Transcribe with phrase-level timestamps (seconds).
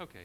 [0.00, 0.24] Okay.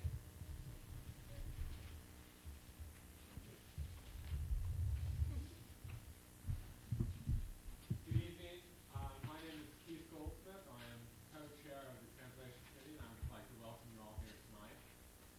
[8.07, 8.63] Good evening.
[8.95, 10.63] Uh, my name is Keith Goldsmith.
[10.71, 11.01] I am
[11.35, 14.79] co-chair of the Translation Committee, and I would like to welcome you all here tonight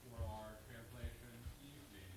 [0.04, 1.32] for our translation
[1.64, 2.12] evening.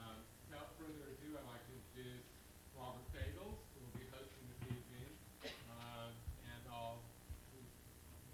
[0.00, 2.24] Um, without further ado, I'd like to introduce
[2.72, 5.10] Robert Fagles, who will be hosting this evening.
[5.44, 6.16] Uh,
[6.48, 7.04] and I'll
[7.52, 7.60] he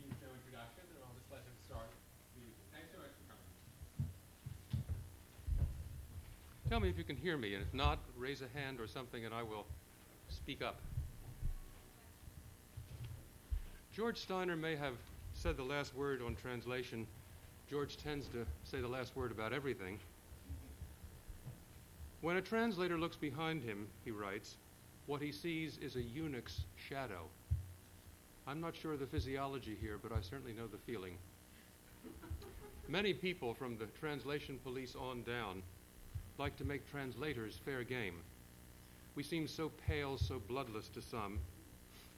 [0.06, 1.90] needs no introduction, and I'll just let him start
[2.34, 2.68] the evening.
[2.72, 3.50] Thanks so much for coming.
[6.68, 9.24] Tell me if you can hear me, and if not, raise a hand or something,
[9.24, 9.64] and I will
[10.28, 10.80] speak up.
[13.90, 14.92] George Steiner may have
[15.32, 17.06] said the last word on translation.
[17.70, 19.98] George tends to say the last word about everything.
[22.20, 24.56] When a translator looks behind him, he writes,
[25.06, 27.28] what he sees is a eunuch's shadow.
[28.46, 31.16] I'm not sure of the physiology here, but I certainly know the feeling.
[32.88, 35.62] Many people from the translation police on down
[36.38, 38.14] like to make translators fair game.
[39.16, 41.40] We seem so pale, so bloodless to some,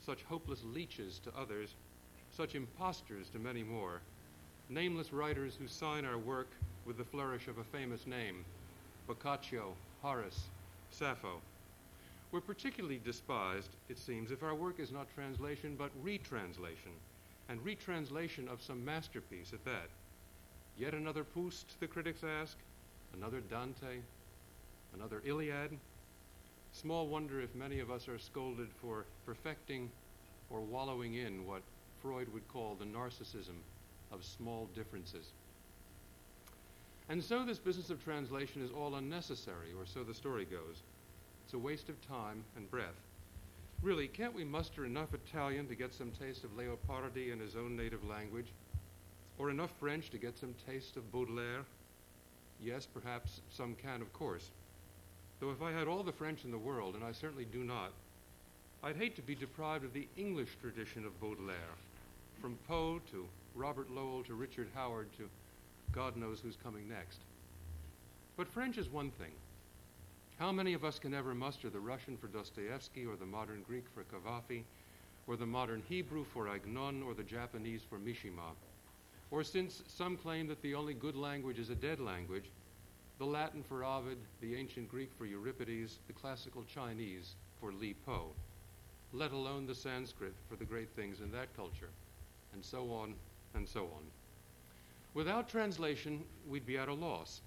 [0.05, 1.75] such hopeless leeches to others,
[2.31, 4.01] such impostors to many more,
[4.69, 6.51] nameless writers who sign our work
[6.87, 8.45] with the flourish of a famous name
[9.07, 10.41] Boccaccio, Horace,
[10.91, 11.41] Sappho.
[12.31, 16.93] We're particularly despised, it seems, if our work is not translation but retranslation,
[17.49, 19.89] and retranslation of some masterpiece at that.
[20.79, 22.57] Yet another Proust, the critics ask,
[23.15, 23.99] another Dante,
[24.95, 25.77] another Iliad.
[26.73, 29.91] Small wonder if many of us are scolded for perfecting
[30.51, 31.63] or wallowing in what
[32.01, 33.57] Freud would call the narcissism
[34.13, 35.27] of small differences.
[37.09, 40.83] And so this business of translation is all unnecessary, or so the story goes.
[41.45, 42.95] It's a waste of time and breath.
[43.83, 47.77] Really, can't we muster enough Italian to get some taste of Leopardi in his own
[47.77, 48.53] native language?
[49.39, 51.65] Or enough French to get some taste of Baudelaire?
[52.63, 54.51] Yes, perhaps some can, of course.
[55.41, 57.93] Though if I had all the French in the world, and I certainly do not,
[58.83, 61.77] I'd hate to be deprived of the English tradition of Baudelaire,
[62.41, 65.29] from Poe to Robert Lowell to Richard Howard to
[65.93, 67.19] God knows who's coming next.
[68.37, 69.33] But French is one thing.
[70.39, 73.85] How many of us can ever muster the Russian for Dostoevsky, or the modern Greek
[73.95, 74.63] for Cavafy,
[75.27, 78.55] or the modern Hebrew for Agnon, or the Japanese for Mishima?
[79.31, 82.51] Or since some claim that the only good language is a dead language,
[83.19, 88.33] the Latin for Ovid, the ancient Greek for Euripides, the classical Chinese for Li Po,
[89.13, 91.91] let alone the Sanskrit for the great things in that culture,
[92.53, 93.15] and so on
[93.55, 94.03] and so on.
[95.15, 97.41] Without translation, we'd be at a loss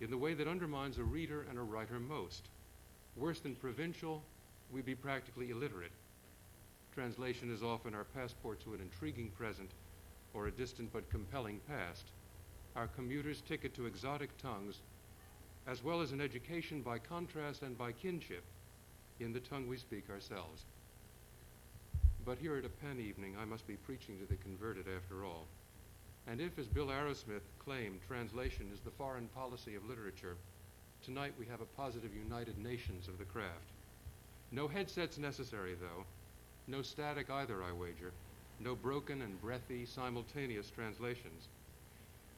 [0.00, 2.48] in the way that undermines a reader and a writer most.
[3.16, 4.22] Worse than provincial,
[4.70, 5.92] we'd be practically illiterate.
[6.94, 9.70] Translation is often our passport to an intriguing present
[10.34, 12.04] or a distant but compelling past,
[12.76, 14.80] our commuter's ticket to exotic tongues,
[15.66, 18.44] as well as an education by contrast and by kinship
[19.20, 20.64] in the tongue we speak ourselves.
[22.24, 25.46] But here at a Penn evening, I must be preaching to the converted after all.
[26.26, 30.36] And if, as Bill Arrowsmith claimed, translation is the foreign policy of literature,
[31.02, 33.72] tonight we have a positive United Nations of the craft.
[34.52, 36.04] No headsets necessary, though.
[36.66, 38.12] No static either, I wager.
[38.60, 41.48] No broken and breathy simultaneous translations.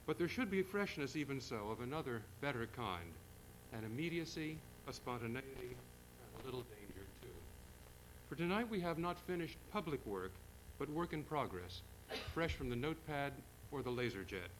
[0.07, 3.13] But there should be freshness, even so, of another, better kind
[3.73, 4.59] an immediacy,
[4.89, 7.29] a spontaneity, and a little danger, too.
[8.29, 10.33] For tonight we have not finished public work,
[10.79, 11.83] but work in progress,
[12.35, 13.33] fresh from the notepad
[13.71, 14.51] or the laser jet.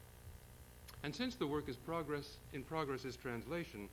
[1.03, 3.89] And since the work is progress, in progress is translation,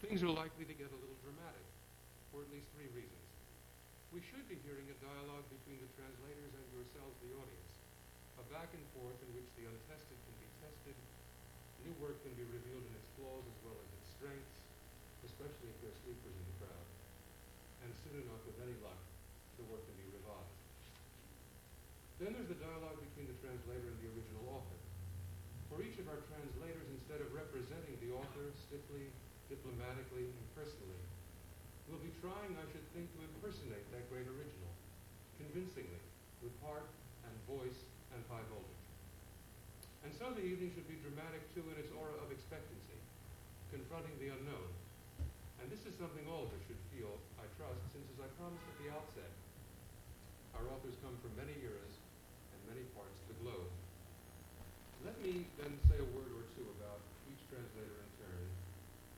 [0.00, 1.66] things are likely to get a little dramatic,
[2.32, 3.19] for at least three reasons.
[4.10, 7.74] We should be hearing a dialogue between the translators and yourselves, the audience,
[8.42, 10.98] a back and forth in which the untested can be tested,
[11.86, 14.58] new work can be revealed in its flaws as well as its strengths,
[15.22, 16.88] especially if there are sleepers in the crowd.
[17.86, 18.98] And soon enough, with any luck,
[19.62, 20.58] the work can be revised.
[22.18, 24.80] Then there's the dialogue between the translator and the original author.
[25.70, 29.06] For each of our translators, instead of representing the author stiffly,
[29.46, 30.98] diplomatically, and personally,
[31.90, 34.70] will be trying, I should think, to impersonate that great original,
[35.42, 36.02] convincingly,
[36.38, 36.86] with heart
[37.26, 37.82] and voice
[38.14, 38.86] and high voltage.
[40.06, 42.98] And so the evening should be dramatic, too, in its aura of expectancy,
[43.74, 44.70] confronting the unknown.
[45.60, 48.64] And this is something all of us should feel, I trust, since, as I promised
[48.64, 49.32] at the outset,
[50.56, 51.94] our authors come from many eras
[52.54, 53.68] and many parts of the globe.
[55.04, 58.46] Let me then say a word or two about each translator in turn,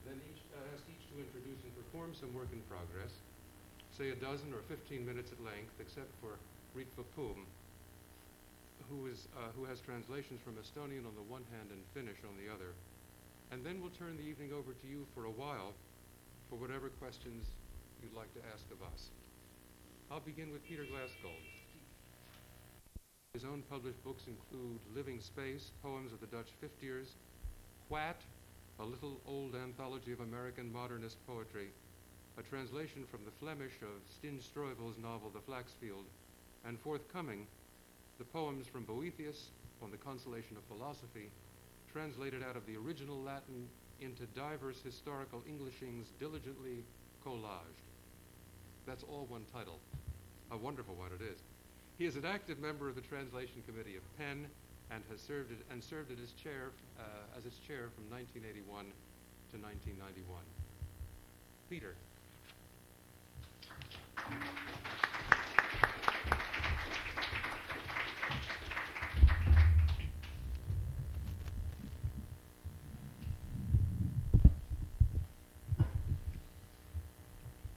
[0.09, 1.83] then each, uh, ask each to
[2.14, 3.12] some work in progress,
[3.97, 6.37] say a dozen or 15 minutes at length, except for
[6.76, 7.44] Ritva Poom,
[8.88, 12.37] who is uh, who has translations from Estonian on the one hand and Finnish on
[12.37, 12.73] the other.
[13.53, 15.76] And then we'll turn the evening over to you for a while
[16.49, 17.53] for whatever questions
[18.03, 19.12] you'd like to ask of us.
[20.11, 21.44] I'll begin with Peter Glassgold.
[23.35, 27.17] His own published books include Living Space, Poems of the Dutch Fiftiers,
[27.88, 28.20] What,
[28.79, 31.69] a little old anthology of American modernist poetry,
[32.38, 36.05] a translation from the Flemish of Stijn Streuvels' novel The Flaxfield,
[36.64, 37.46] and forthcoming,
[38.19, 39.50] the poems from Boethius
[39.82, 41.29] on the consolation of philosophy,
[41.93, 43.69] translated out of the original Latin
[44.00, 46.84] into diverse historical Englishings diligently
[47.25, 47.84] collaged.
[48.87, 49.79] That's all one title.
[50.50, 51.38] A wonderful one it is.
[51.99, 54.46] He is an active member of the translation committee of PEN
[54.90, 58.87] and has served it, and served it as chair uh, as its chair from 1981
[59.52, 60.40] to 1991.
[61.69, 61.94] Peter.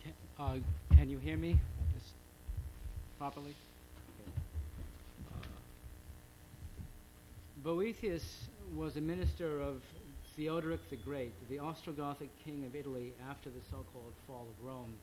[0.03, 0.55] Can, uh,
[0.95, 1.59] can you hear me
[1.93, 2.03] this
[3.17, 3.55] properly?
[4.21, 4.31] Okay.
[5.31, 5.47] Uh,
[7.63, 8.23] Boethius
[8.75, 9.81] was a minister of
[10.35, 14.93] Theodoric the Great, the Ostrogothic king of Italy after the so-called fall of Rome.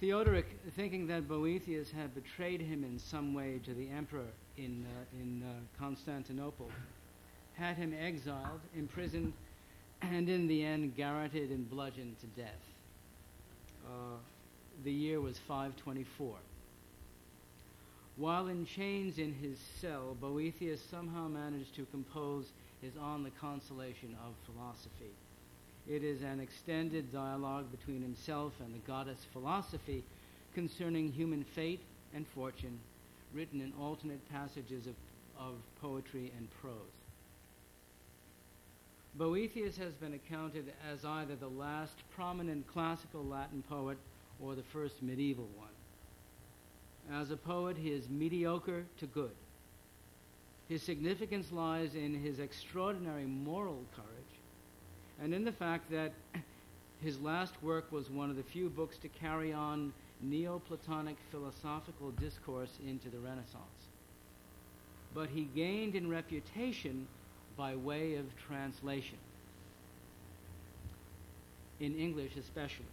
[0.00, 5.20] Theodoric, thinking that Boethius had betrayed him in some way to the emperor in, uh,
[5.20, 6.70] in uh, Constantinople,
[7.52, 9.34] had him exiled, imprisoned,
[10.00, 12.62] and in the end garroted and bludgeoned to death.
[13.86, 14.16] Uh,
[14.84, 16.34] the year was 524.
[18.16, 22.46] While in chains in his cell, Boethius somehow managed to compose
[22.80, 25.12] his On the Consolation of Philosophy.
[25.90, 30.04] It is an extended dialogue between himself and the goddess Philosophy
[30.54, 31.80] concerning human fate
[32.14, 32.78] and fortune,
[33.34, 34.94] written in alternate passages of,
[35.36, 36.76] of poetry and prose.
[39.16, 43.98] Boethius has been accounted as either the last prominent classical Latin poet
[44.40, 47.18] or the first medieval one.
[47.20, 49.34] As a poet, he is mediocre to good.
[50.68, 54.19] His significance lies in his extraordinary moral courage
[55.22, 56.12] and in the fact that
[57.02, 62.70] his last work was one of the few books to carry on Neoplatonic philosophical discourse
[62.86, 63.64] into the Renaissance.
[65.14, 67.06] But he gained in reputation
[67.56, 69.18] by way of translation,
[71.80, 72.84] in English especially.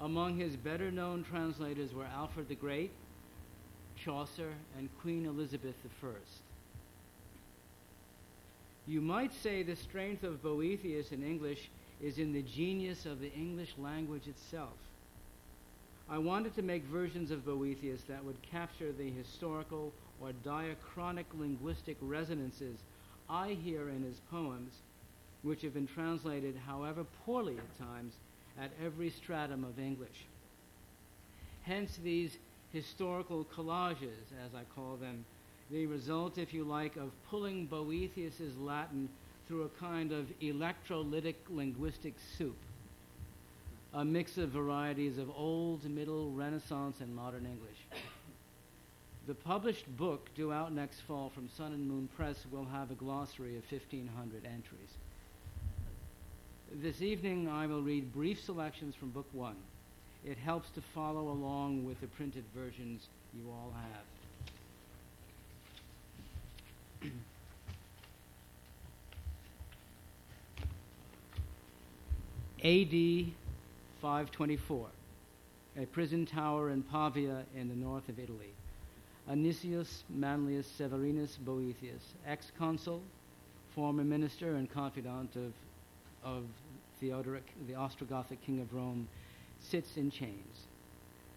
[0.00, 2.90] Among his better known translators were Alfred the Great,
[4.04, 6.06] Chaucer, and Queen Elizabeth I.
[8.86, 11.70] You might say the strength of Boethius in English
[12.00, 14.76] is in the genius of the English language itself.
[16.10, 21.96] I wanted to make versions of Boethius that would capture the historical or diachronic linguistic
[22.00, 22.78] resonances
[23.30, 24.72] I hear in his poems,
[25.42, 28.14] which have been translated, however poorly at times,
[28.60, 30.26] at every stratum of English.
[31.62, 32.36] Hence these
[32.72, 35.24] historical collages, as I call them,
[35.72, 39.08] the result, if you like, of pulling Boethius's Latin
[39.48, 42.58] through a kind of electrolytic linguistic soup,
[43.94, 47.78] a mix of varieties of old, middle, Renaissance, and modern English.
[49.26, 52.94] The published book, due out next fall from Sun and Moon Press, will have a
[52.94, 54.90] glossary of 1,500 entries.
[56.82, 59.56] This evening, I will read brief selections from Book One.
[60.24, 64.11] It helps to follow along with the printed versions you all have.
[72.64, 72.92] AD
[74.00, 74.86] 524,
[75.78, 78.54] a prison tower in Pavia in the north of Italy.
[79.28, 83.02] Anicius Manlius Severinus Boethius, ex-consul,
[83.74, 85.52] former minister and confidant of,
[86.22, 86.44] of
[87.00, 89.08] Theodoric, the Ostrogothic king of Rome,
[89.58, 90.68] sits in chains.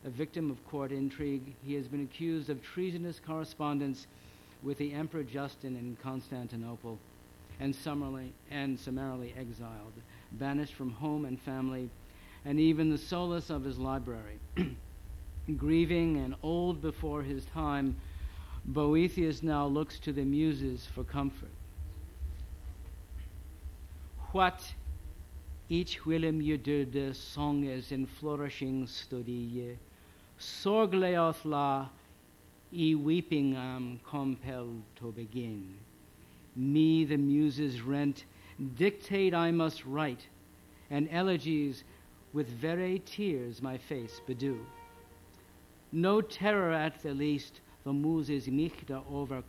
[0.06, 4.06] A victim of court intrigue, he has been accused of treasonous correspondence
[4.62, 7.00] with the Emperor Justin in Constantinople
[7.60, 9.94] and summarily, and summarily exiled,
[10.38, 11.90] banished from home and family,
[12.46, 14.40] and even the solace of his library.
[15.58, 17.96] Grieving and old before his time,
[18.66, 21.52] Boethius now looks to the muses for comfort.
[24.32, 24.74] What
[25.70, 29.78] each Willem je de songes in flourishing studie,
[30.40, 31.88] sorgleoth la
[32.74, 35.76] e weeping am compelled to begin.
[36.56, 38.26] Me the muses rent,
[38.76, 40.28] dictate I must write,
[40.90, 41.84] and elegies
[42.34, 44.66] with very tears my face bedew.
[45.92, 49.42] No terror at the least, the muses michta over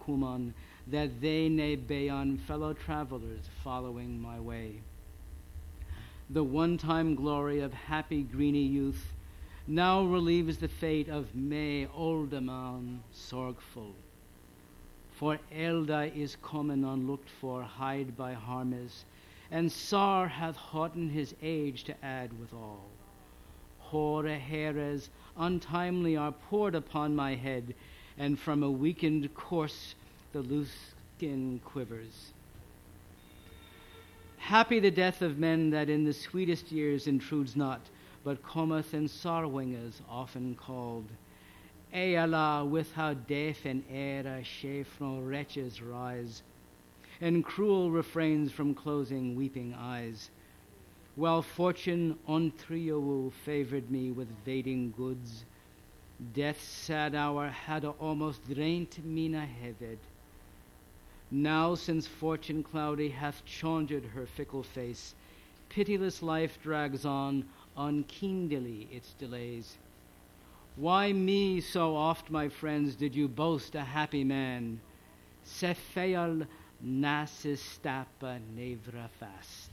[0.87, 4.81] that they ne be on fellow travelers following my way.
[6.31, 9.15] The one time glory of happy greeny youth
[9.67, 13.95] now relieves the fate of May Olderman sorgful.
[15.17, 19.07] For Elda is come common unlooked for, hide by Harmes,
[19.51, 22.85] and Sar hath hotten his age to add withal.
[23.79, 25.09] Hoare hairs
[25.39, 27.75] untimely are poured upon my head,
[28.19, 29.95] and from a weakened corse
[30.33, 32.33] the loose skin quivers.
[34.37, 37.81] Happy the death of men that in the sweetest years intrudes not,
[38.23, 41.09] but cometh in sorrowingers often called.
[41.95, 46.43] Eala with how deaf and era chafron wretches rise,
[47.21, 50.31] and cruel refrains from closing weeping eyes.
[51.15, 55.45] While fortune on Triowu favored me with vading goods,
[56.35, 59.99] death's sad hour had almost drained mina heaved.
[61.31, 65.15] Now, since fortune cloudy hath changed her fickle face,
[65.69, 67.45] pitiless life drags on,
[67.77, 69.77] unkindly its delays.
[70.77, 74.79] Why me so oft, my friends, did you boast a happy man?
[75.43, 76.47] Sefeal
[76.85, 79.71] nasistapa nevra fast.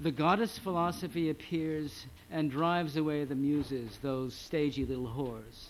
[0.00, 5.68] The goddess philosophy appears and drives away the muses, those stagey little whores.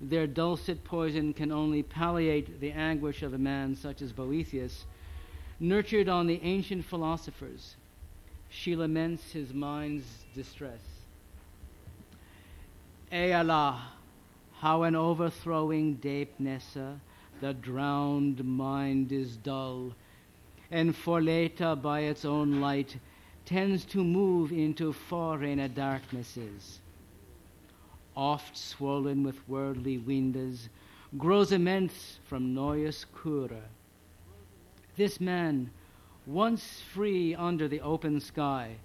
[0.00, 4.86] Their dulcet poison can only palliate the anguish of a man such as Boethius,
[5.58, 7.74] nurtured on the ancient philosophers.
[8.50, 10.04] She laments his mind's
[10.34, 10.80] distress.
[13.10, 13.78] Eala,
[14.58, 15.98] how an overthrowing
[16.38, 17.00] Nessa,
[17.40, 19.94] the drowned mind is dull,
[20.70, 22.96] and Forleta by its own light
[23.46, 26.80] tends to move into foreigner darknesses
[28.16, 30.68] oft swollen with worldly windows,
[31.16, 33.62] grows immense from noyous cura.
[34.96, 35.70] This man,
[36.30, 38.76] once free under the open sky,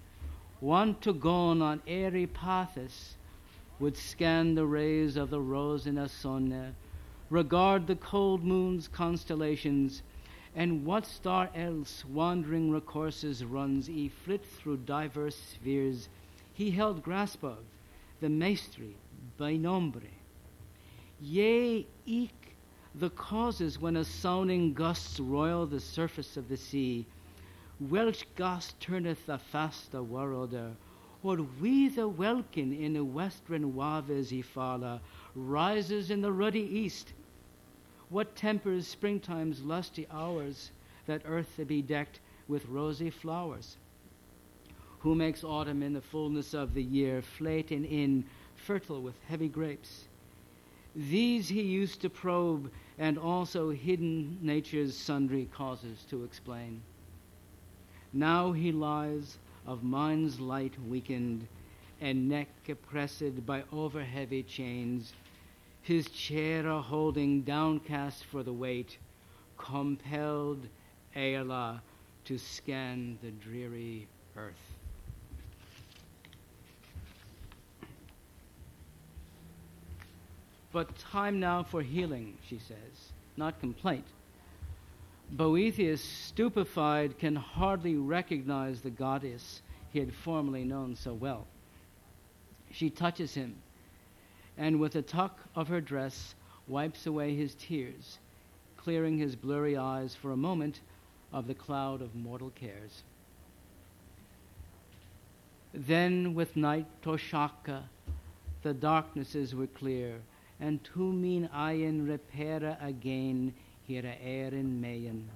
[0.61, 3.17] wont to go on airy paths,
[3.79, 6.75] would scan the rays of the Rosina Sonne,
[7.29, 10.01] regard the cold moon's constellations,
[10.55, 16.09] and what star else wandering recourses runs e flit through diverse spheres,
[16.51, 17.59] he held grasp of,
[18.21, 18.95] the maestri,
[19.37, 20.01] by nombre.
[21.21, 22.55] Yea, eke
[22.95, 27.05] the causes when a sounding gusts roil the surface of the sea,
[27.79, 30.71] Welsh gust turneth the fasta worlder,
[31.21, 35.01] or we the welkin in the western waves ifala
[35.35, 37.11] rises in the ruddy east.
[38.09, 40.71] What tempers springtime's lusty hours
[41.05, 43.75] that earth be decked with rosy flowers?
[44.99, 48.23] Who makes autumn in the fullness of the year, flating in
[48.55, 50.05] fertile with heavy grapes.
[50.95, 56.81] These he used to probe, and also hidden nature's sundry causes to explain.
[58.15, 61.45] Now he lies of mind's light weakened,
[61.99, 65.11] and neck oppressed by over heavy chains,
[65.81, 68.97] his chair a holding downcast for the weight,
[69.57, 70.65] compelled
[71.13, 71.81] Eala
[72.23, 74.07] to scan the dreary
[74.37, 74.53] earth.
[80.71, 84.05] But time now for healing, she says, not complaint.
[85.31, 91.47] Boethius, stupefied, can hardly recognize the goddess he had formerly known so well.
[92.71, 93.55] She touches him,
[94.57, 96.35] and with a tuck of her dress,
[96.67, 98.19] wipes away his tears,
[98.77, 100.81] clearing his blurry eyes for a moment
[101.33, 103.03] of the cloud of mortal cares.
[105.73, 107.83] Then, with night Toshaka,
[108.63, 110.21] the darknesses were clear
[110.59, 113.53] and to min ayen repara again
[113.87, 115.29] here erin mayen.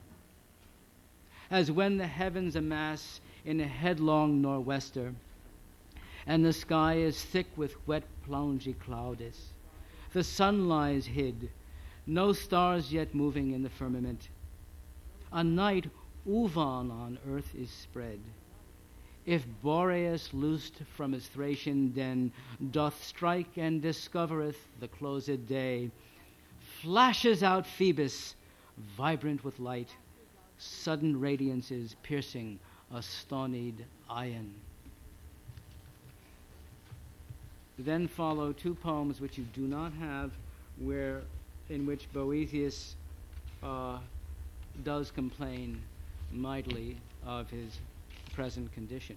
[1.51, 5.13] As when the heavens amass in a headlong nor'wester,
[6.25, 9.53] and the sky is thick with wet plungy clouds.
[10.13, 11.50] The sun lies hid,
[12.06, 14.29] no stars yet moving in the firmament.
[15.32, 15.88] A night
[16.27, 18.20] uvan on earth is spread
[19.29, 22.32] if Boreas, loosed from his Thracian den,
[22.72, 25.91] doth strike and discovereth the closed day,
[26.82, 28.34] flashes out Phoebus,
[28.98, 29.89] vibrant with light,
[30.57, 32.59] sudden radiances piercing
[32.93, 34.53] a stonied iron.
[37.77, 40.31] Then follow two poems which you do not have,
[40.77, 41.21] where
[41.69, 42.95] in which Boethius
[43.63, 44.00] uh,
[44.83, 45.81] does complain
[46.31, 47.79] mightily of his
[48.33, 49.15] present condition.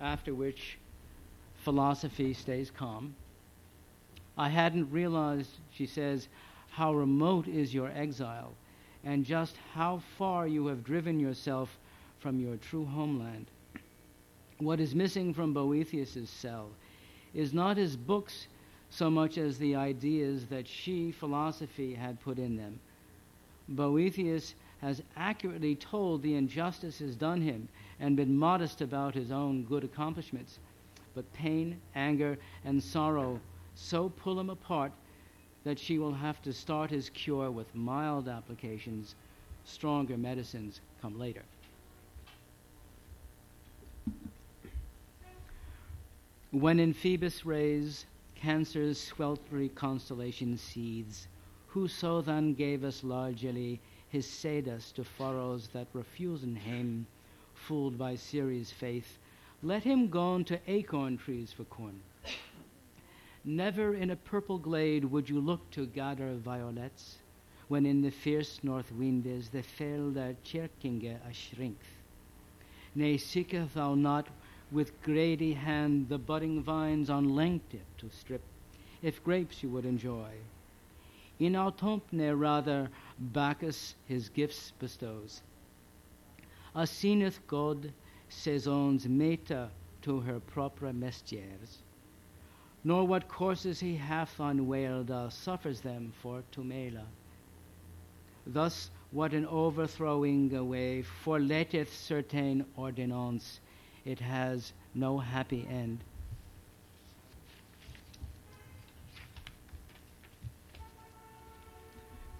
[0.00, 0.78] After which
[1.64, 3.14] philosophy stays calm.
[4.36, 6.28] I hadn't realized, she says,
[6.78, 8.54] how remote is your exile
[9.02, 11.76] and just how far you have driven yourself
[12.20, 13.46] from your true homeland.
[14.58, 16.68] What is missing from Boethius's cell
[17.34, 18.46] is not his books
[18.90, 22.78] so much as the ideas that she, philosophy, had put in them.
[23.68, 27.68] Boethius has accurately told the injustices done him
[27.98, 30.60] and been modest about his own good accomplishments.
[31.16, 33.40] But pain, anger, and sorrow
[33.74, 34.92] so pull him apart
[35.68, 39.14] that she will have to start his cure with mild applications.
[39.66, 41.42] Stronger medicines come later.
[46.52, 51.28] When in Phoebus' rays Cancer's sweltering constellation seethes,
[51.66, 57.06] whoso then gave us largely his sedus to furrows that refusen him,
[57.54, 59.18] fooled by Ceres' faith,
[59.62, 62.00] let him go to acorn trees for corn.
[63.50, 67.16] Never in a purple glade would you look to gather violets,
[67.68, 71.86] when in the fierce north wind is the felder kjerkinge a shrinks.
[72.94, 74.28] Nay, seeketh thou not
[74.70, 78.42] with grady hand the budding vines on length to strip,
[79.00, 80.28] if grapes you would enjoy?
[81.38, 85.40] In autumne rather Bacchus his gifts bestows.
[86.76, 87.94] Assigneth God
[88.28, 89.70] saisons meta
[90.02, 91.78] to her propre mestiers,
[92.84, 97.04] nor what courses he hath unwailed uh, suffers them for to mela.
[98.46, 103.60] Thus, what an overthrowing away forletteth certain ordinance,
[104.04, 105.98] it has no happy end.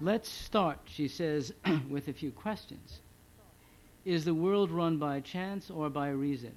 [0.01, 1.53] Let's start, she says,
[1.91, 3.01] with a few questions.
[4.05, 6.55] Is the world run by chance or by reason?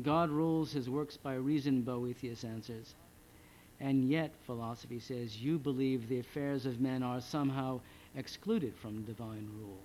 [0.00, 2.94] God rules his works by reason, Boethius answers.
[3.80, 7.80] And yet, philosophy says, you believe the affairs of men are somehow
[8.16, 9.82] excluded from divine rule.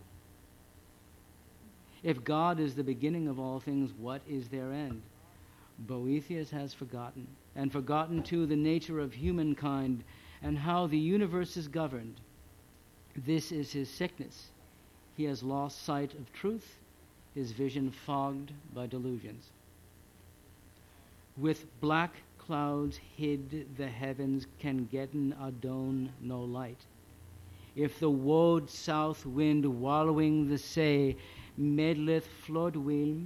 [2.04, 5.02] If God is the beginning of all things, what is their end?
[5.80, 10.04] Boethius has forgotten, and forgotten too the nature of humankind
[10.41, 12.15] and how the universe is governed.
[13.26, 14.52] This is his sickness.
[15.15, 16.78] He has lost sight of truth,
[17.34, 19.50] his vision fogged by delusions.
[21.38, 26.86] With black clouds hid, the heavens can getten adone no light.
[27.76, 31.15] If the woad south wind wallowing the sea
[31.58, 33.17] medleth flood wheel,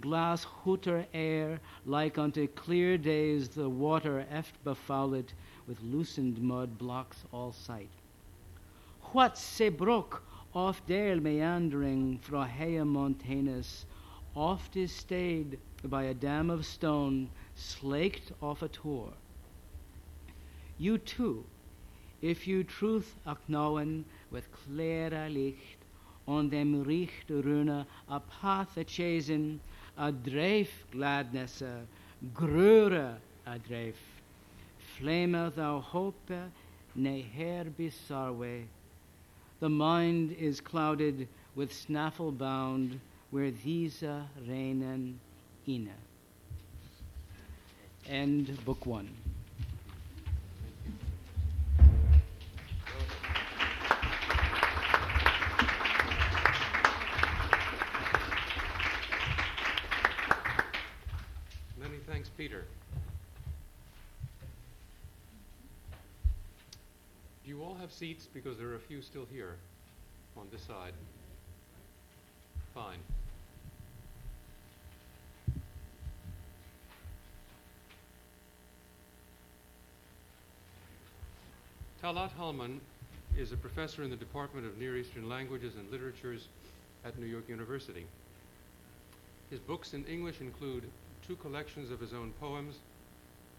[0.00, 5.32] glass hooter air, like unto clear days the water eft befouled
[5.66, 7.90] with loosened mud blocks all sight
[9.12, 10.22] what se brook
[10.54, 13.86] oft dale meandering through Hea Montanus,
[14.34, 19.12] oft is stayed by a dam of stone, slaked off a tour.
[20.78, 21.44] You too,
[22.22, 25.78] if you truth acknowledge with clara licht,
[26.26, 29.58] on dem richt runa a path a chasen,
[29.96, 31.62] a dreif gladness,
[32.34, 33.94] grure a dreif.
[34.98, 36.30] Flame thou hope,
[36.94, 38.64] ne her bisarwe,
[39.60, 45.16] the mind is clouded with snaffle bound where these are reinen
[45.66, 45.92] inne.
[48.08, 49.10] End book one.
[61.78, 62.64] Many thanks, Peter.
[67.44, 68.26] Do you all have seats?
[68.32, 69.56] Because there are a few still here
[70.36, 70.94] on this side.
[72.74, 72.98] Fine.
[82.08, 82.80] Talat Halman
[83.36, 86.48] is a professor in the Department of Near Eastern Languages and Literatures
[87.04, 88.06] at New York University.
[89.50, 90.84] His books in English include
[91.26, 92.76] two collections of his own poems,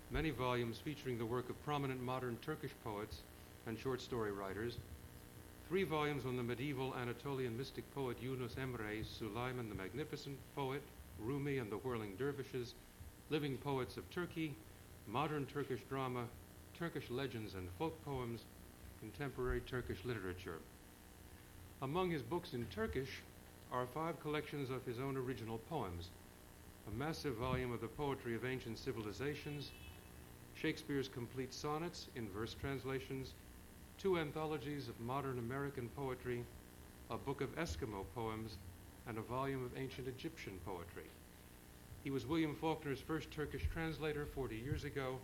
[0.09, 3.17] many volumes featuring the work of prominent modern Turkish poets,
[3.67, 4.77] and short story writers,
[5.67, 10.81] three volumes on the medieval Anatolian mystic poet Yunus Emre, Suleiman the Magnificent poet,
[11.19, 12.73] Rumi and the Whirling Dervishes,
[13.29, 14.55] living poets of Turkey,
[15.07, 16.23] modern Turkish drama,
[16.79, 18.39] Turkish legends and folk poems,
[19.01, 20.59] contemporary Turkish literature.
[21.81, 23.19] Among his books in Turkish
[23.69, 26.07] are five collections of his own original poems,
[26.87, 29.71] a massive volume of the poetry of ancient civilizations,
[30.55, 33.33] Shakespeare's complete sonnets in verse translations,
[33.97, 36.45] two anthologies of modern American poetry,
[37.11, 38.55] a book of Eskimo poems,
[39.05, 41.09] and a volume of ancient Egyptian poetry.
[42.05, 45.19] He was William Faulkner's first Turkish translator 40 years ago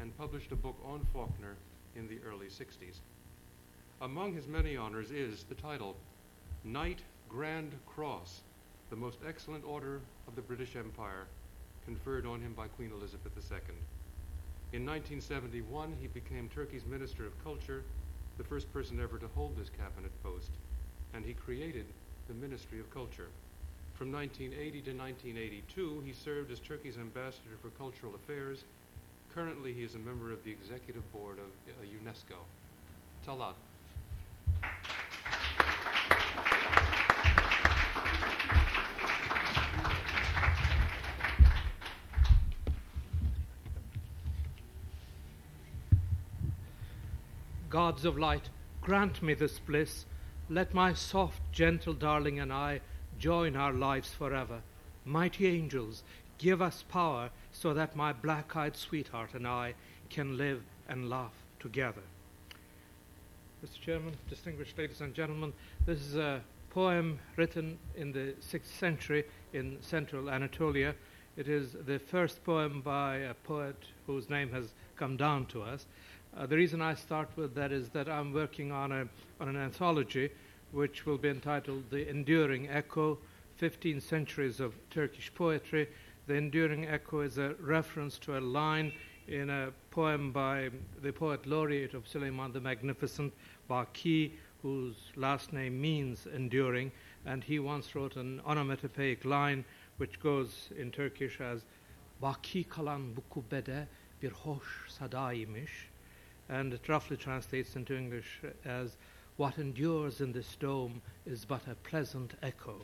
[0.00, 1.56] and published a book on Faulkner
[1.96, 3.00] in the early 60s.
[4.00, 5.96] Among his many honors is the title
[6.64, 8.40] Knight Grand Cross,
[8.90, 11.26] the most excellent order of the British Empire,
[11.84, 13.74] conferred on him by Queen Elizabeth II.
[14.72, 17.84] In 1971, he became Turkey's Minister of Culture,
[18.38, 20.50] the first person ever to hold this cabinet post,
[21.12, 21.86] and he created
[22.26, 23.28] the Ministry of Culture.
[23.94, 28.64] From 1980 to 1982, he served as Turkey's ambassador for cultural affairs.
[29.34, 32.36] Currently, he is a member of the executive board of uh, UNESCO.
[33.26, 33.54] Talat.
[47.68, 50.04] Gods of light, grant me this bliss.
[50.48, 52.82] Let my soft, gentle darling and I
[53.18, 54.60] join our lives forever.
[55.04, 56.04] Mighty angels,
[56.38, 59.74] give us power so that my black eyed sweetheart and I
[60.10, 62.02] can live and laugh together.
[63.64, 63.80] Mr.
[63.80, 65.54] Chairman, distinguished ladies and gentlemen,
[65.86, 70.94] this is a poem written in the 6th century in central Anatolia.
[71.36, 75.86] It is the first poem by a poet whose name has come down to us.
[76.36, 79.08] Uh, the reason I start with that is that I'm working on, a,
[79.40, 80.30] on an anthology
[80.72, 83.18] which will be entitled The Enduring Echo
[83.56, 85.88] 15 Centuries of Turkish Poetry.
[86.26, 88.92] The Enduring Echo is a reference to a line
[89.28, 90.70] in a poem by
[91.02, 93.34] the poet laureate of Suleiman the Magnificent,
[93.68, 94.32] Baki,
[94.62, 96.90] whose last name means enduring,
[97.26, 99.66] and he once wrote an onomatopoeic line
[99.98, 101.62] which goes in Turkish as
[102.22, 103.86] Baki kalan bu kubbede
[104.22, 105.90] bir hoş sadaymış,
[106.48, 108.96] and it roughly translates into English as
[109.36, 112.80] what endures in this dome is but a pleasant echo.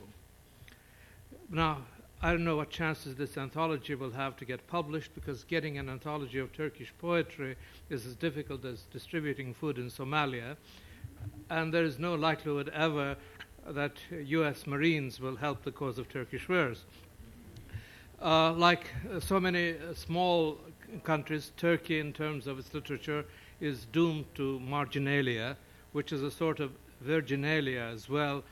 [1.49, 1.77] Now,
[2.23, 5.89] I don't know what chances this anthology will have to get published because getting an
[5.89, 7.55] anthology of Turkish poetry
[7.89, 10.55] is as difficult as distributing food in Somalia,
[11.49, 13.17] and there is no likelihood ever
[13.67, 14.67] that U.S.
[14.67, 16.83] Marines will help the cause of Turkish verse.
[18.21, 18.85] Uh, like
[19.19, 20.59] so many small
[21.03, 23.25] countries, Turkey, in terms of its literature,
[23.59, 25.57] is doomed to marginalia
[25.91, 28.43] which is a sort of virginalia as well.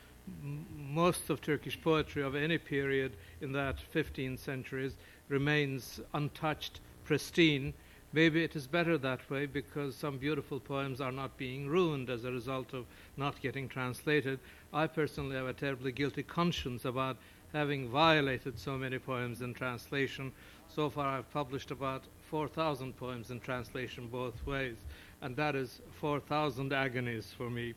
[0.76, 4.96] Most of Turkish poetry of any period in that 15 centuries
[5.28, 7.72] remains untouched, pristine.
[8.12, 12.24] Maybe it is better that way because some beautiful poems are not being ruined as
[12.24, 14.40] a result of not getting translated.
[14.72, 17.16] I personally have a terribly guilty conscience about
[17.52, 20.32] having violated so many poems in translation.
[20.68, 24.76] So far, I've published about 4,000 poems in translation both ways
[25.22, 27.74] and that is 4,000 agonies for me.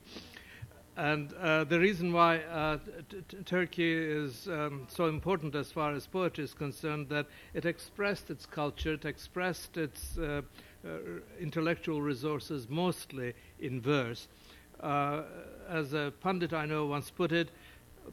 [0.96, 2.78] And uh, the reason why uh,
[3.10, 7.26] t- t- Turkey is um, so important as far as poetry is concerned, that
[7.56, 10.42] it expressed its culture, it expressed its uh,
[10.86, 10.90] uh
[11.40, 14.28] intellectual resources mostly in verse.
[14.82, 15.24] Uh,
[15.70, 17.50] as a pundit I know once put it,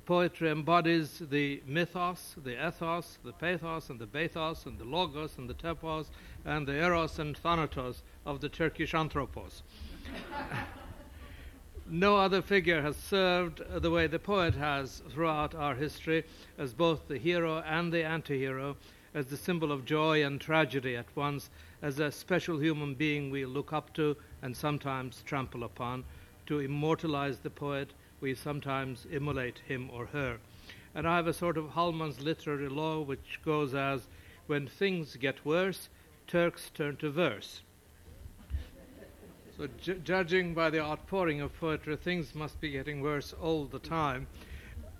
[0.07, 5.51] poetry embodies the mythos, the ethos, the pathos, and the bathos, and the logos, and
[5.51, 6.07] the tepos,
[6.45, 9.63] and the eros and thanatos of the Turkish anthropos.
[11.91, 16.25] no other figure has served the way the poet has throughout our history
[16.57, 18.77] as both the hero and the anti hero,
[19.13, 21.51] as the symbol of joy and tragedy at once,
[21.83, 26.05] as a special human being we look up to and sometimes trample upon.
[26.47, 30.39] To immortalize the poet, we sometimes immolate him or her.
[30.95, 34.07] And I have a sort of Halman's literary law which goes as
[34.47, 35.89] when things get worse,
[36.31, 37.63] Turks turn to verse.
[39.61, 43.79] So, ju- judging by the outpouring of poetry, things must be getting worse all the
[43.79, 44.27] time.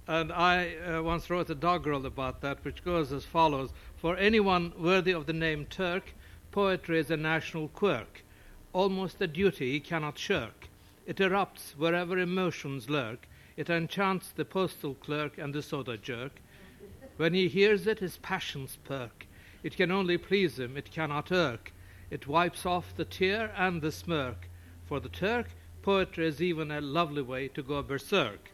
[0.07, 4.75] And I uh, once wrote a doggerel about that, which goes as follows For anyone
[4.79, 6.13] worthy of the name Turk,
[6.51, 8.23] poetry is a national quirk,
[8.75, 10.69] almost a duty he cannot shirk.
[11.07, 13.27] It erupts wherever emotions lurk.
[13.57, 16.43] It enchants the postal clerk and the soda jerk.
[17.17, 19.27] When he hears it, his passions perk.
[19.63, 21.73] It can only please him, it cannot irk.
[22.11, 24.50] It wipes off the tear and the smirk.
[24.91, 25.47] For the Turk,
[25.83, 28.51] poetry is even a lovely way to go berserk.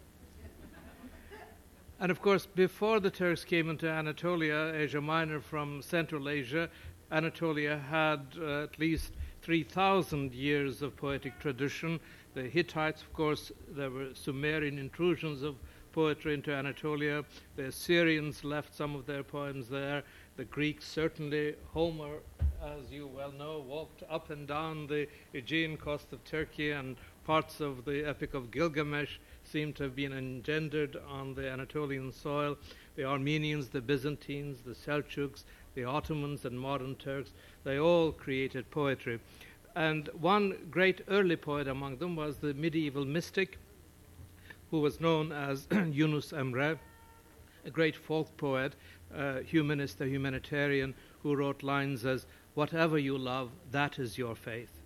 [1.99, 6.69] And of course, before the Turks came into Anatolia, Asia Minor from Central Asia,
[7.11, 11.99] Anatolia had uh, at least 3,000 years of poetic tradition.
[12.35, 15.57] The Hittites, of course, there were Sumerian intrusions of
[15.93, 17.25] poetry into Anatolia.
[17.57, 20.03] The Assyrians left some of their poems there
[20.37, 22.19] the Greeks, certainly Homer
[22.63, 27.61] as you well know, walked up and down the Aegean coast of Turkey, and parts
[27.61, 32.57] of the Epic of Gilgamesh seem to have been engendered on the Anatolian soil.
[32.97, 35.45] The Armenians, the Byzantines, the Seljuks,
[35.75, 37.33] the Ottomans, and modern Turks,
[37.65, 39.21] they all created poetry.
[39.75, 43.59] And one great early poet among them was the medieval mystic
[44.71, 46.79] who was known as Yunus Emre,
[47.65, 48.75] a great folk poet,
[49.15, 54.81] uh, humanist, a humanitarian, who wrote lines as, Whatever you love, that is your faith.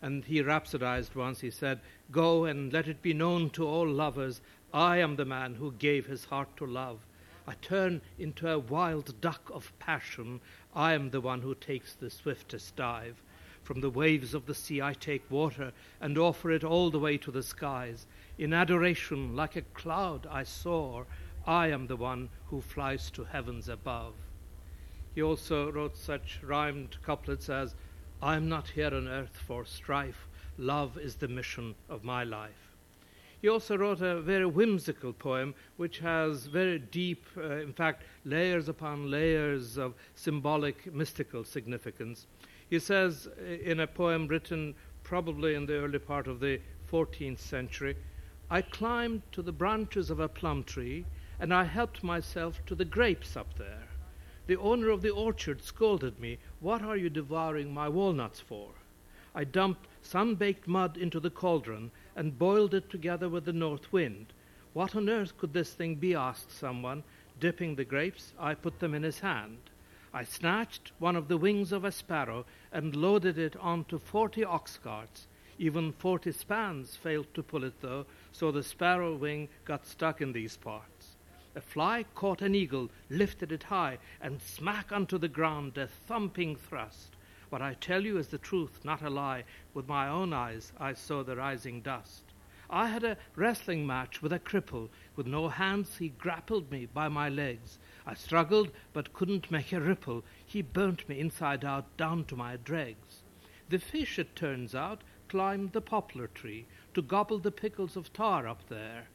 [0.00, 4.40] And he rhapsodized once, he said, Go and let it be known to all lovers,
[4.72, 7.00] I am the man who gave his heart to love.
[7.48, 10.40] I turn into a wild duck of passion,
[10.74, 13.22] I am the one who takes the swiftest dive.
[13.62, 17.18] From the waves of the sea I take water and offer it all the way
[17.18, 18.06] to the skies.
[18.38, 21.06] In adoration, like a cloud, I soar.
[21.46, 24.14] I am the one who flies to heavens above.
[25.14, 27.76] He also wrote such rhymed couplets as,
[28.20, 30.26] I am not here on earth for strife,
[30.58, 32.72] love is the mission of my life.
[33.40, 38.68] He also wrote a very whimsical poem which has very deep, uh, in fact, layers
[38.68, 42.26] upon layers of symbolic, mystical significance.
[42.68, 43.28] He says
[43.62, 47.96] in a poem written probably in the early part of the 14th century,
[48.50, 51.04] I climbed to the branches of a plum tree
[51.38, 53.88] and I helped myself to the grapes up there.
[54.46, 58.70] The owner of the orchard scolded me, What are you devouring my walnuts for?
[59.34, 63.92] I dumped sun baked mud into the cauldron and boiled it together with the north
[63.92, 64.32] wind.
[64.72, 66.14] What on earth could this thing be?
[66.14, 67.02] asked someone.
[67.38, 69.58] Dipping the grapes, I put them in his hand.
[70.14, 74.78] I snatched one of the wings of a sparrow and loaded it onto forty ox
[74.82, 75.26] carts.
[75.58, 80.32] Even forty spans failed to pull it, though, so the sparrow wing got stuck in
[80.32, 80.95] these parts.
[81.56, 86.54] A fly caught an eagle, lifted it high, and smack unto the ground a thumping
[86.54, 87.16] thrust.
[87.48, 89.44] What I tell you is the truth, not a lie.
[89.72, 92.24] With my own eyes I saw the rising dust.
[92.68, 94.90] I had a wrestling match with a cripple.
[95.14, 97.78] With no hands he grappled me by my legs.
[98.04, 100.24] I struggled, but couldn't make a ripple.
[100.44, 103.22] He burnt me inside out down to my dregs.
[103.70, 108.46] The fish, it turns out, climbed the poplar tree to gobble the pickles of tar
[108.46, 109.08] up there.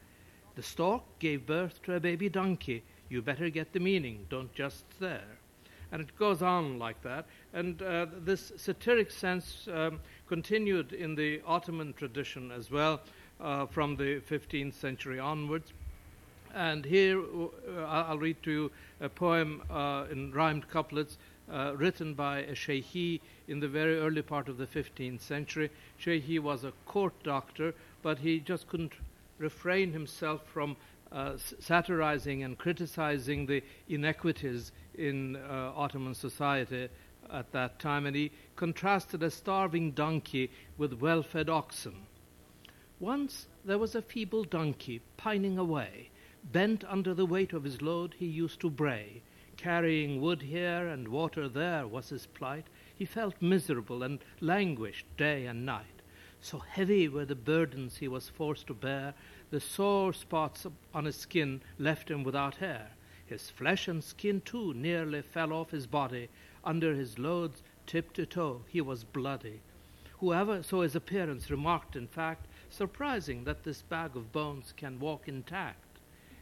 [0.55, 2.83] The stork gave birth to a baby donkey.
[3.09, 5.37] You better get the meaning, don't just stare.
[5.91, 7.25] And it goes on like that.
[7.53, 13.01] And uh, this satiric sense um, continued in the Ottoman tradition as well
[13.41, 15.73] uh, from the 15th century onwards.
[16.53, 21.17] And here uh, I'll read to you a poem uh, in rhymed couplets
[21.51, 25.69] uh, written by a Sheikhi in the very early part of the 15th century.
[25.99, 28.93] Sheikhi was a court doctor, but he just couldn't
[29.41, 30.77] refrain himself from
[31.11, 36.87] uh, satirizing and criticizing the inequities in uh, Ottoman society
[37.29, 42.05] at that time, and he contrasted a starving donkey with well fed oxen.
[42.99, 46.09] Once there was a feeble donkey pining away.
[46.43, 49.21] Bent under the weight of his load, he used to bray.
[49.57, 52.65] Carrying wood here and water there was his plight.
[52.95, 56.00] He felt miserable and languished day and night.
[56.41, 59.13] So heavy were the burdens he was forced to bear,
[59.51, 62.89] the sore spots on his skin left him without hair.
[63.25, 66.29] His flesh and skin, too, nearly fell off his body.
[66.63, 69.61] Under his loads, tip to toe, he was bloody.
[70.17, 75.27] Whoever saw his appearance remarked, in fact, surprising that this bag of bones can walk
[75.27, 75.99] intact.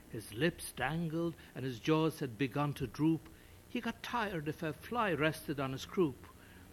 [0.09, 3.29] His lips dangled and his jaws had begun to droop.
[3.67, 6.25] He got tired if a fly rested on his croup.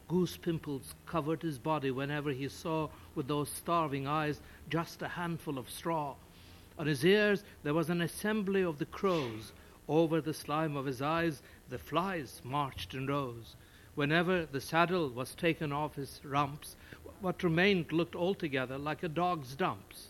[0.08, 5.58] Goose pimples covered his body whenever he saw with those starving eyes just a handful
[5.58, 6.14] of straw.
[6.78, 9.52] On his ears there was an assembly of the crows.
[9.88, 13.56] Over the slime of his eyes the flies marched in rows.
[13.96, 16.76] Whenever the saddle was taken off his rumps,
[17.20, 20.08] what remained looked altogether like a dog's dumps.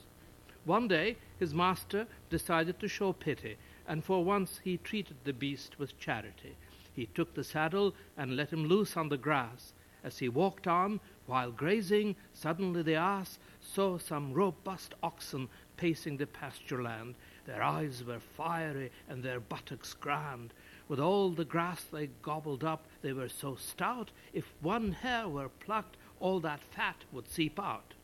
[0.64, 3.56] One day his master decided to show pity,
[3.86, 6.56] and for once he treated the beast with charity.
[6.92, 9.72] He took the saddle and let him loose on the grass.
[10.06, 16.28] As he walked on, while grazing, suddenly the ass saw some robust oxen pacing the
[16.28, 17.16] pasture land.
[17.44, 20.54] Their eyes were fiery and their buttocks grand.
[20.86, 25.48] With all the grass they gobbled up, they were so stout, if one hair were
[25.48, 27.94] plucked, all that fat would seep out.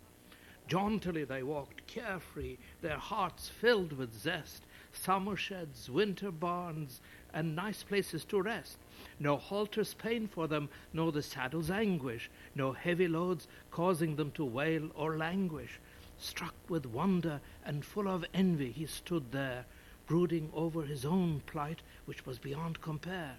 [0.66, 7.00] Jauntily they walked, carefree, their hearts filled with zest, summer sheds, winter barns,
[7.32, 8.78] and nice places to rest.
[9.18, 14.44] No halter's pain for them, nor the saddle's anguish, no heavy loads causing them to
[14.44, 15.78] wail or languish.
[16.18, 19.64] Struck with wonder and full of envy, he stood there,
[20.06, 23.36] brooding over his own plight, which was beyond compare.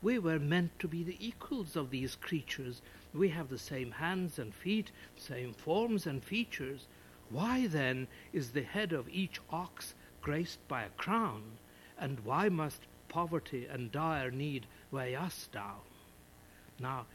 [0.00, 2.82] We were meant to be the equals of these creatures.
[3.12, 6.86] We have the same hands and feet, same forms and features.
[7.30, 11.42] Why then is the head of each ox graced by a crown?
[11.98, 15.80] And why must poverty and dire need weigh us down?
[16.80, 17.06] Now,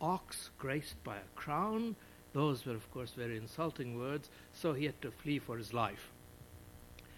[0.00, 1.96] ox graced by a crown,
[2.32, 6.10] those were, of course, very insulting words, so he had to flee for his life.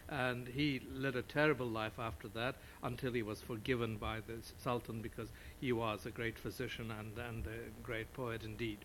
[0.09, 5.01] And he led a terrible life after that until he was forgiven by the Sultan
[5.01, 5.29] because
[5.61, 8.79] he was a great physician and, and a great poet indeed.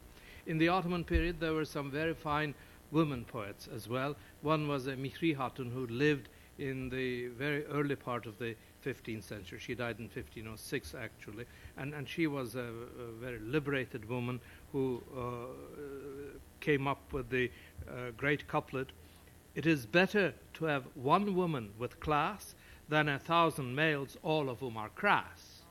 [0.46, 2.56] In the Ottoman period, there were some very fine
[2.92, 4.16] women poets as well.
[4.42, 9.24] One was a Mihri Hatun who lived in the very early part of the 15th
[9.24, 9.60] century.
[9.60, 11.46] She died in 1506, actually,
[11.78, 14.40] and, and she was a, a very liberated woman
[14.72, 17.52] who uh, came up with the
[17.90, 18.92] uh, great couplet
[19.58, 22.54] It is better to have one woman with class
[22.90, 25.64] than a thousand males, all of whom are crass.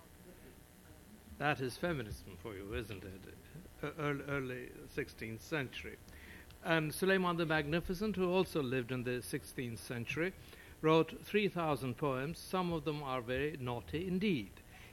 [1.38, 3.92] That is feminism for you, isn't it?
[4.00, 5.94] Early, early 16th century.
[6.64, 10.32] And Suleiman the Magnificent, who also lived in the 16th century,
[10.86, 12.38] wrote 3,000 poems.
[12.38, 14.50] Some of them are very naughty indeed.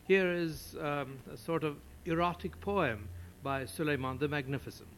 [0.08, 3.08] Here is um, a sort of erotic poem
[3.44, 4.90] by Suleiman the Magnificent.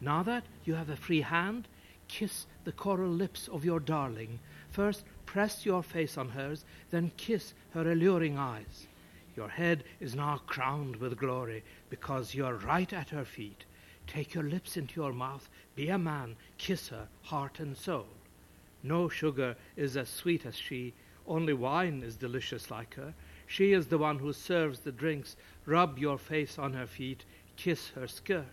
[0.00, 1.68] Now that you have a free hand,
[2.08, 4.40] kiss the coral lips of your darling.
[4.72, 8.88] First, press your face on hers, then kiss her alluring eyes.
[9.36, 13.64] Your head is now crowned with glory because you are right at her feet.
[14.08, 18.08] Take your lips into your mouth, be a man, kiss her, heart and soul.
[18.82, 20.94] No sugar is as sweet as she,
[21.26, 23.14] only wine is delicious like her.
[23.46, 25.36] She is the one who serves the drinks.
[25.66, 27.24] Rub your face on her feet,
[27.56, 28.46] kiss her skirt.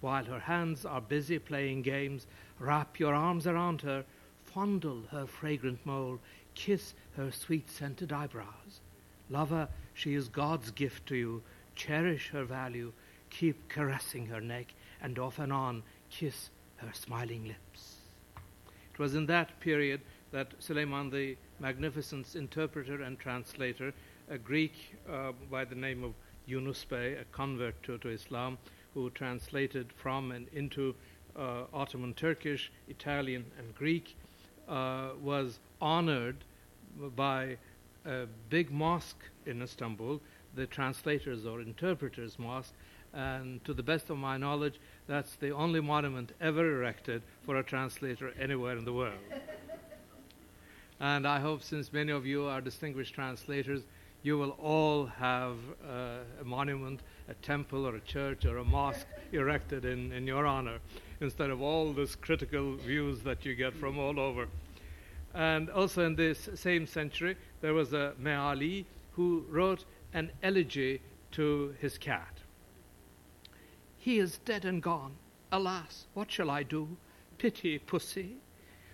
[0.00, 2.26] While her hands are busy playing games,
[2.58, 4.04] wrap your arms around her,
[4.44, 6.20] fondle her fragrant mole,
[6.54, 8.80] kiss her sweet scented eyebrows.
[9.28, 11.42] Lover, she is God's gift to you.
[11.74, 12.92] Cherish her value.
[13.30, 14.66] Keep caressing her neck,
[15.02, 17.95] and off and on kiss her smiling lips.
[18.96, 20.00] It was in that period
[20.32, 23.92] that Suleiman the Magnificent's interpreter and translator,
[24.30, 24.72] a Greek
[25.06, 26.14] uh, by the name of
[26.46, 28.56] Yunus Bey, a convert to, to Islam,
[28.94, 30.94] who translated from and into
[31.38, 34.16] uh, Ottoman Turkish, Italian, and Greek,
[34.66, 36.38] uh, was honored
[37.14, 37.58] by
[38.06, 40.22] a big mosque in Istanbul,
[40.54, 42.72] the translators or interpreters mosque,
[43.12, 47.62] and to the best of my knowledge, that's the only monument ever erected for a
[47.62, 49.18] translator anywhere in the world.
[51.00, 53.82] and I hope, since many of you are distinguished translators,
[54.22, 55.56] you will all have
[55.88, 60.46] uh, a monument, a temple, or a church, or a mosque erected in, in your
[60.46, 60.78] honor,
[61.20, 64.48] instead of all these critical views that you get from all over.
[65.34, 71.00] And also in this same century, there was a Meali who wrote an elegy
[71.32, 72.35] to his cat.
[74.06, 75.16] He is dead and gone.
[75.50, 76.96] Alas, what shall I do?
[77.38, 78.36] Pity, pussy.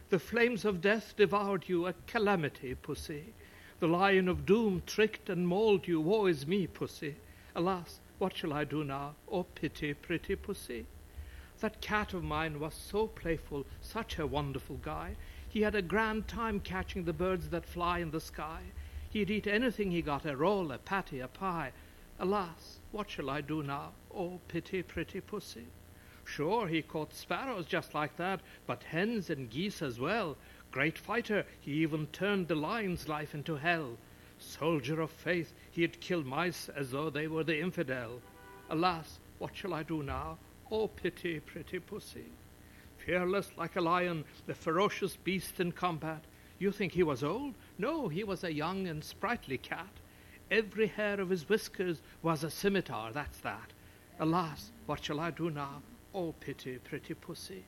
[0.08, 3.34] The flames of death devoured you, a calamity, pussy.
[3.78, 7.16] The lion of doom tricked and mauled you, woe is me, pussy.
[7.54, 9.14] Alas, what shall I do now?
[9.30, 10.86] Oh, pity, pretty pussy.
[11.60, 15.16] That cat of mine was so playful, such a wonderful guy.
[15.46, 18.62] He had a grand time catching the birds that fly in the sky.
[19.10, 21.72] He'd eat anything he got, a roll, a patty, a pie.
[22.18, 23.92] Alas, what shall I do now?
[24.14, 25.66] Oh, pity, pretty pussy.
[26.24, 30.36] Sure, he caught sparrows just like that, but hens and geese as well.
[30.70, 33.96] Great fighter, he even turned the lion's life into hell.
[34.38, 38.20] Soldier of faith, he'd kill mice as though they were the infidel.
[38.70, 40.38] Alas, what shall I do now?
[40.70, 42.26] Oh, pity, pretty pussy.
[42.98, 46.24] Fearless like a lion, the ferocious beast in combat.
[46.58, 47.54] You think he was old?
[47.78, 49.90] No, he was a young and sprightly cat.
[50.52, 53.72] Every hair of his whiskers was a scimitar, that's that.
[54.20, 55.80] Alas, what shall I do now?
[56.14, 57.64] Oh, pity, pretty pussy.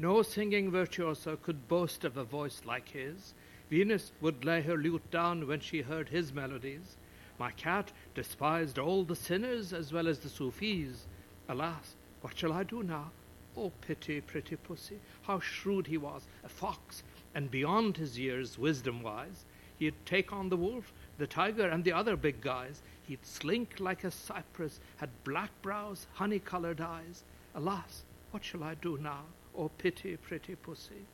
[0.00, 3.32] No singing virtuoso could boast of a voice like his.
[3.70, 6.96] Venus would lay her lute down when she heard his melodies.
[7.38, 11.06] My cat despised all the sinners as well as the Sufis.
[11.48, 13.12] Alas, what shall I do now?
[13.56, 17.04] Oh, pity, pretty pussy, how shrewd he was, a fox,
[17.36, 19.44] and beyond his years, wisdom wise.
[19.78, 22.82] He'd take on the wolf, the tiger, and the other big guys.
[23.06, 27.22] He'd slink like a cypress, had black brows, honey colored eyes.
[27.54, 29.22] Alas, what shall I do now?
[29.56, 31.06] Oh, pity, pretty pussy.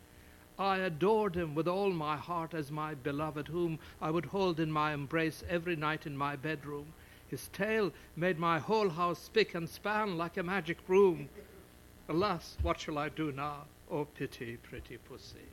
[0.58, 4.70] I adored him with all my heart as my beloved, whom I would hold in
[4.70, 6.86] my embrace every night in my bedroom.
[7.28, 11.28] His tail made my whole house spick and span like a magic broom.
[12.08, 13.64] Alas, what shall I do now?
[13.90, 15.51] Oh, pity, pretty pussy.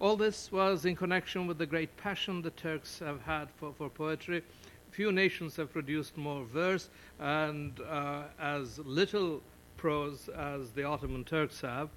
[0.00, 3.88] All this was in connection with the great passion the Turks have had for, for
[3.90, 4.44] poetry.
[4.92, 6.88] few nations have produced more verse
[7.18, 9.42] and uh, as little
[9.76, 11.88] prose as the Ottoman Turks have.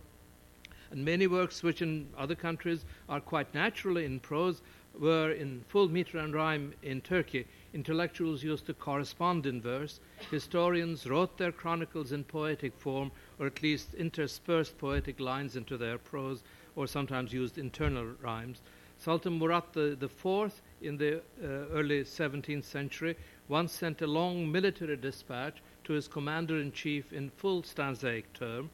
[0.90, 4.64] And many works which in other countries are quite naturally in prose
[5.00, 7.46] were in full meter and rhyme in Turkey.
[7.72, 10.00] Intellectuals used to correspond in verse.
[10.32, 16.00] Historians wrote their chronicles in poetic form, or at least interspersed poetic lines into their
[16.00, 16.42] prose,
[16.76, 18.62] or sometimes used internal rhymes.
[18.98, 23.16] Sultan Murat IV in the uh, early 17th century
[23.48, 28.70] once sent a long military dispatch to his commander in chief in full stanzaic term,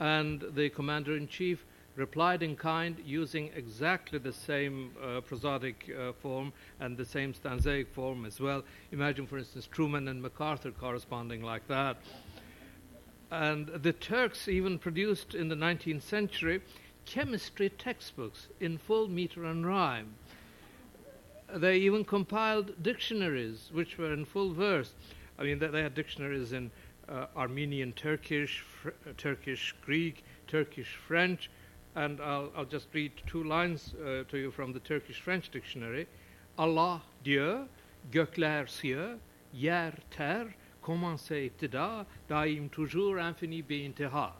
[0.00, 1.64] and the commander in chief
[1.96, 7.88] replied in kind using exactly the same uh, prosodic uh, form and the same stanzaic
[7.88, 8.62] form as well.
[8.92, 11.96] Imagine, for instance, Truman and MacArthur corresponding like that.
[13.30, 16.60] And the Turks even produced in the 19th century
[17.06, 20.14] chemistry textbooks in full meter and rhyme.
[21.54, 24.92] They even compiled dictionaries which were in full verse.
[25.38, 26.70] I mean, they had dictionaries in
[27.08, 31.50] uh, Armenian Turkish, fr- uh, Turkish Greek, Turkish French,
[31.94, 36.06] and I'll, I'll just read two lines uh, to you from the Turkish French dictionary.
[36.58, 37.68] Allah, Dieu,
[38.10, 39.18] gökler cieux,
[39.52, 44.32] yer terre, commencer ibtida, daim toujours infini beintiha.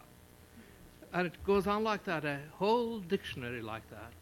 [1.16, 4.12] And it goes on like that, a whole dictionary like that.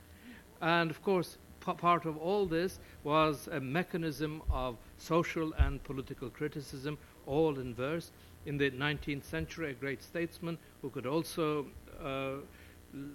[0.61, 6.31] And of course, p- part of all this was a mechanism of social and political
[6.31, 8.13] criticism, all in verse.
[8.47, 11.67] In the 19th century, a great statesman who could also
[12.01, 12.35] uh,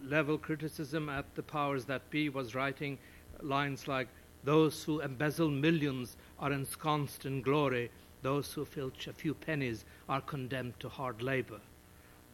[0.04, 2.98] level criticism at the powers that be was writing
[3.42, 4.10] lines like,
[4.44, 7.92] Those who embezzle millions are ensconced in glory,
[8.24, 11.62] those who filch a few pennies are condemned to hard labor.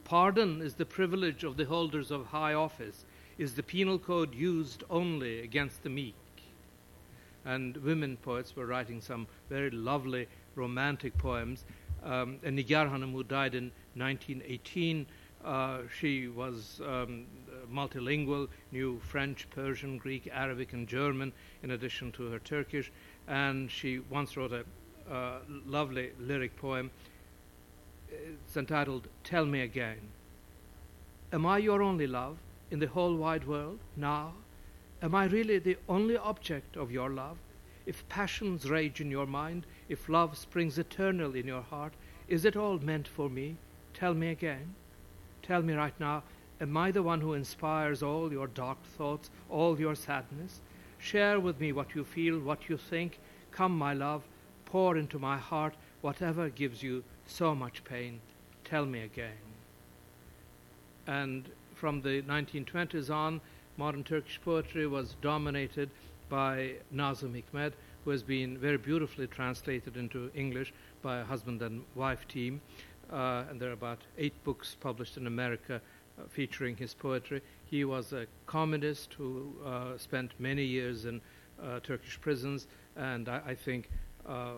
[0.06, 3.06] Pardon is the privilege of the holders of high office.
[3.40, 6.14] Is the penal code used only against the meek?
[7.44, 11.66] And women poets were writing some very lovely romantic poems.
[12.04, 15.08] Um, and Nigar Hanum, who died in 1918,
[15.44, 17.26] uh, she was um,
[17.74, 21.34] multilingual, knew French, Persian, Greek, Arabic, and German,
[21.64, 22.92] in addition to her Turkish.
[23.28, 24.66] And she once wrote a
[25.12, 26.92] uh, lovely lyric poem.
[28.46, 29.98] It's entitled Tell Me Again.
[31.34, 32.38] Am I your only love
[32.72, 34.34] in the whole wide world now?
[35.02, 37.38] Am I really the only object of your love?
[37.86, 41.94] If passions rage in your mind, if love springs eternal in your heart,
[42.28, 43.58] is it all meant for me?
[43.94, 44.74] Tell me again.
[45.44, 46.24] Tell me right now,
[46.62, 50.62] am I the one who inspires all your dark thoughts, all your sadness?
[50.98, 53.20] Share with me what you feel, what you think.
[53.52, 54.24] Come, my love,
[54.66, 58.20] pour into my heart whatever gives you so much pain.
[58.64, 59.32] Tell me again.
[61.08, 63.42] And from the 1920s on,
[63.78, 65.90] modern Turkish poetry was dominated
[66.30, 67.74] by Nazım Hikmet,
[68.04, 72.62] who has been very beautifully translated into English by a husband and wife team.
[73.12, 75.80] Uh, and there are about eight books published in America
[76.18, 77.42] uh, featuring his poetry.
[77.66, 81.22] He was a communist who uh, spent many years in
[81.62, 83.90] uh, Turkish prisons, and I, I think
[84.28, 84.54] uh,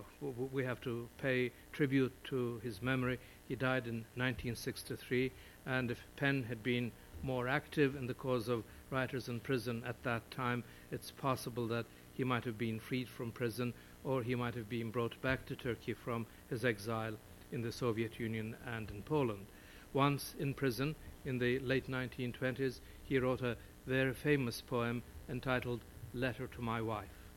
[0.52, 3.20] we have to pay tribute to his memory.
[3.48, 5.32] He died in 1963,
[5.66, 6.92] and if PEN had been
[7.24, 11.86] more active in the cause of writers in prison at that time, it's possible that
[12.14, 15.56] he might have been freed from prison or he might have been brought back to
[15.56, 17.14] Turkey from his exile
[17.52, 19.46] in the Soviet Union and in Poland.
[19.94, 20.96] Once in prison
[21.26, 25.82] in the late 1920s, he wrote a very famous poem entitled
[26.14, 27.32] Letter to My Wife.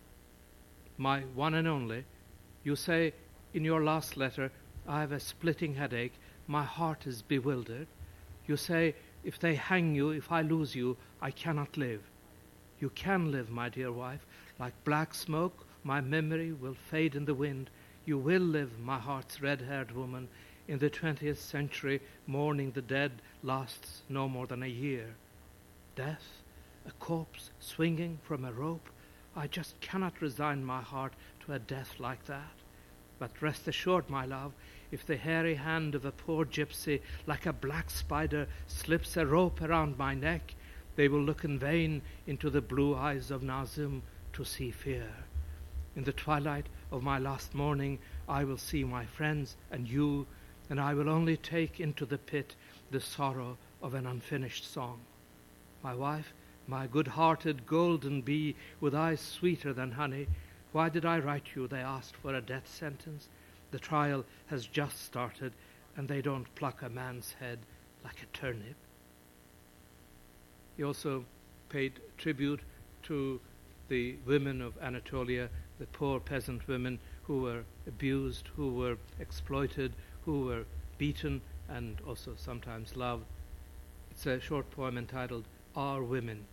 [0.97, 2.05] My one and only,
[2.63, 3.13] you say
[3.53, 4.51] in your last letter,
[4.87, 6.13] I have a splitting headache,
[6.47, 7.87] my heart is bewildered.
[8.47, 8.95] You say,
[9.25, 12.03] if they hang you, if I lose you, I cannot live.
[12.81, 14.25] You can live, my dear wife.
[14.59, 17.71] Like black smoke, my memory will fade in the wind.
[18.05, 20.29] You will live, my heart's red haired woman.
[20.69, 25.07] In the 20th century, mourning the dead lasts no more than a year.
[25.97, 26.43] Death,
[26.87, 28.89] a corpse swinging from a rope,
[29.37, 31.13] I just cannot resign my heart
[31.53, 32.55] a death like that.
[33.19, 34.53] But rest assured, my love,
[34.91, 39.61] if the hairy hand of a poor gypsy, like a black spider, slips a rope
[39.61, 40.55] around my neck,
[40.97, 45.09] they will look in vain into the blue eyes of Nazim to see fear.
[45.97, 47.99] In the twilight of my last morning,
[48.29, 50.27] I will see my friends and you,
[50.69, 52.55] and I will only take into the pit
[52.91, 55.01] the sorrow of an unfinished song.
[55.83, 56.33] My wife,
[56.67, 60.27] my good hearted golden bee, with eyes sweeter than honey,
[60.73, 61.67] why did I write you?
[61.67, 63.29] They asked for a death sentence.
[63.71, 65.53] The trial has just started,
[65.97, 67.59] and they don't pluck a man's head
[68.05, 68.77] like a turnip.
[70.77, 71.25] He also
[71.69, 72.61] paid tribute
[73.05, 73.41] to
[73.89, 75.49] the women of Anatolia,
[75.79, 79.93] the poor peasant women who were abused, who were exploited,
[80.25, 80.65] who were
[80.99, 83.25] beaten, and also sometimes loved.
[84.11, 85.45] It's a short poem entitled
[85.77, 86.45] Our Women.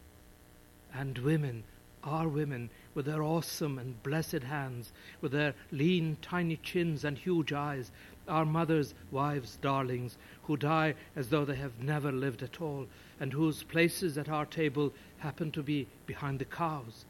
[0.93, 1.63] And women,
[2.03, 4.91] our women, with their awesome and blessed hands,
[5.21, 7.91] with their lean, tiny chins and huge eyes,
[8.27, 12.87] our mothers, wives, darlings, who die as though they have never lived at all,
[13.19, 17.05] and whose places at our table happen to be behind the cows.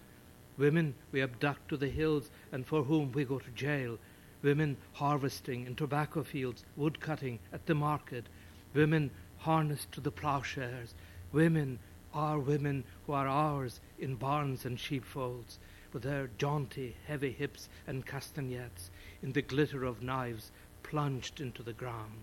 [0.58, 3.98] Women we abduct to the hills and for whom we go to jail.
[4.42, 8.26] Women harvesting in tobacco fields, wood cutting at the market.
[8.74, 10.96] Women harnessed to the plowshares.
[11.32, 11.80] Women,
[12.14, 15.60] our women who are ours in barns and sheepfolds,
[15.98, 18.92] with their jaunty, heavy hips and castanets
[19.24, 20.52] in the glitter of knives
[20.84, 22.14] plunged into the ground.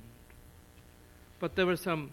[1.41, 2.13] But there were some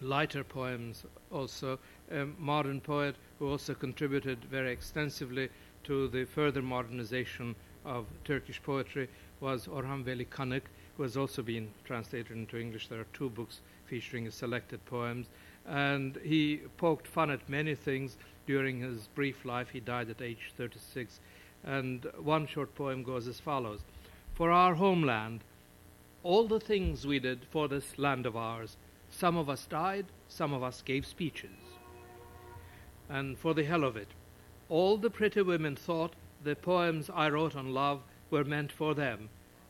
[0.00, 1.78] lighter poems also.
[2.10, 5.48] A modern poet who also contributed very extensively
[5.84, 7.54] to the further modernization
[7.84, 9.08] of Turkish poetry
[9.38, 10.62] was Orhan Veli Kanık,
[10.96, 12.88] who has also been translated into English.
[12.88, 15.28] There are two books featuring his selected poems.
[15.66, 19.70] And he poked fun at many things during his brief life.
[19.70, 21.20] He died at age 36.
[21.64, 23.80] And one short poem goes as follows
[24.34, 25.40] For our homeland,
[26.22, 28.76] all the things we did for this land of ours,
[29.10, 31.50] some of us died, some of us gave speeches.
[33.08, 34.08] And for the hell of it,
[34.68, 38.00] all the pretty women thought the poems I wrote on love
[38.30, 39.28] were meant for them,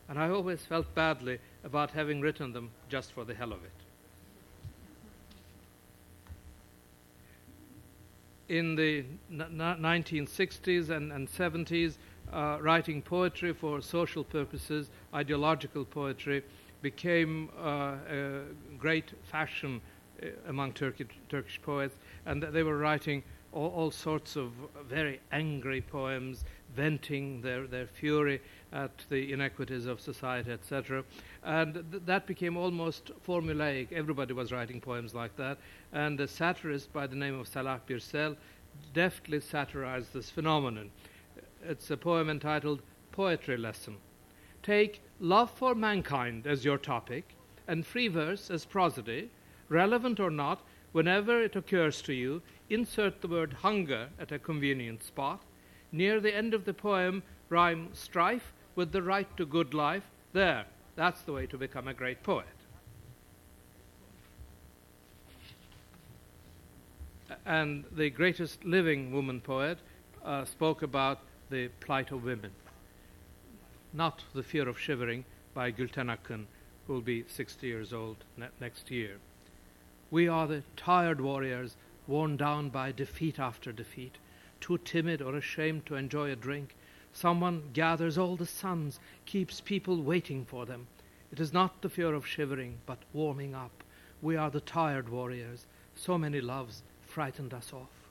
[0.09, 3.84] and I always felt badly about having written them just for the hell of it.
[8.47, 11.95] In the n- 1960s and, and 70s,
[12.31, 16.43] uh, writing poetry for social purposes, ideological poetry,
[16.81, 18.41] became uh, a
[18.77, 19.81] great fashion
[20.21, 24.51] uh, among Turkish, Turkish poets, and they were writing all, all, sorts of
[24.87, 26.43] very angry poems,
[26.75, 28.41] venting their, their fury
[28.75, 31.03] at the inequities of society, etc.
[31.43, 33.93] And th- that became almost formulaic.
[33.93, 35.57] Everybody was writing poems like that.
[35.93, 38.35] And a satirist by the name of Salah Birsel
[38.93, 40.91] deftly satirized this phenomenon.
[41.63, 42.81] It's a poem entitled
[43.13, 43.95] Poetry Lesson.
[44.61, 47.35] Take love for mankind as your topic
[47.67, 49.29] and free verse as prosody,
[49.69, 50.61] relevant or not,
[50.91, 55.41] whenever it occurs to you, insert the word hunger at a convenient spot.
[55.91, 60.03] Near the end of the poem, rhyme strife with the right to good life.
[60.33, 60.65] There,
[60.95, 62.45] that's the way to become a great poet.
[67.45, 69.79] And the greatest living woman poet
[70.23, 71.19] uh, spoke about
[71.49, 72.51] the plight of women.
[73.93, 76.45] Not the Fear of Shivering by Gülten Akın,
[76.85, 79.17] who will be 60 years old ne- next year.
[80.11, 81.75] We are the tired warriors,
[82.07, 84.17] worn down by defeat after defeat,
[84.59, 86.75] too timid or ashamed to enjoy a drink.
[87.15, 90.85] Someone gathers all the suns, keeps people waiting for them.
[91.31, 93.85] It is not the fear of shivering, but warming up.
[94.21, 95.65] We are the tired warriors.
[95.95, 98.09] So many loves frightened us off.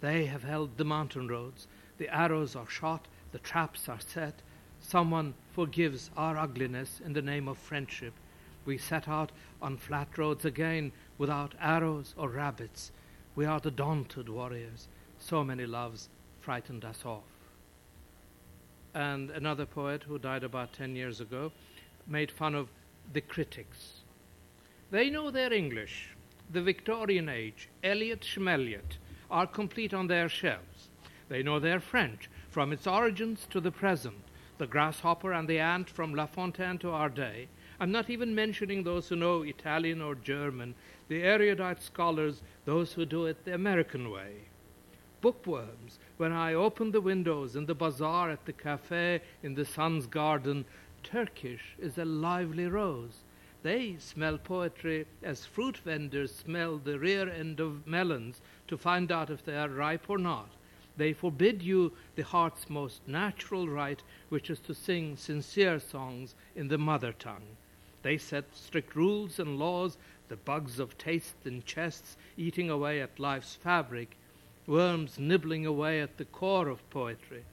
[0.00, 1.66] They have held the mountain roads.
[1.98, 4.42] The arrows are shot, the traps are set.
[4.80, 8.12] Someone forgives our ugliness in the name of friendship.
[8.64, 12.92] We set out on flat roads again without arrows or rabbits.
[13.34, 14.86] We are the daunted warriors.
[15.18, 17.35] So many loves frightened us off.
[18.96, 21.52] And another poet who died about 10 years ago
[22.06, 22.70] made fun of
[23.12, 24.00] the critics.
[24.90, 26.16] They know their English.
[26.50, 28.96] The Victorian age, Eliot Schmeliot,
[29.30, 30.88] are complete on their shelves.
[31.28, 34.16] They know their French, from its origins to the present,
[34.56, 37.48] the grasshopper and the ant from La Fontaine to our day.
[37.78, 40.74] I'm not even mentioning those who know Italian or German,
[41.08, 44.46] the erudite scholars, those who do it the American way.
[45.20, 50.06] Bookworms, when I open the windows in the bazaar at the cafe in the sun's
[50.06, 50.64] garden,
[51.02, 53.24] Turkish is a lively rose.
[53.62, 59.30] They smell poetry as fruit vendors smell the rear end of melons to find out
[59.30, 60.50] if they are ripe or not.
[60.96, 66.68] They forbid you the heart's most natural right, which is to sing sincere songs in
[66.68, 67.56] the mother tongue.
[68.02, 69.98] They set strict rules and laws,
[70.28, 74.16] the bugs of taste in chests eating away at life's fabric,
[74.66, 77.44] worms nibbling away at the core of poetry.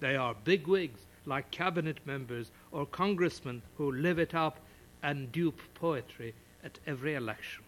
[0.00, 4.58] They are bigwigs like cabinet members or congressmen who live it up
[5.02, 7.64] and dupe poetry at every election.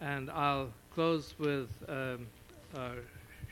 [0.00, 2.26] And I'll close with um,
[2.74, 2.90] a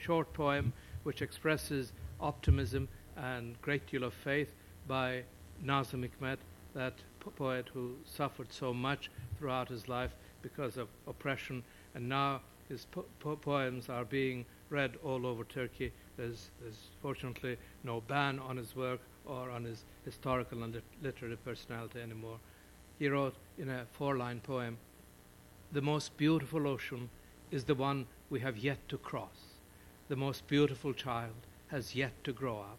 [0.00, 0.72] short poem
[1.02, 4.50] which expresses optimism and great deal of faith
[4.86, 5.22] by
[5.64, 6.38] Nazım Hikmet,
[6.74, 10.10] that po- poet who suffered so much throughout his life
[10.42, 11.62] because of oppression,
[11.94, 12.40] and now
[12.74, 15.92] his po- po- poems are being read all over Turkey.
[16.16, 21.36] There's, there's fortunately no ban on his work or on his historical and lit- literary
[21.36, 22.38] personality anymore.
[22.98, 24.76] He wrote in a four line poem
[25.72, 27.10] The most beautiful ocean
[27.52, 29.38] is the one we have yet to cross.
[30.08, 31.34] The most beautiful child
[31.68, 32.78] has yet to grow up.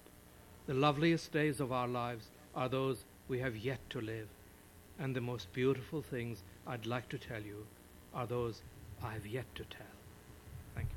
[0.67, 4.27] The loveliest days of our lives are those we have yet to live.
[4.99, 7.65] And the most beautiful things I'd like to tell you
[8.13, 8.61] are those
[9.03, 9.85] I've yet to tell.
[10.75, 10.95] Thank you.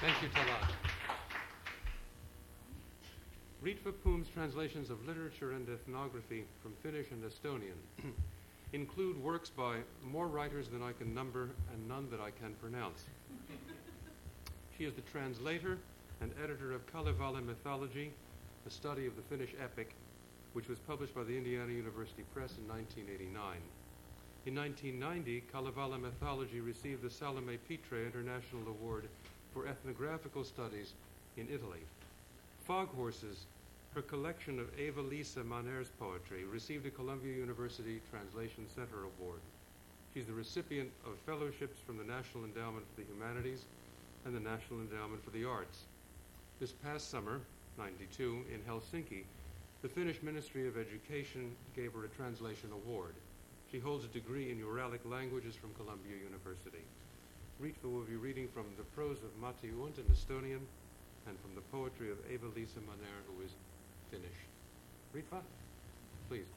[0.00, 0.76] Thank you, Talat.
[3.64, 7.74] Ritva Poom's translations of literature and ethnography from Finnish and Estonian
[8.72, 13.02] include works by more writers than I can number and none that I can pronounce.
[14.76, 15.78] She is the translator
[16.20, 18.10] and editor of Kalevala Mythology,
[18.66, 19.94] a study of the Finnish epic,
[20.52, 23.56] which was published by the Indiana University Press in 1989.
[24.44, 29.04] In 1990, Kalevala Mythology received the Salome Pitre International Award
[29.54, 30.92] for Ethnographical Studies
[31.38, 31.80] in Italy.
[32.66, 33.46] Fog Horses,
[33.94, 39.40] her collection of Eeva-Liisa Manner's poetry, received a Columbia University Translation Center Award.
[40.12, 43.64] She's the recipient of fellowships from the National Endowment for the Humanities
[44.26, 45.84] and the National Endowment for the Arts.
[46.58, 47.40] This past summer,
[47.78, 49.22] 92, in Helsinki,
[49.82, 53.14] the Finnish Ministry of Education gave her a translation award.
[53.70, 56.82] She holds a degree in Uralic languages from Columbia University.
[57.62, 60.66] Ritva will be reading from the prose of Mati Unt in Estonian
[61.28, 63.52] and from the poetry of Eeva-Liisa Manner, who is
[64.10, 64.40] Finnish.
[65.14, 65.40] Ritva,
[66.28, 66.50] please.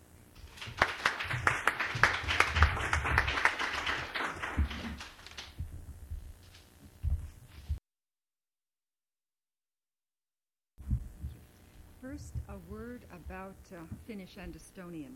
[12.09, 13.75] First, a word about uh,
[14.07, 15.13] Finnish and Estonian.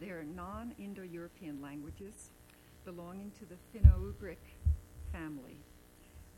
[0.00, 2.30] They're non Indo European languages
[2.84, 4.36] belonging to the Finno Ugric
[5.12, 5.56] family,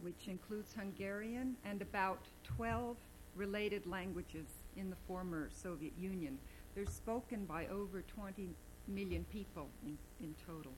[0.01, 2.21] which includes Hungarian and about
[2.57, 2.97] 12
[3.37, 4.47] related languages
[4.79, 6.39] in the former Soviet Union.
[6.75, 8.49] They're spoken by over 20
[8.89, 10.73] million people in, in total.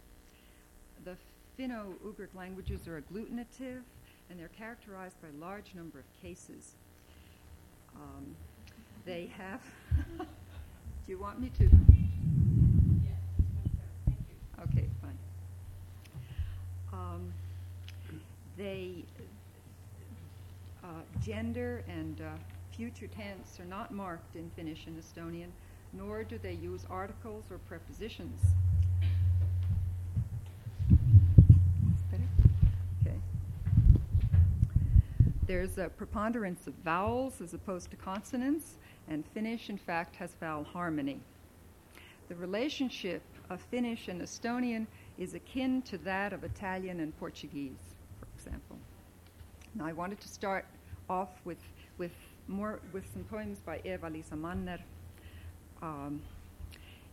[1.04, 1.16] The
[1.56, 3.82] Finno Ugric languages are agglutinative
[4.28, 6.72] and they're characterized by a large number of cases.
[7.94, 8.34] Um,
[9.04, 9.60] they have.
[10.18, 10.24] Do
[11.06, 11.64] you want me to?
[11.64, 11.76] Go?
[14.06, 14.62] Thank you.
[14.62, 15.18] Okay, fine.
[16.92, 17.32] Um,
[18.56, 19.04] they
[20.84, 20.86] uh,
[21.24, 22.30] gender and uh,
[22.76, 25.48] future tense are not marked in Finnish and Estonian,
[25.92, 28.40] nor do they use articles or prepositions.
[33.00, 33.16] Okay.
[35.46, 38.76] There's a preponderance of vowels as opposed to consonants,
[39.08, 41.20] and Finnish, in fact, has vowel harmony.
[42.28, 44.86] The relationship of Finnish and Estonian
[45.18, 48.78] is akin to that of Italian and Portuguese, for example.
[49.74, 50.64] Now, I wanted to start
[51.08, 51.58] off with,
[51.98, 52.12] with,
[52.48, 54.78] more, with some poems by Eeva-Liisa Manner.
[55.82, 56.22] Um,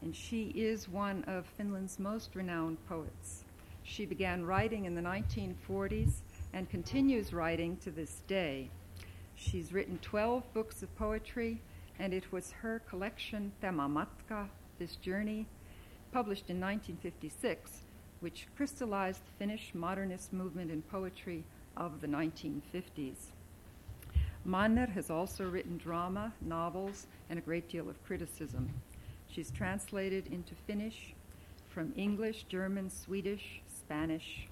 [0.01, 3.43] and she is one of Finland's most renowned poets.
[3.83, 6.21] She began writing in the 1940s
[6.53, 8.69] and continues writing to this day.
[9.35, 11.59] She's written 12 books of poetry,
[11.99, 15.45] and it was her collection, Tämä Matka, This Journey,
[16.11, 17.81] published in 1956,
[18.21, 21.43] which crystallized the Finnish modernist movement in poetry
[21.75, 23.31] of the 1950s.
[24.45, 28.69] Manner has also written drama, novels, and a great deal of criticism.
[29.27, 31.13] She's translated into Finnish
[31.69, 34.47] from English, German, Swedish, Spanish,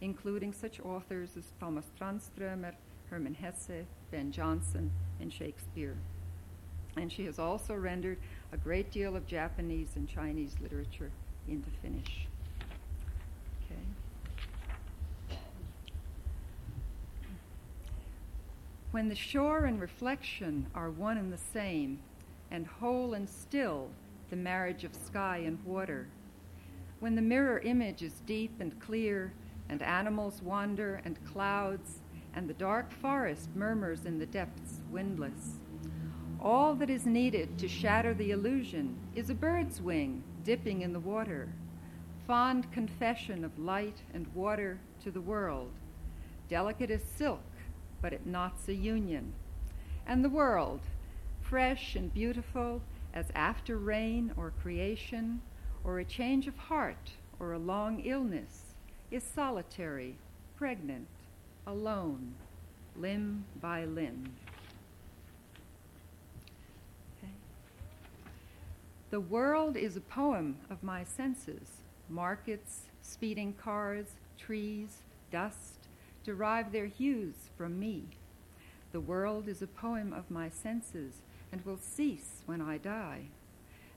[0.00, 2.72] including such authors as Tomas Tranströmer,
[3.10, 5.96] Hermann Hesse, Ben Jonson, and Shakespeare.
[7.00, 8.18] And she has also rendered
[8.52, 11.12] a great deal of Japanese and Chinese literature
[11.46, 12.26] into Finnish.
[13.64, 13.80] Okay.
[18.90, 22.00] When the shore and reflection are one and the same,
[22.50, 23.90] and whole and still
[24.30, 26.08] the marriage of sky and water,
[26.98, 29.32] when the mirror image is deep and clear,
[29.68, 32.00] and animals wander, and clouds,
[32.34, 35.60] and the dark forest murmurs in the depths windless.
[36.40, 41.00] All that is needed to shatter the illusion is a bird's wing dipping in the
[41.00, 41.48] water,
[42.28, 45.72] fond confession of light and water to the world,
[46.48, 47.42] delicate as silk,
[48.00, 49.32] but it knots a union.
[50.06, 50.80] And the world,
[51.40, 52.82] fresh and beautiful
[53.12, 55.40] as after rain or creation,
[55.82, 57.10] or a change of heart
[57.40, 58.74] or a long illness,
[59.10, 60.14] is solitary,
[60.56, 61.08] pregnant,
[61.66, 62.34] alone,
[62.96, 64.34] limb by limb.
[69.10, 71.80] The world is a poem of my senses.
[72.10, 74.06] Markets, speeding cars,
[74.36, 74.98] trees,
[75.30, 75.88] dust
[76.24, 78.04] derive their hues from me.
[78.92, 83.28] The world is a poem of my senses and will cease when I die.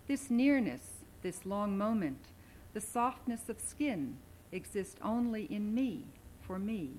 [0.07, 2.29] This nearness, this long moment,
[2.73, 4.15] the softness of skin
[4.53, 6.05] exist only in me,
[6.39, 6.91] for me.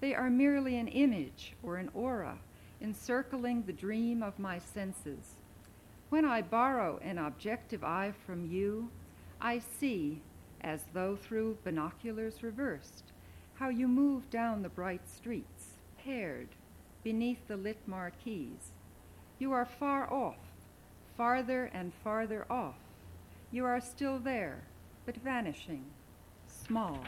[0.00, 2.38] They are merely an image or an aura
[2.80, 5.36] encircling the dream of my senses.
[6.14, 8.88] When I borrow an objective eye from you,
[9.40, 10.22] I see,
[10.60, 13.02] as though through binoculars reversed,
[13.54, 16.50] how you move down the bright streets, paired,
[17.02, 18.70] beneath the lit marquees.
[19.40, 20.38] You are far off,
[21.16, 22.78] farther and farther off.
[23.50, 24.62] You are still there,
[25.06, 25.84] but vanishing,
[26.46, 27.00] small.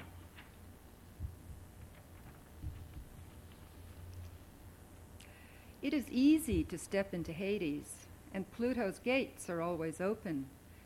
[5.81, 7.96] It is easy to step into Hades,
[8.37, 10.45] and Pluto's gates are always open,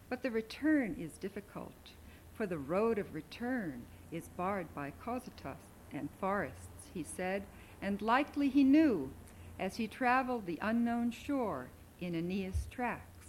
[0.09, 1.91] but the return is difficult,
[2.33, 3.83] for the road of return
[4.13, 5.57] is barred by Cocytus
[5.93, 7.43] and forests, he said,
[7.83, 9.11] and likely he knew
[9.59, 11.67] as he traveled the unknown shore
[12.01, 13.27] in Aeneas' tracks.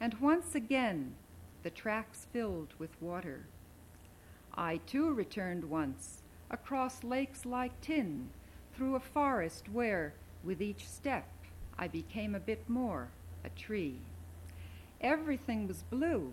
[0.00, 1.16] And once again,
[1.64, 3.46] the tracks filled with water.
[4.54, 8.28] I too returned once, across lakes like tin,
[8.72, 11.26] through a forest where, with each step,
[11.76, 13.08] I became a bit more
[13.48, 13.96] a tree.
[15.00, 16.32] Everything was blue.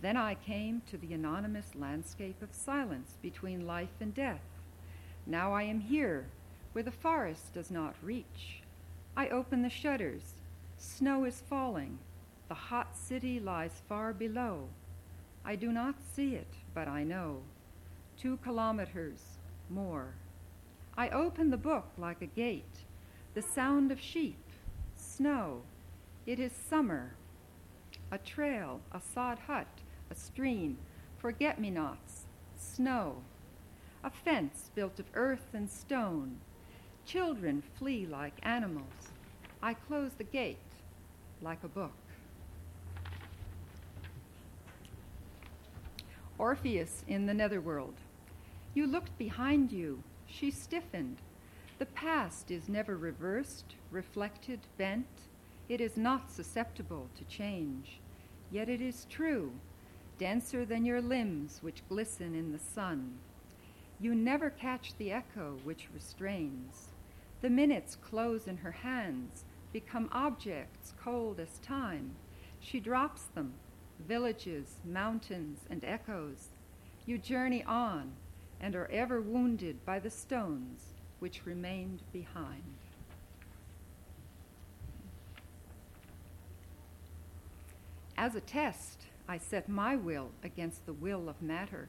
[0.00, 4.44] Then I came to the anonymous landscape of silence between life and death.
[5.26, 6.26] Now I am here,
[6.72, 8.62] where the forest does not reach.
[9.16, 10.34] I open the shutters.
[10.78, 11.98] Snow is falling.
[12.48, 14.68] The hot city lies far below.
[15.44, 17.38] I do not see it, but I know.
[18.18, 19.20] Two kilometers
[19.68, 20.14] more.
[20.96, 22.84] I open the book like a gate.
[23.34, 24.38] The sound of sheep,
[24.94, 25.62] snow.
[26.26, 27.14] It is summer.
[28.10, 29.68] A trail, a sod hut,
[30.10, 30.76] a stream,
[31.18, 32.26] forget me nots,
[32.58, 33.22] snow.
[34.02, 36.38] A fence built of earth and stone.
[37.04, 39.12] Children flee like animals.
[39.62, 40.58] I close the gate
[41.42, 41.92] like a book.
[46.38, 47.94] Orpheus in the netherworld.
[48.74, 50.02] You looked behind you.
[50.26, 51.18] She stiffened.
[51.78, 55.25] The past is never reversed, reflected, bent.
[55.68, 58.00] It is not susceptible to change.
[58.50, 59.52] Yet it is true,
[60.18, 63.18] denser than your limbs which glisten in the sun.
[63.98, 66.88] You never catch the echo which restrains.
[67.40, 72.14] The minutes close in her hands, become objects cold as time.
[72.60, 73.54] She drops them,
[74.06, 76.48] villages, mountains, and echoes.
[77.06, 78.12] You journey on
[78.60, 82.75] and are ever wounded by the stones which remained behind.
[88.18, 91.88] As a test, I set my will against the will of matter.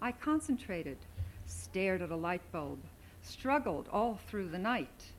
[0.00, 0.98] I concentrated,
[1.46, 2.78] stared at a light bulb,
[3.22, 5.12] struggled all through the night.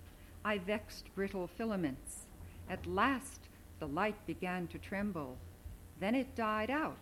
[0.46, 2.26] I vexed brittle filaments.
[2.70, 3.42] At last,
[3.80, 5.38] the light began to tremble.
[6.00, 6.98] Then it died out.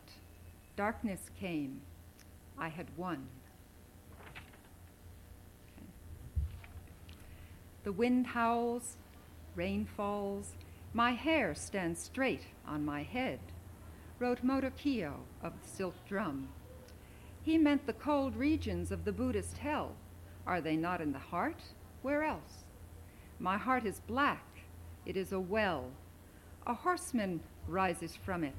[0.76, 1.82] Darkness came.
[2.58, 3.28] I had won.
[5.76, 5.88] Okay.
[7.84, 8.98] The wind howls,
[9.56, 10.54] rain falls,
[10.98, 13.40] my hair stands straight on my head,
[14.18, 16.48] wrote Motokiyo of the silk drum.
[17.44, 19.92] He meant the cold regions of the Buddhist hell.
[20.48, 21.62] Are they not in the heart?
[22.02, 22.64] Where else?
[23.38, 24.44] My heart is black.
[25.06, 25.92] It is a well.
[26.66, 28.58] A horseman rises from it.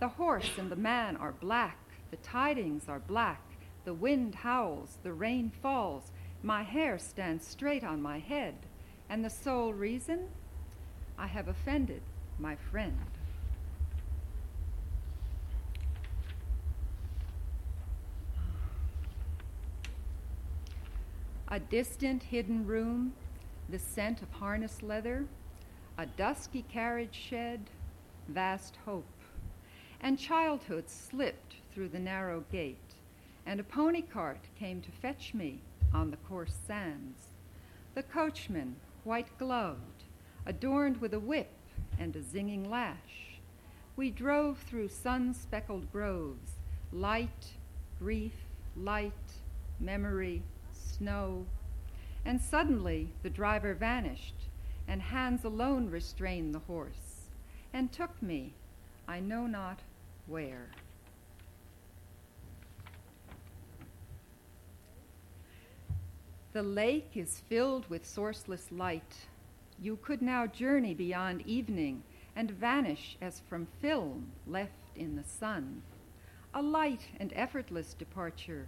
[0.00, 1.76] The horse and the man are black.
[2.10, 3.42] The tidings are black.
[3.84, 4.96] The wind howls.
[5.02, 6.10] The rain falls.
[6.42, 8.54] My hair stands straight on my head.
[9.10, 10.28] And the sole reason?
[11.18, 12.02] I have offended
[12.38, 12.98] my friend.
[21.48, 23.12] A distant hidden room,
[23.68, 25.26] the scent of harness leather,
[25.96, 27.70] a dusky carriage shed,
[28.28, 29.04] vast hope.
[30.00, 32.94] And childhood slipped through the narrow gate,
[33.46, 35.62] and a pony cart came to fetch me
[35.94, 37.30] on the coarse sands.
[37.94, 39.95] The coachman, white gloved,
[40.46, 41.50] adorned with a whip
[41.98, 43.40] and a zinging lash.
[43.96, 46.52] We drove through sun speckled groves,
[46.92, 47.52] light,
[47.98, 48.34] grief,
[48.76, 49.12] light,
[49.80, 50.42] memory,
[50.72, 51.46] snow.
[52.24, 54.34] And suddenly the driver vanished,
[54.88, 57.28] and hands alone restrained the horse,
[57.72, 58.52] and took me,
[59.08, 59.80] I know not
[60.26, 60.68] where.
[66.52, 69.26] The lake is filled with sourceless light.
[69.80, 72.02] You could now journey beyond evening
[72.34, 75.82] and vanish as from film left in the sun.
[76.54, 78.66] A light and effortless departure.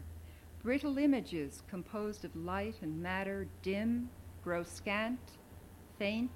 [0.62, 4.10] Brittle images composed of light and matter dim,
[4.44, 5.20] grow scant,
[5.98, 6.30] faint,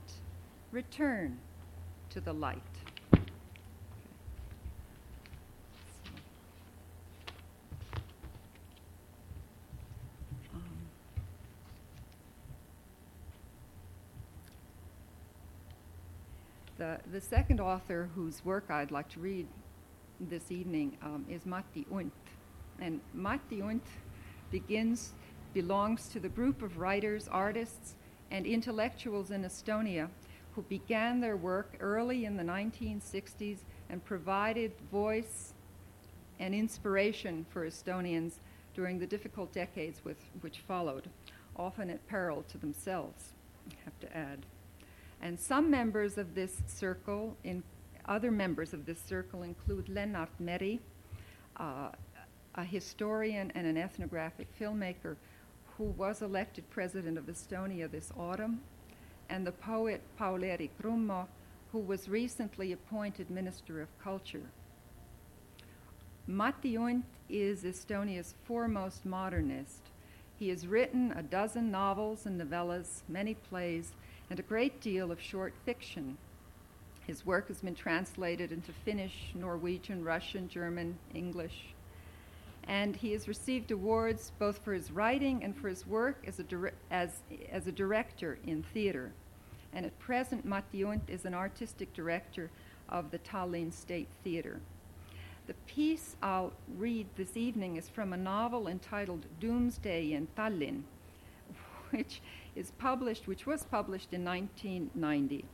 [0.70, 1.38] return
[2.10, 2.56] to the light.
[10.54, 10.62] Um,
[16.82, 19.46] The, the second author whose work I'd like to read
[20.18, 22.12] this evening um, is Mati Unt.
[22.80, 23.86] And Mati Unt
[24.50, 25.12] begins,
[25.54, 27.94] belongs to the group of writers, artists,
[28.32, 30.08] and intellectuals in Estonia
[30.56, 33.58] who began their work early in the 1960s
[33.88, 35.54] and provided voice
[36.40, 38.40] and inspiration for Estonians
[38.74, 41.08] during the difficult decades with, which followed,
[41.54, 43.34] often at peril to themselves,
[43.70, 44.46] I have to add.
[45.22, 47.62] And some members of this circle, in,
[48.06, 50.80] other members of this circle include Lennart Meri,
[51.58, 51.90] uh,
[52.56, 55.16] a historian and an ethnographic filmmaker
[55.78, 58.60] who was elected president of Estonia this autumn,
[59.30, 61.26] and the poet Paul-Eerik Rummo,
[61.70, 64.50] who was recently appointed Minister of Culture.
[66.26, 69.90] Mati Unt is Estonia's foremost modernist.
[70.38, 73.92] He has written a dozen novels and novellas, many plays,
[74.32, 76.16] and a great deal of short fiction.
[77.06, 81.74] His work has been translated into Finnish, Norwegian, Russian, German, English,
[82.64, 86.44] and he has received awards both for his writing and for his work as a,
[86.44, 87.18] dire- as,
[87.50, 89.12] as a director in theater.
[89.74, 92.48] And at present, Mati Unt is an artistic director
[92.88, 94.60] of the Tallinn State Theater.
[95.46, 100.84] The piece I'll read this evening is from a novel entitled Doomsday in Tallinn,
[101.92, 102.20] which
[102.56, 105.44] is published, which was published in 1990.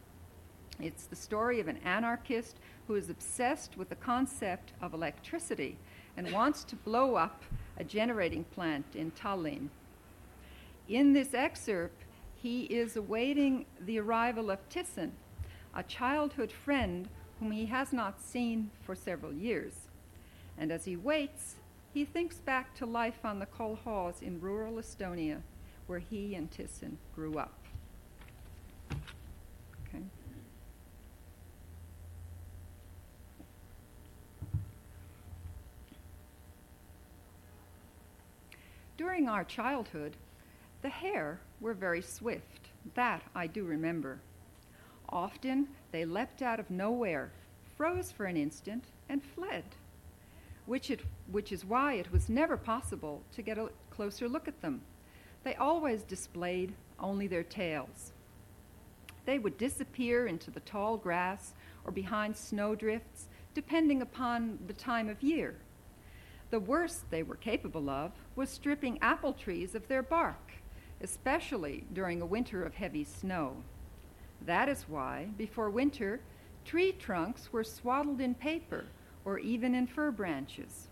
[0.80, 5.76] It's the story of an anarchist who is obsessed with the concept of electricity
[6.16, 7.42] and wants to blow up
[7.76, 9.68] a generating plant in Tallinn.
[10.88, 15.10] In this excerpt, he is awaiting the arrival of Tissin,
[15.74, 17.08] a childhood friend
[17.40, 19.88] whom he has not seen for several years.
[20.56, 21.56] And as he waits,
[21.92, 25.42] he thinks back to life on the kolkhoz in rural Estonia,
[25.88, 27.52] where he and Tissin grew up.
[28.92, 30.04] Okay.
[38.96, 40.14] During our childhood,
[40.82, 42.68] the hare were very swift.
[42.94, 44.20] That I do remember.
[45.08, 47.32] Often they leapt out of nowhere,
[47.76, 49.64] froze for an instant, and fled,
[50.66, 54.60] which, it, which is why it was never possible to get a closer look at
[54.60, 54.82] them.
[55.44, 58.12] They always displayed only their tails.
[59.24, 61.52] They would disappear into the tall grass
[61.84, 65.54] or behind snowdrifts, depending upon the time of year.
[66.50, 70.52] The worst they were capable of was stripping apple trees of their bark,
[71.02, 73.56] especially during a winter of heavy snow.
[74.46, 76.20] That is why, before winter,
[76.64, 78.86] tree trunks were swaddled in paper
[79.24, 80.88] or even in fir branches.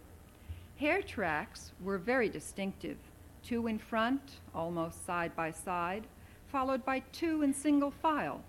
[0.77, 2.99] Hare tracks were very distinctive
[3.47, 6.05] two in front, almost side by side,
[6.49, 8.43] followed by two in single file.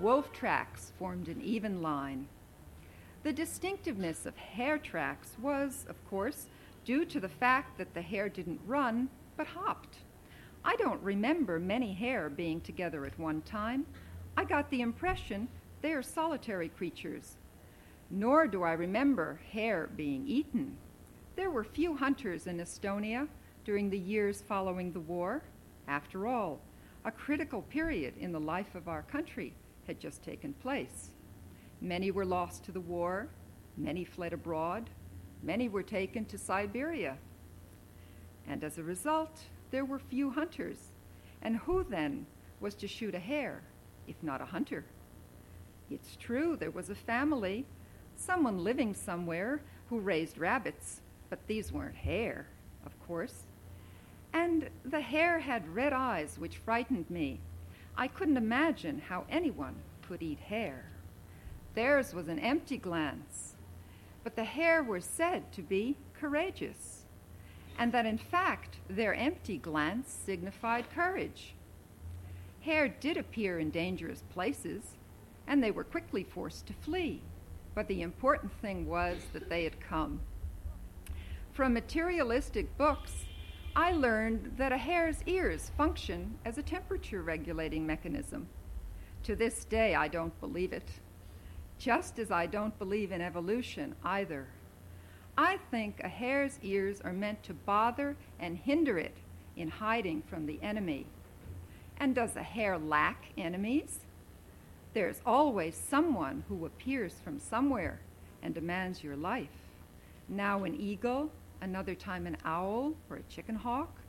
[0.00, 2.26] Wolf tracks formed an even line.
[3.22, 6.46] The distinctiveness of hare tracks was, of course,
[6.84, 9.98] due to the fact that the hare didn't run, but hopped.
[10.64, 13.84] I don't remember many hare being together at one time.
[14.36, 15.48] I got the impression
[15.82, 17.36] they are solitary creatures.
[18.10, 20.78] Nor do I remember hare being eaten.
[21.36, 23.28] There were few hunters in Estonia
[23.68, 25.42] during the years following the war.
[25.88, 26.58] After all,
[27.04, 29.52] a critical period in the life of our country
[29.86, 31.10] had just taken place.
[31.82, 33.28] Many were lost to the war,
[33.76, 34.88] many fled abroad,
[35.42, 37.18] many were taken to Siberia.
[38.46, 39.38] And as a result,
[39.70, 40.78] there were few hunters.
[41.42, 42.24] And who then
[42.60, 43.60] was to shoot a hare,
[44.06, 44.86] if not a hunter?
[45.90, 47.66] It's true, there was a family,
[48.16, 49.60] someone living somewhere,
[49.90, 52.46] who raised rabbits, but these weren't hare,
[52.86, 53.44] of course.
[54.32, 57.40] And the hare had red eyes, which frightened me.
[57.96, 60.84] I couldn't imagine how anyone could eat hare.
[61.74, 63.54] Theirs was an empty glance,
[64.24, 67.02] but the hare were said to be courageous,
[67.78, 71.54] and that in fact their empty glance signified courage.
[72.60, 74.96] Hare did appear in dangerous places,
[75.46, 77.22] and they were quickly forced to flee,
[77.74, 80.20] but the important thing was that they had come.
[81.52, 83.24] From materialistic books,
[83.78, 88.48] I learned that a hare's ears function as a temperature regulating mechanism.
[89.22, 90.90] To this day, I don't believe it.
[91.78, 94.46] just as I don't believe in evolution either.
[95.36, 99.16] I think a hare's ears are meant to bother and hinder it
[99.56, 101.06] in hiding from the enemy.
[101.98, 104.00] And does a hare lack enemies?
[104.94, 108.00] There's always someone who appears from somewhere
[108.42, 109.48] and demands your life.
[110.28, 114.00] Now an eagle, another time an owl or a chicken hawk,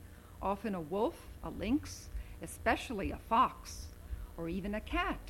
[0.42, 2.08] often a wolf, a lynx,
[2.42, 3.86] especially a fox,
[4.36, 5.20] or even a cat,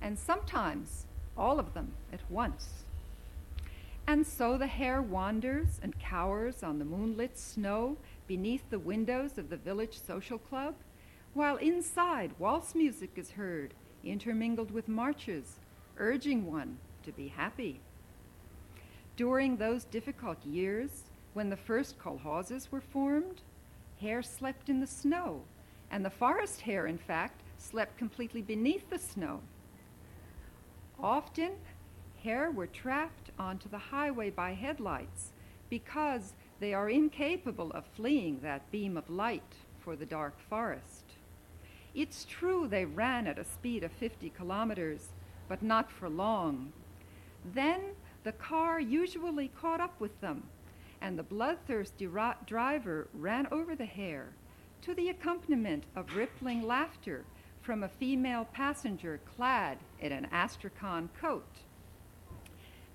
[0.00, 1.06] and sometimes
[1.36, 2.84] all of them at once.
[4.06, 7.96] And so the hare wanders and cowers on the moonlit snow
[8.26, 10.74] beneath the windows of the village social club,
[11.32, 13.72] while inside waltz music is heard,
[14.04, 15.60] intermingled with marches,
[15.96, 17.80] urging one to be happy.
[19.16, 21.04] During those difficult years,
[21.34, 23.40] when the first kolhozes were formed,
[24.00, 25.42] hare slept in the snow,
[25.90, 29.40] and the forest hare, in fact, slept completely beneath the snow.
[31.02, 31.52] Often,
[32.22, 35.32] hare were trapped onto the highway by headlights
[35.68, 41.04] because they are incapable of fleeing that beam of light for the dark forest.
[41.94, 45.08] It's true they ran at a speed of 50 kilometers,
[45.48, 46.72] but not for long.
[47.54, 47.80] Then
[48.24, 50.44] the car usually caught up with them,
[51.00, 52.08] and the bloodthirsty
[52.46, 54.28] driver ran over the hare
[54.82, 57.24] to the accompaniment of rippling laughter
[57.60, 61.60] from a female passenger clad in an astrakhan coat.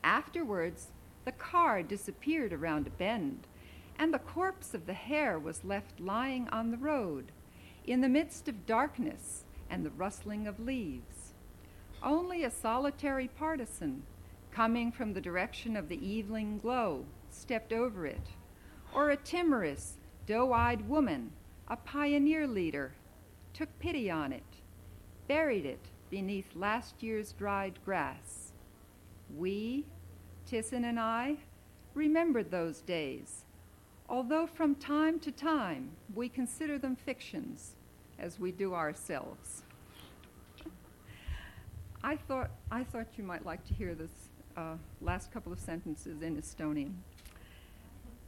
[0.03, 0.88] Afterwards,
[1.24, 3.47] the car disappeared around a bend,
[3.97, 7.32] and the corpse of the hare was left lying on the road
[7.88, 11.34] in the midst of darkness and the rustling of leaves.
[12.03, 14.03] Only a solitary partisan,
[14.51, 17.06] coming from the direction of the evening glow,
[17.36, 18.28] stepped over it,
[18.94, 21.32] or a timorous, doe eyed woman,
[21.68, 22.94] a pioneer leader,
[23.54, 24.44] took pity on it,
[25.28, 25.80] buried it
[26.10, 28.52] beneath last year's dried grass.
[29.36, 29.86] We,
[30.50, 31.38] Tissen and I,
[31.94, 33.46] remembered those days,
[34.08, 37.76] although from time to time we consider them fictions,
[38.20, 39.64] as we do ourselves.
[42.04, 44.12] I thought, I thought you might like to hear this
[44.56, 46.94] uh, last couple of sentences in Estonian.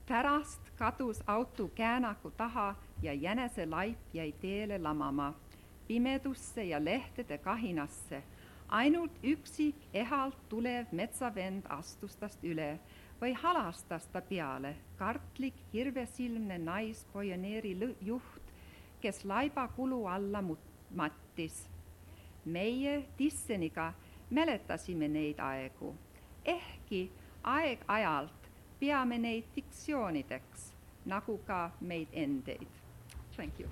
[0.08, 5.34] Pärast kadus auto käänaku taha ja jänese laip jäi teele lamama,
[5.88, 8.24] pimedusse ja lehtede kahinasse.
[8.70, 12.80] ainult üksik ehalt tulev metsavend astus tast üle
[13.22, 18.44] või halastas ta peale, kartlik hirvesilmne naispioneeri juht,
[19.02, 20.44] kes laiba kulu alla
[20.96, 21.70] mattis.
[22.46, 23.94] meie Tisseniga
[24.30, 25.96] mäletasime neid aegu,
[26.46, 27.12] ehkki
[27.44, 28.37] aeg-ajalt
[28.80, 30.72] peame neid diktsioonideks,
[31.06, 32.68] nagu ka meid endeid.
[33.36, 33.68] Thank you.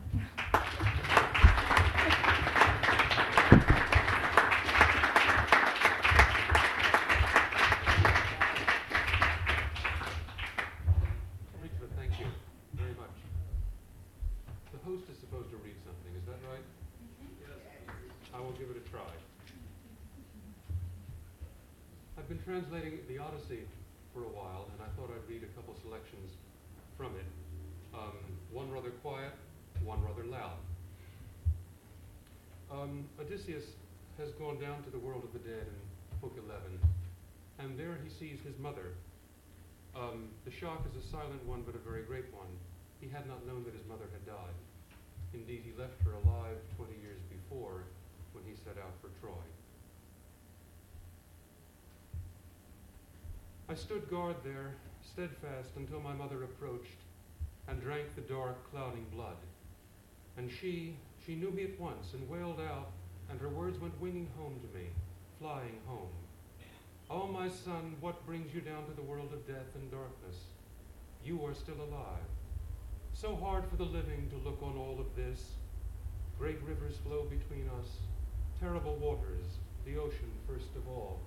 [11.61, 12.27] Ritva, thank you
[12.73, 13.17] very much.
[14.71, 16.65] The host is supposed to read something, is that right?
[18.33, 19.01] I will give it a try.
[22.17, 23.65] I've been translating the Odyssey
[24.13, 26.31] for a while, and I thought I'd read a couple selections
[26.95, 27.27] from it.
[27.93, 28.15] Um,
[28.51, 29.33] one rather quiet,
[29.83, 30.63] one rather loud.
[32.71, 33.65] Um, Odysseus
[34.17, 35.75] has gone down to the world of the dead in
[36.21, 36.79] Book 11,
[37.59, 38.95] and there he sees his mother.
[39.91, 42.51] Um, the shock is a silent one, but a very great one.
[43.01, 44.55] He had not known that his mother had died.
[45.33, 47.83] Indeed, he left her alive 20 years before
[48.31, 49.43] when he set out for Troy.
[53.75, 54.71] I stood guard there,
[55.01, 56.95] steadfast, until my mother approached
[57.67, 59.35] and drank the dark, clouding blood.
[60.37, 60.95] And she,
[61.25, 62.91] she knew me at once and wailed out,
[63.29, 64.85] and her words went winging home to me,
[65.41, 66.07] flying home.
[67.09, 70.37] Oh, my son, what brings you down to the world of death and darkness?
[71.25, 72.29] You are still alive.
[73.11, 75.51] So hard for the living to look on all of this.
[76.39, 77.89] Great rivers flow between us,
[78.57, 79.43] terrible waters,
[79.85, 81.19] the ocean first of all.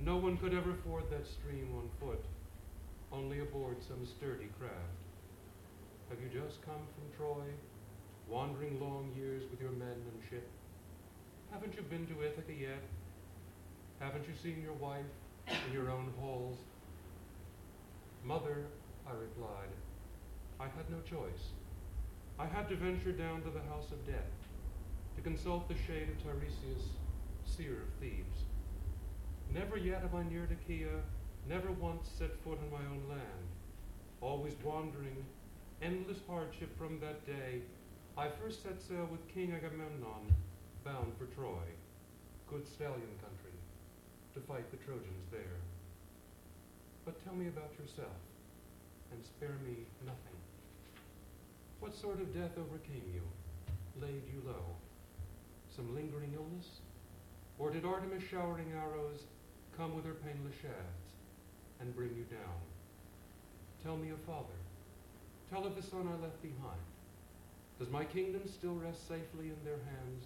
[0.00, 2.24] No one could ever ford that stream on foot,
[3.12, 4.74] only aboard some sturdy craft.
[6.10, 7.46] Have you just come from Troy,
[8.28, 10.48] wandering long years with your men and ship?
[11.50, 12.82] Haven't you been to Ithaca yet?
[14.00, 15.04] Haven't you seen your wife
[15.46, 16.58] in your own halls?
[18.24, 18.66] Mother,
[19.06, 19.70] I replied,
[20.58, 21.52] I had no choice.
[22.38, 24.32] I had to venture down to the house of death,
[25.16, 26.88] to consult the shade of Tiresias,
[27.44, 28.43] seer of Thebes.
[29.54, 31.00] Never yet have I neared Achaia,
[31.48, 33.46] never once set foot on my own land.
[34.20, 35.24] Always wandering,
[35.80, 37.62] endless hardship from that day,
[38.18, 40.34] I first set sail with King Agamemnon,
[40.84, 41.70] bound for Troy,
[42.48, 43.54] good stallion country.
[44.34, 45.62] to fight the Trojans there.
[47.04, 48.18] But tell me about yourself,
[49.12, 50.38] and spare me nothing.
[51.78, 53.22] What sort of death overcame you,
[54.02, 54.74] laid you low?
[55.76, 56.80] Some lingering illness?
[57.60, 59.22] Or did Artemis showering arrows
[59.76, 61.12] come with her painless shafts
[61.80, 62.60] and bring you down?
[63.82, 64.58] Tell me of father.
[65.50, 66.80] Tell of the son I left behind.
[67.78, 70.24] Does my kingdom still rest safely in their hands?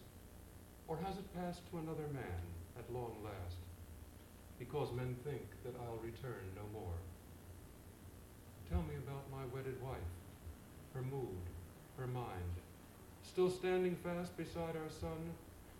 [0.87, 2.45] Or has it passed to another man
[2.79, 3.57] at long last?
[4.59, 6.99] Because men think that I'll return no more.
[8.71, 10.13] Tell me about my wedded wife,
[10.95, 11.41] her mood,
[11.97, 12.55] her mind.
[13.23, 15.33] Still standing fast beside our son,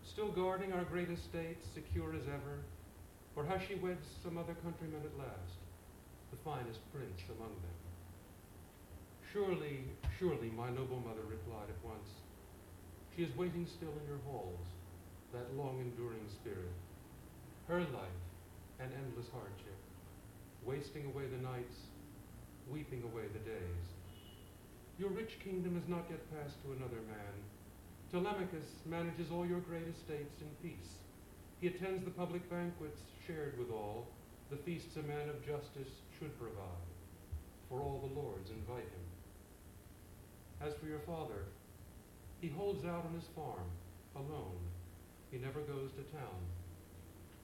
[0.05, 2.61] still guarding our great estate, secure as ever?
[3.39, 5.63] Or has she wed some other countryman at last,
[6.35, 7.79] the finest prince among them?
[9.31, 9.87] Surely,
[10.19, 12.11] surely, my noble mother replied at once.
[13.15, 14.67] She is waiting still in your halls,
[15.31, 16.75] that long-enduring spirit.
[17.71, 18.23] Her life,
[18.83, 19.79] an endless hardship,
[20.67, 21.95] wasting away the nights,
[22.67, 23.87] weeping away the days.
[24.99, 27.35] Your rich kingdom is not yet passed to another man.
[28.11, 30.99] Telemachus manages all your great estates in peace.
[31.61, 34.07] He attends the public banquets shared with all,
[34.51, 36.89] the feasts a man of justice should provide,
[37.69, 39.07] for all the lords invite him.
[40.61, 41.47] As for your father,
[42.41, 43.67] he holds out on his farm,
[44.15, 44.63] alone.
[45.31, 46.41] He never goes to town.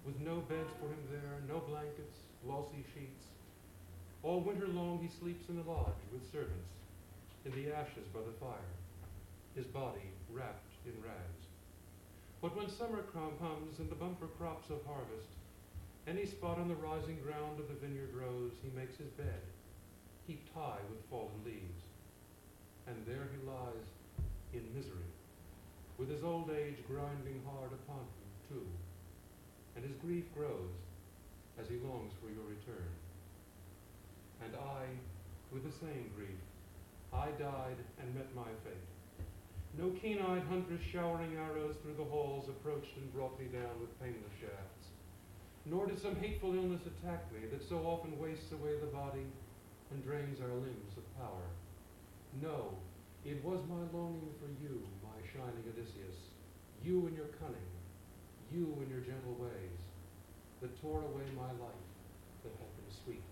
[0.06, 3.24] With no beds for him there, no blankets, glossy sheets.
[4.22, 6.70] All winter long he sleeps in the lodge with servants,
[7.44, 8.74] in the ashes by the fire,
[9.54, 11.43] his body wrapped in rags.
[12.44, 15.32] But when summer comes and the bumper crops of harvest,
[16.06, 19.40] any spot on the rising ground of the vineyard grows, he makes his bed,
[20.26, 21.88] heaped high with fallen leaves
[22.86, 23.88] and there he lies
[24.52, 25.08] in misery,
[25.96, 28.66] with his old age grinding hard upon him, too.
[29.74, 30.76] And his grief grows
[31.58, 32.92] as he longs for your return.
[34.44, 34.84] And I,
[35.50, 36.44] with the same grief,
[37.10, 38.93] I died and met my fate.
[39.76, 44.34] No keen-eyed hunters showering arrows through the halls approached and brought me down with painless
[44.38, 44.94] shafts.
[45.66, 49.26] Nor did some hateful illness attack me that so often wastes away the body
[49.90, 51.48] and drains our limbs of power.
[52.40, 52.70] No,
[53.24, 56.30] it was my longing for you, my shining Odysseus,
[56.84, 57.72] you and your cunning,
[58.52, 59.80] you and your gentle ways,
[60.60, 61.88] that tore away my life
[62.44, 63.26] that had been sweet.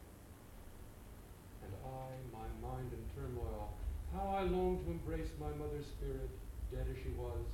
[1.62, 3.74] And I, my mind in turmoil,
[4.15, 6.29] how I longed to embrace my mother's spirit,
[6.71, 7.45] dead as she was.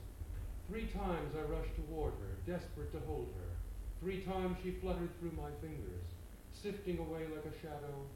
[0.68, 3.52] Three times I rushed toward her, desperate to hold her.
[4.00, 6.06] Three times she fluttered through my fingers,
[6.52, 8.06] sifting away like a shadow,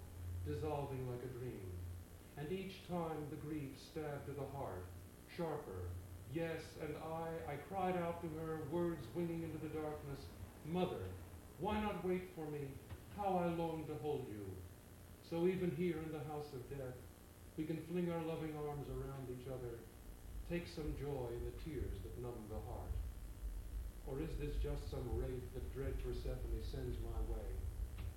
[0.47, 1.71] dissolving like a dream.
[2.37, 4.87] And each time the grief stabbed to the heart,
[5.37, 5.89] sharper.
[6.35, 10.27] Yes, and I, I cried out to her, words winging into the darkness,
[10.67, 11.05] Mother,
[11.59, 12.67] why not wait for me?
[13.17, 14.47] How I long to hold you.
[15.29, 16.97] So even here in the house of death,
[17.57, 19.77] we can fling our loving arms around each other,
[20.49, 22.97] take some joy in the tears that numb the heart.
[24.09, 27.49] Or is this just some wraith that dread Persephone sends my way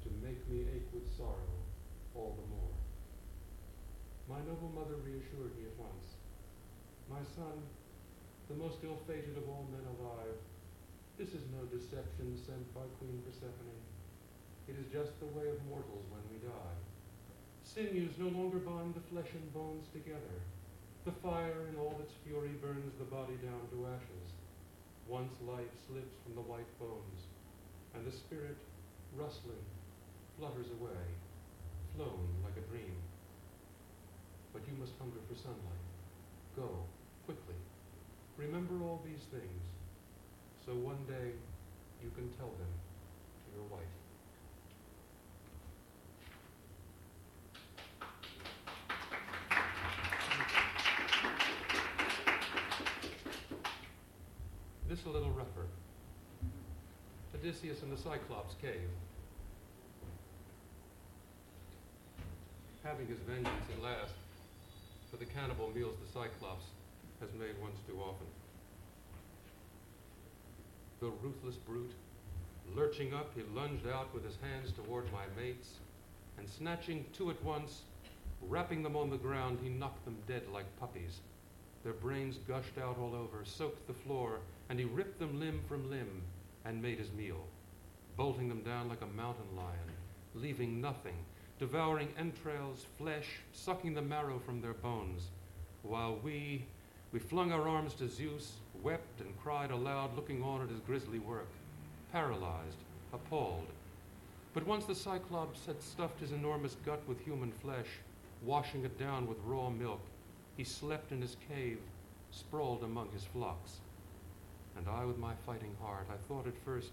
[0.07, 1.59] to make me ache with sorrow
[2.15, 2.75] all the more?
[4.25, 6.17] My noble mother reassured me at once.
[7.11, 7.61] My son,
[8.49, 10.39] the most ill-fated of all men alive,
[11.19, 13.83] this is no deception sent by Queen Persephone.
[14.67, 16.84] It is just the way of mortals when we die.
[17.65, 20.37] Sinews no longer bind the flesh and bones together.
[21.03, 24.27] The fire in all its fury burns the body down to ashes.
[25.09, 27.25] Once life slips from the white bones,
[27.93, 28.57] and the spirit,
[29.17, 29.65] rustling,
[30.37, 31.03] flutters away,
[31.95, 33.01] flown like a dream
[34.55, 35.85] but you must hunger for sunlight.
[36.55, 36.69] Go,
[37.25, 37.59] quickly.
[38.37, 39.63] Remember all these things,
[40.65, 41.35] so one day
[42.01, 42.71] you can tell them
[43.43, 43.83] to your wife.
[54.87, 55.67] This a little rougher.
[57.45, 58.89] Odysseus in the Cyclops cave.
[62.83, 64.13] Having his vengeance at last,
[65.11, 66.65] for the cannibal meals the Cyclops
[67.19, 68.25] has made once too often.
[71.01, 71.91] The ruthless brute,
[72.75, 75.75] lurching up, he lunged out with his hands toward my mates,
[76.39, 77.83] and snatching two at once,
[78.41, 81.19] rapping them on the ground, he knocked them dead like puppies.
[81.83, 84.39] Their brains gushed out all over, soaked the floor,
[84.69, 86.23] and he ripped them limb from limb
[86.65, 87.45] and made his meal,
[88.17, 89.91] bolting them down like a mountain lion,
[90.33, 91.15] leaving nothing
[91.59, 95.29] devouring entrails, flesh, sucking the marrow from their bones,
[95.83, 96.65] while we,
[97.11, 101.19] we flung our arms to Zeus, wept and cried aloud, looking on at his grisly
[101.19, 101.47] work,
[102.11, 102.77] paralyzed,
[103.13, 103.67] appalled.
[104.53, 107.87] But once the Cyclops had stuffed his enormous gut with human flesh,
[108.43, 110.01] washing it down with raw milk,
[110.57, 111.79] he slept in his cave,
[112.31, 113.77] sprawled among his flocks.
[114.77, 116.91] And I, with my fighting heart, I thought at first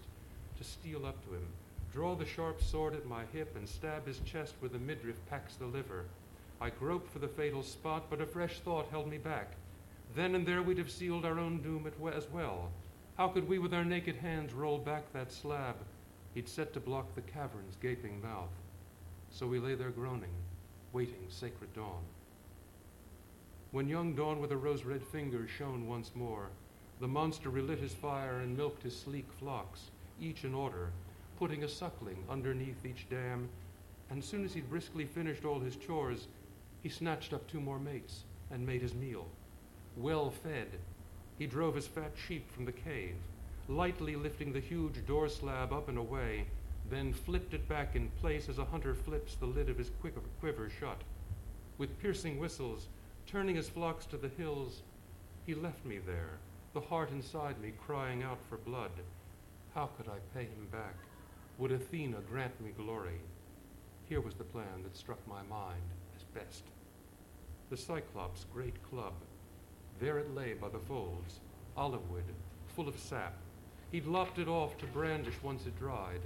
[0.57, 1.47] to steal up to him,
[1.91, 5.55] draw the sharp sword at my hip, and stab his chest where the midriff packs
[5.55, 6.05] the liver.
[6.61, 9.51] I groped for the fatal spot, but a fresh thought held me back.
[10.15, 12.69] Then and there we'd have sealed our own doom as well.
[13.17, 15.75] How could we with our naked hands roll back that slab
[16.33, 18.49] he'd set to block the cavern's gaping mouth?
[19.29, 20.33] So we lay there groaning,
[20.93, 22.03] waiting sacred dawn.
[23.71, 26.49] When young dawn with a rose red finger shone once more,
[26.99, 29.91] the monster relit his fire and milked his sleek flocks,
[30.21, 30.91] each in order,
[31.37, 33.49] putting a suckling underneath each dam,
[34.09, 36.27] and soon as he'd briskly finished all his chores,
[36.81, 39.27] he snatched up two more mates and made his meal.
[39.97, 40.67] Well fed,
[41.37, 43.15] he drove his fat sheep from the cave,
[43.67, 46.45] lightly lifting the huge door slab up and away,
[46.89, 49.91] then flipped it back in place as a hunter flips the lid of his
[50.39, 51.01] quiver, shut.
[51.77, 52.87] With piercing whistles,
[53.25, 54.81] turning his flocks to the hills,
[55.45, 56.37] he left me there,
[56.73, 58.91] the heart inside me crying out for blood.
[59.75, 60.95] How could I pay him back?
[61.59, 63.19] Would Athena grant me glory?
[64.09, 65.83] Here was the plan that struck my mind
[66.15, 66.63] as best.
[67.69, 69.13] The Cyclops' great club.
[69.99, 71.39] There it lay by the folds,
[71.77, 72.23] olive wood,
[72.75, 73.35] full of sap.
[73.91, 76.21] He'd lopped it off to brandish once it dried.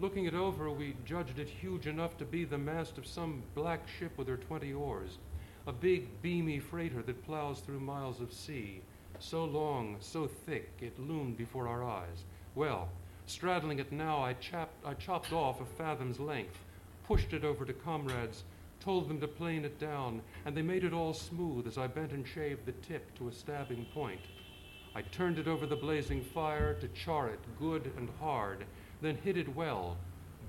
[0.00, 3.86] Looking it over, we judged it huge enough to be the mast of some black
[3.88, 5.18] ship with her twenty oars,
[5.66, 8.82] a big, beamy freighter that plows through miles of sea,
[9.22, 12.24] so long, so thick, it loomed before our eyes.
[12.54, 12.88] Well,
[13.26, 16.58] straddling it now, I, chapped, I chopped off a fathom's length,
[17.06, 18.44] pushed it over to comrades,
[18.80, 22.12] told them to plane it down, and they made it all smooth as I bent
[22.12, 24.20] and shaved the tip to a stabbing point.
[24.94, 28.64] I turned it over the blazing fire to char it good and hard,
[29.02, 29.96] then hid it well,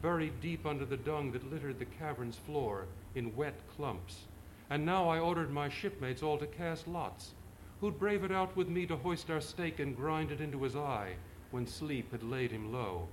[0.02, 2.86] buried deep under the dung that littered the cavern's floor
[3.16, 4.26] in wet clumps.
[4.70, 7.34] And now I ordered my shipmates all to cast lots.
[7.80, 10.76] Who'd brave it out with me to hoist our stake and grind it into his
[10.76, 11.16] eye
[11.52, 13.08] when sleep had laid him low?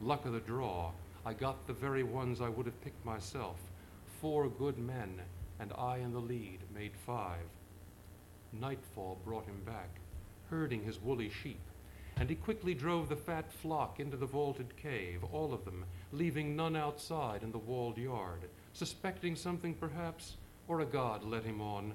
[0.00, 0.92] Luck of the draw,
[1.24, 3.58] I got the very ones I would have picked myself.
[4.20, 5.20] Four good men,
[5.60, 7.46] and I in the lead made five.
[8.52, 10.00] Nightfall brought him back,
[10.48, 11.60] herding his woolly sheep
[12.18, 16.56] and he quickly drove the fat flock into the vaulted cave, all of them, leaving
[16.56, 20.36] none outside in the walled yard, suspecting something perhaps,
[20.66, 21.92] or a god led him on.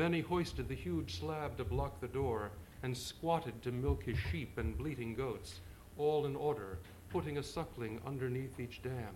[0.00, 2.52] Then he hoisted the huge slab to block the door,
[2.82, 5.60] and squatted to milk his sheep and bleating goats,
[5.98, 6.78] all in order,
[7.10, 9.14] putting a suckling underneath each dam.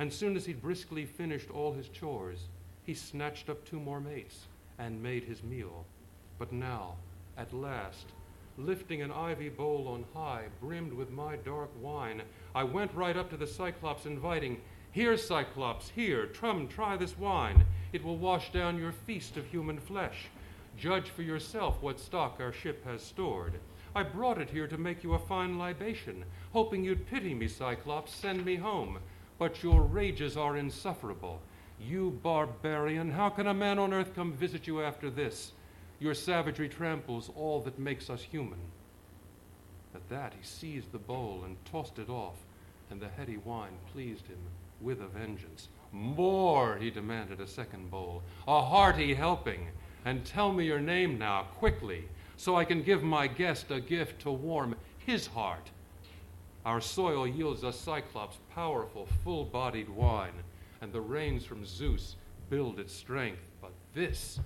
[0.00, 2.48] And soon as he'd briskly finished all his chores,
[2.82, 4.48] he snatched up two more mates
[4.80, 5.86] and made his meal.
[6.40, 6.96] But now,
[7.38, 8.06] at last,
[8.58, 12.22] lifting an ivy bowl on high, brimmed with my dark wine,
[12.52, 14.60] I went right up to the Cyclops, inviting,
[14.90, 17.64] Here, Cyclops, here, Trum, try this wine.
[17.92, 20.26] It will wash down your feast of human flesh.
[20.76, 23.54] Judge for yourself what stock our ship has stored.
[23.94, 28.14] I brought it here to make you a fine libation, hoping you'd pity me, Cyclops,
[28.14, 28.98] send me home.
[29.38, 31.40] But your rages are insufferable.
[31.80, 35.52] You barbarian, how can a man on earth come visit you after this?
[35.98, 38.60] Your savagery tramples all that makes us human.
[39.94, 42.36] At that he seized the bowl and tossed it off,
[42.90, 44.38] and the heady wine pleased him
[44.80, 45.68] with a vengeance.
[45.92, 49.68] More, he demanded a second bowl, a hearty helping,
[50.04, 52.04] and tell me your name now, quickly,
[52.36, 55.70] so I can give my guest a gift to warm his heart.
[56.64, 60.44] Our soil yields us Cyclops powerful, full bodied wine,
[60.80, 62.16] and the rains from Zeus
[62.48, 63.42] build its strength.
[63.60, 64.38] But this,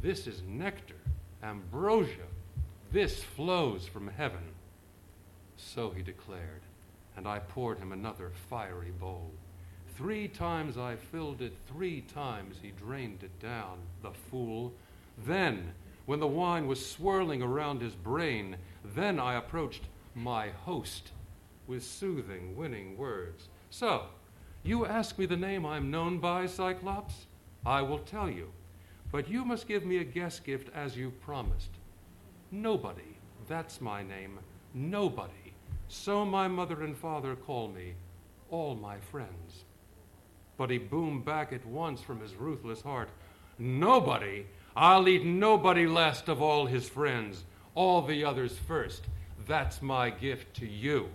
[0.00, 0.94] this is nectar,
[1.42, 2.26] ambrosia.
[2.92, 4.42] This flows from heaven.
[5.56, 6.62] So he declared,
[7.16, 9.30] and I poured him another fiery bowl.
[9.98, 14.72] Three times I filled it, three times he drained it down, the fool.
[15.26, 15.72] Then,
[16.06, 18.58] when the wine was swirling around his brain,
[18.94, 21.10] then I approached my host
[21.66, 23.48] with soothing, winning words.
[23.70, 24.04] So,
[24.62, 27.26] you ask me the name I'm known by, Cyclops?
[27.66, 28.52] I will tell you.
[29.10, 31.72] But you must give me a guest gift as you promised.
[32.52, 33.18] Nobody,
[33.48, 34.38] that's my name.
[34.74, 35.54] Nobody.
[35.88, 37.94] So my mother and father call me,
[38.48, 39.64] all my friends.
[40.58, 43.08] But he boomed back at once from his ruthless heart
[43.58, 44.46] Nobody!
[44.76, 47.44] I'll eat nobody last of all his friends,
[47.74, 49.02] all the others first.
[49.46, 51.08] That's my gift to you.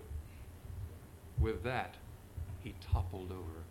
[1.39, 1.95] With that,
[2.61, 3.63] he toppled over,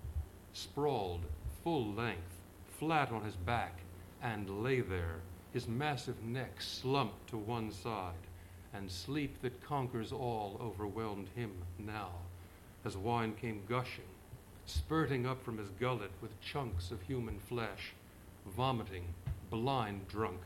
[0.55, 1.25] sprawled
[1.63, 2.41] full length,
[2.79, 3.81] flat on his back,
[4.23, 5.21] and lay there,
[5.53, 8.15] his massive neck slumped to one side,
[8.73, 12.13] and sleep that conquers all overwhelmed him now.
[12.85, 14.05] as wine came gushing,
[14.67, 17.93] spurting up from his gullet with chunks of human flesh,
[18.57, 19.05] vomiting,
[19.51, 20.41] blind drunk.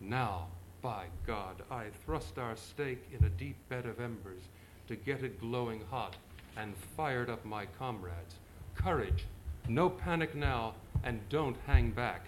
[0.00, 0.48] Now,
[0.82, 4.42] by God, I thrust our stake in a deep bed of embers
[4.88, 6.16] to get it glowing hot
[6.56, 8.36] and fired up my comrades.
[8.74, 9.24] Courage,
[9.68, 12.26] no panic now, and don't hang back.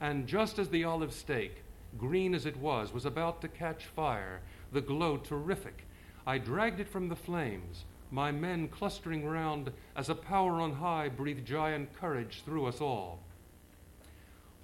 [0.00, 1.62] And just as the olive stake,
[1.98, 4.40] green as it was, was about to catch fire,
[4.72, 5.84] the glow terrific,
[6.26, 11.08] I dragged it from the flames, my men clustering round as a power on high
[11.08, 13.20] breathed giant courage through us all.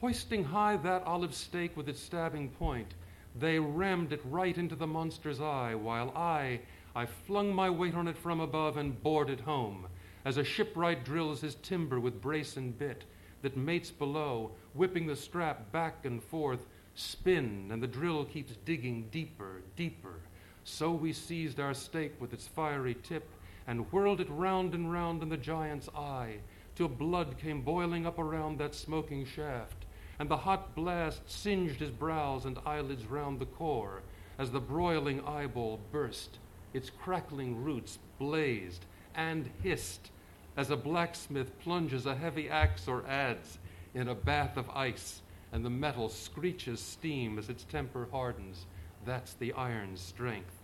[0.00, 2.94] Hoisting high that olive stake with its stabbing point,
[3.34, 6.60] they rammed it right into the monster's eye, while I,
[6.94, 9.86] I flung my weight on it from above and bored it home,
[10.24, 13.04] as a shipwright drills his timber with brace and bit,
[13.42, 19.08] that mates below, whipping the strap back and forth, spin, and the drill keeps digging
[19.10, 20.20] deeper, deeper.
[20.64, 23.28] So we seized our stake with its fiery tip
[23.66, 26.36] and whirled it round and round in the giant's eye,
[26.74, 29.84] till blood came boiling up around that smoking shaft,
[30.18, 34.02] and the hot blast singed his brows and eyelids round the core
[34.38, 36.38] as the broiling eyeball burst.
[36.72, 38.84] Its crackling roots blazed
[39.14, 40.10] and hissed
[40.56, 43.58] as a blacksmith plunges a heavy axe or adze
[43.94, 45.22] in a bath of ice,
[45.52, 48.66] and the metal screeches steam as its temper hardens.
[49.04, 50.63] That's the iron's strength.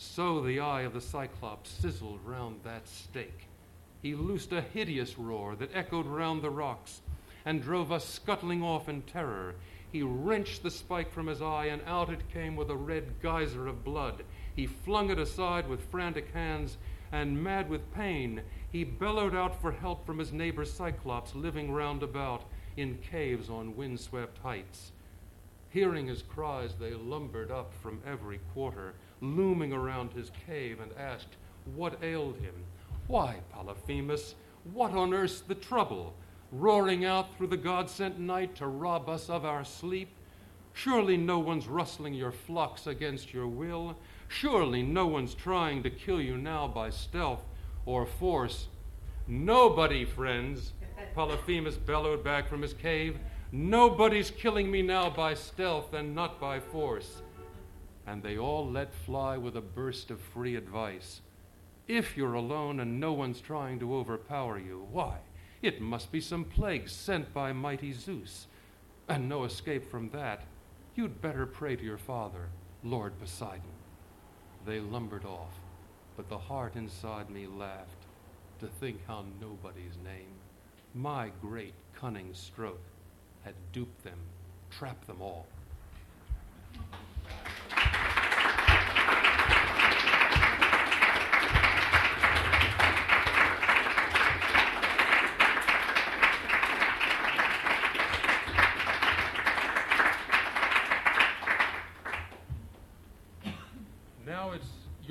[0.00, 3.48] So the eye of the Cyclops sizzled round that stake.
[4.00, 7.00] He loosed a hideous roar that echoed round the rocks
[7.44, 9.56] and drove us scuttling off in terror.
[9.90, 13.66] He wrenched the spike from his eye, and out it came with a red geyser
[13.66, 14.22] of blood.
[14.54, 16.76] He flung it aside with frantic hands,
[17.10, 22.04] and mad with pain, he bellowed out for help from his neighbor Cyclops living round
[22.04, 22.44] about
[22.76, 24.92] in caves on windswept heights.
[25.70, 31.36] Hearing his cries, they lumbered up from every quarter, looming around his cave, and asked
[31.74, 32.54] what ailed him.
[33.06, 34.34] Why, Polyphemus,
[34.72, 36.14] what on earth's the trouble?
[36.52, 40.08] Roaring out through the God sent night to rob us of our sleep?
[40.72, 43.96] Surely no one's rustling your flocks against your will.
[44.28, 47.42] Surely no one's trying to kill you now by stealth
[47.84, 48.68] or force.
[49.26, 50.72] Nobody, friends,
[51.14, 53.18] Polyphemus bellowed back from his cave.
[53.50, 57.22] Nobody's killing me now by stealth and not by force.
[58.08, 61.20] And they all let fly with a burst of free advice.
[61.86, 65.18] If you're alone and no one's trying to overpower you, why,
[65.60, 68.46] it must be some plague sent by mighty Zeus.
[69.10, 70.44] And no escape from that.
[70.94, 72.48] You'd better pray to your father,
[72.82, 73.76] Lord Poseidon.
[74.64, 75.60] They lumbered off,
[76.16, 78.06] but the heart inside me laughed
[78.60, 80.32] to think how nobody's name,
[80.94, 82.80] my great cunning stroke,
[83.44, 84.18] had duped them,
[84.70, 85.46] trapped them all.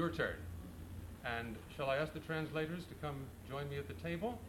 [0.07, 0.35] Your turn.
[1.25, 3.15] And shall I ask the translators to come
[3.49, 4.39] join me at the table?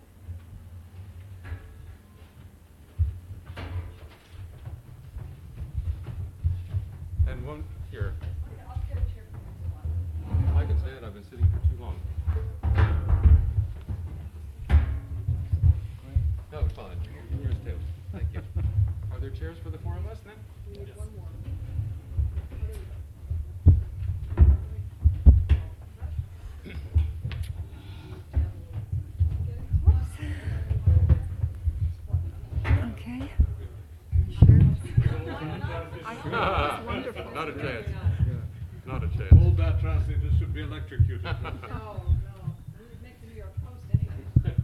[36.34, 37.34] I thought it was wonderful.
[37.34, 37.86] Not a chance.
[38.86, 39.30] Not a chance.
[39.38, 41.22] Hold that translator should be electrocuted.
[41.22, 42.54] No, oh, no.
[42.78, 44.54] We would make the New York Post anyway.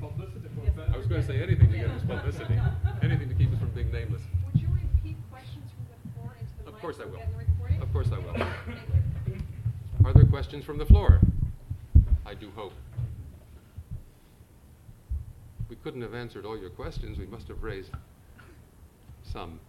[0.00, 0.94] Publicity for that.
[0.94, 2.58] I was going to say anything to get us publicity,
[3.02, 4.22] anything to keep us from being nameless.
[4.52, 6.82] Would you repeat questions from the floor into the Of mic?
[6.82, 7.18] course I will.
[7.18, 7.82] get in the recording?
[7.82, 10.06] Of course I will.
[10.06, 11.20] Are there questions from the floor?
[12.24, 12.72] I do hope.
[15.68, 17.18] We couldn't have answered all your questions.
[17.18, 17.90] We must have raised
[19.22, 19.60] some.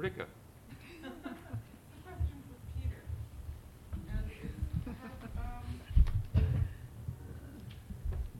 [0.00, 0.24] Rika.
[1.02, 3.02] Question for Peter.
[3.92, 4.24] And have,
[5.36, 5.64] um,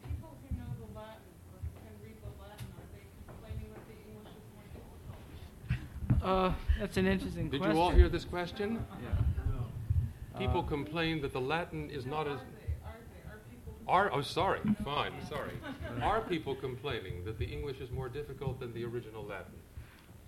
[0.08, 1.20] people who know the Latin
[1.52, 6.24] or can read the Latin, are they complaining that the English is more difficult?
[6.24, 7.50] Uh, that's an interesting question.
[7.50, 7.76] Did question.
[7.76, 8.82] you all hear this question?
[9.02, 10.38] Yeah.
[10.38, 12.38] People Uh, complain that the Latin is not Are as.
[12.40, 12.46] they,
[12.86, 13.74] are they, are people?
[13.86, 15.52] Are, oh, sorry, fine, sorry.
[16.02, 19.52] Are people complaining that the English is more difficult than the original Latin?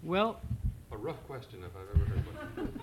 [0.02, 0.61] Well, A
[1.02, 2.72] rough question if I've ever heard one.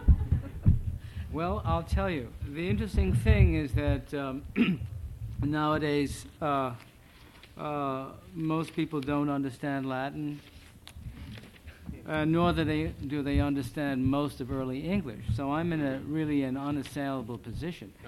[1.31, 2.29] Well, I'll tell you.
[2.43, 4.41] The interesting thing is that um,
[5.43, 6.73] nowadays uh,
[7.55, 10.39] uh, most people don't understand Latin,
[12.07, 15.23] uh, nor do they, do they understand most of early English.
[15.35, 17.93] So I'm in a really an unassailable position.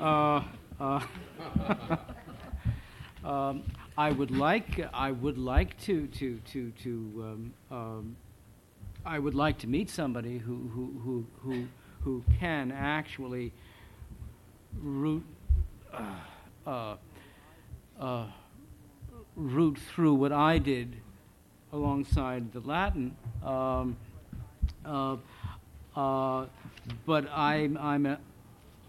[0.00, 0.42] Uh,
[0.80, 1.00] uh,
[3.24, 3.62] um,
[3.96, 6.90] I would like I would like to to to to
[7.22, 8.16] um, um,
[9.04, 11.66] I would like to meet somebody who who who who,
[12.04, 13.52] who can actually
[14.80, 15.24] root
[15.92, 16.04] uh,
[16.66, 16.96] uh,
[18.00, 18.26] uh,
[19.36, 20.96] root through what I did
[21.72, 23.16] alongside the Latin.
[23.44, 23.96] Um,
[24.84, 25.16] uh,
[25.96, 26.46] uh,
[27.04, 28.18] but I'm I'm a,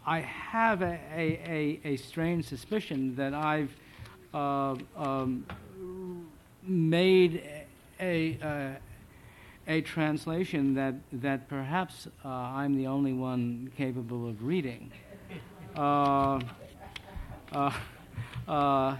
[0.05, 3.73] I have a, a, a, a strange suspicion that I've
[4.33, 5.45] uh, um,
[6.61, 7.43] made
[7.99, 8.77] a, a,
[9.67, 14.91] a translation that, that perhaps uh, I'm the only one capable of reading.
[15.75, 16.39] Uh,
[17.51, 17.71] uh,
[18.47, 18.97] uh,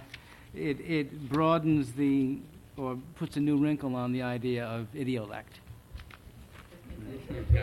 [0.54, 2.38] it, it broadens the,
[2.76, 5.44] or puts a new wrinkle on the idea of idiolect.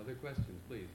[0.00, 0.88] Other questions, please?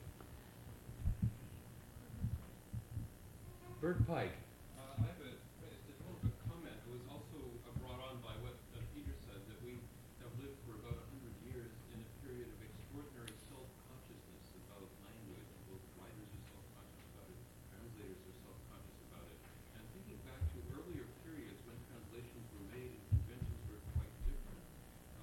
[3.82, 4.36] Bert Pike.
[4.78, 6.76] Uh, I have a, it's more of a comment.
[6.84, 9.80] It was also uh, brought on by what uh, Peter said, that we
[10.20, 15.48] have lived for about 100 years in a period of extraordinary self-consciousness about language.
[15.72, 17.40] Both writers are self-conscious about it,
[17.72, 19.40] translators are self-conscious about it.
[19.80, 24.60] And thinking back to earlier periods when translations were made and conventions were quite different,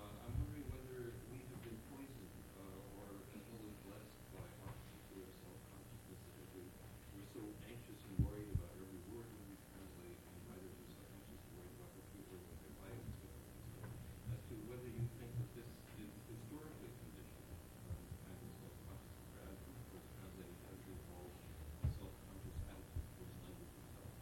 [0.01, 4.49] uh, I'm wondering whether we have been poisoned uh, or as well as blessed by
[4.65, 6.65] our particular self-consciousness that we,
[7.13, 11.05] we're so anxious and worried about every word when we translate, and writers are so
[11.13, 13.93] anxious and worried about what people when they write and stuff like that.
[14.33, 15.69] As to whether you think that this
[16.01, 17.51] is historically conditioned,
[17.91, 21.37] um, kind of self-conscious attitude towards translating as evolved
[21.85, 24.13] a self-conscious attitude towards language itself.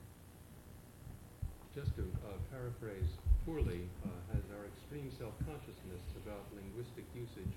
[1.75, 3.11] Just to uh, paraphrase
[3.43, 7.55] poorly, uh, has our extreme self-consciousness about linguistic usage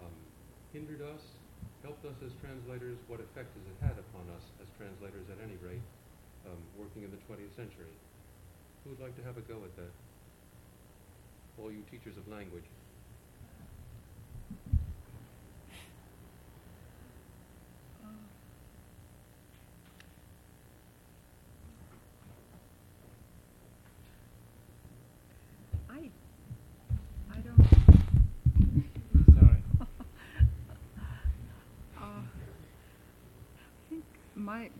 [0.00, 0.16] um,
[0.72, 1.20] hindered us,
[1.84, 2.96] helped us as translators?
[3.06, 5.84] What effect has it had upon us as translators at any rate,
[6.48, 7.92] um, working in the 20th century?
[8.84, 9.92] Who would like to have a go at that?
[11.60, 12.64] All you teachers of language.
[25.90, 26.08] I,
[27.32, 27.66] I don't.
[29.38, 29.62] Sorry.
[32.00, 32.22] Uh, I
[33.90, 34.04] think
[34.34, 34.70] my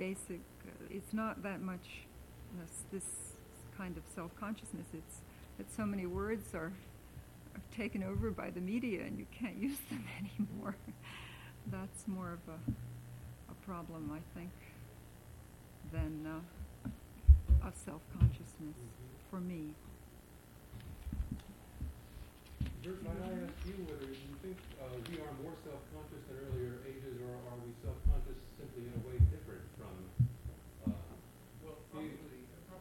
[0.00, 2.06] basic, uh, it's not that much
[2.58, 3.04] this, this
[3.76, 4.86] kind of self-consciousness.
[4.94, 5.20] It's
[5.58, 6.72] that so many words are,
[7.54, 10.74] are taken over by the media and you can't use them anymore.
[11.70, 12.72] That's more of a,
[13.50, 14.50] a problem, I think,
[15.92, 18.78] than uh, of self-consciousness
[19.30, 19.74] for me.
[22.80, 26.80] Bert, might I ask you whether you think uh, we are more self-conscious than earlier
[26.88, 29.94] ages, or are we self-conscious simply in a way different from
[30.88, 30.96] uh,
[31.60, 32.08] Well, the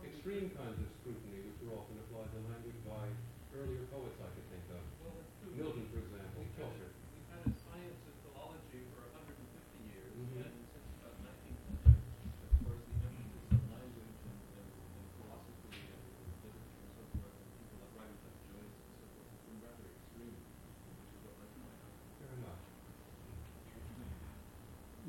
[0.08, 3.12] extreme kinds of scrutiny which were often applied to language by
[3.52, 4.82] earlier poets I could think of?
[5.04, 5.52] Well, that's true.
[5.60, 6.90] Milton, for example, We've had, Chaucer.
[6.96, 10.48] we've had a science of philology for 150 years, Mhm.
[10.48, 15.92] and since about 1900, of course, the emphasis on language and, and, and philosophy and,
[15.92, 19.42] and literature and so forth, and people like writers like Joyce and so forth, has
[19.44, 22.16] been rather extreme, which is what led to my argument.
[22.20, 22.62] Fair enough.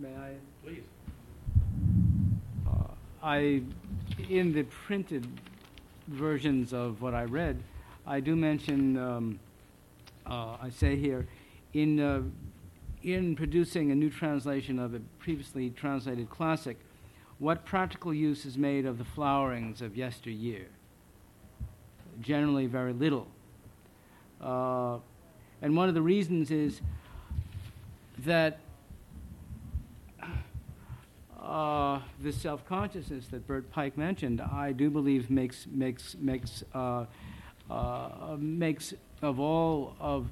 [0.01, 0.33] May I?
[0.65, 0.83] Please.
[2.67, 2.85] Uh,
[3.23, 3.61] I,
[4.31, 5.27] in the printed
[6.09, 7.63] versions of what I read,
[8.07, 9.41] I do mention, um,
[10.25, 11.29] uh, I say here,
[11.75, 12.23] in, uh,
[13.03, 16.79] in producing a new translation of a previously translated classic,
[17.39, 20.67] what practical use is made of the flowerings of yesteryear?
[22.23, 23.27] Generally, very little.
[24.41, 24.97] Uh,
[25.61, 26.81] and one of the reasons is
[28.25, 28.61] that
[31.51, 37.07] uh, the self-consciousness that Bert Pike mentioned, I do believe makes makes makes uh,
[37.69, 40.29] uh, makes of all of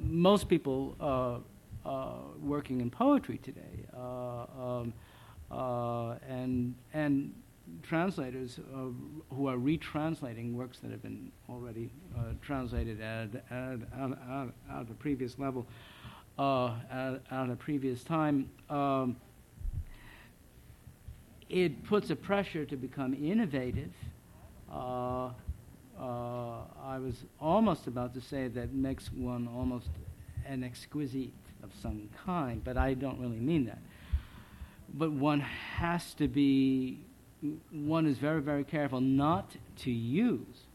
[0.00, 4.82] most people uh, uh, working in poetry today, uh,
[5.52, 7.32] um, and and
[7.84, 8.58] translators
[9.32, 11.88] who are retranslating works that have been already
[12.42, 15.64] translated at, at, at, at, a previous level,
[16.36, 18.50] at, at a previous time.
[18.68, 19.14] Um,
[21.50, 23.90] it puts a pressure to become innovative.
[24.72, 25.30] Uh,
[25.98, 29.88] uh, I was almost about to say that makes one almost
[30.46, 31.32] an exquisite
[31.62, 33.80] of some kind, but I don't really mean that.
[34.94, 37.00] But one has to be,
[37.70, 40.66] one is very, very careful not to use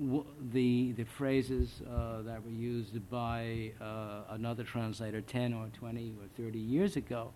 [0.00, 6.14] w- the, the phrases uh, that were used by uh, another translator 10 or 20
[6.20, 7.32] or 30 years ago.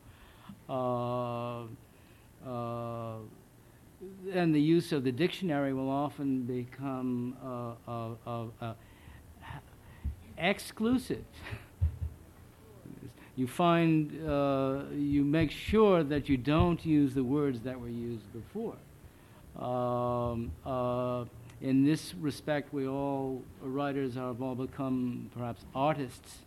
[2.46, 3.16] Uh,
[4.32, 8.74] and the use of the dictionary will often become uh, uh, uh, uh,
[10.36, 11.24] exclusive.
[13.36, 18.76] you find, you make sure that you don't use the words that were used before.
[19.60, 20.52] Um,
[21.60, 26.38] in this respect, we all, writers, have all become perhaps artists,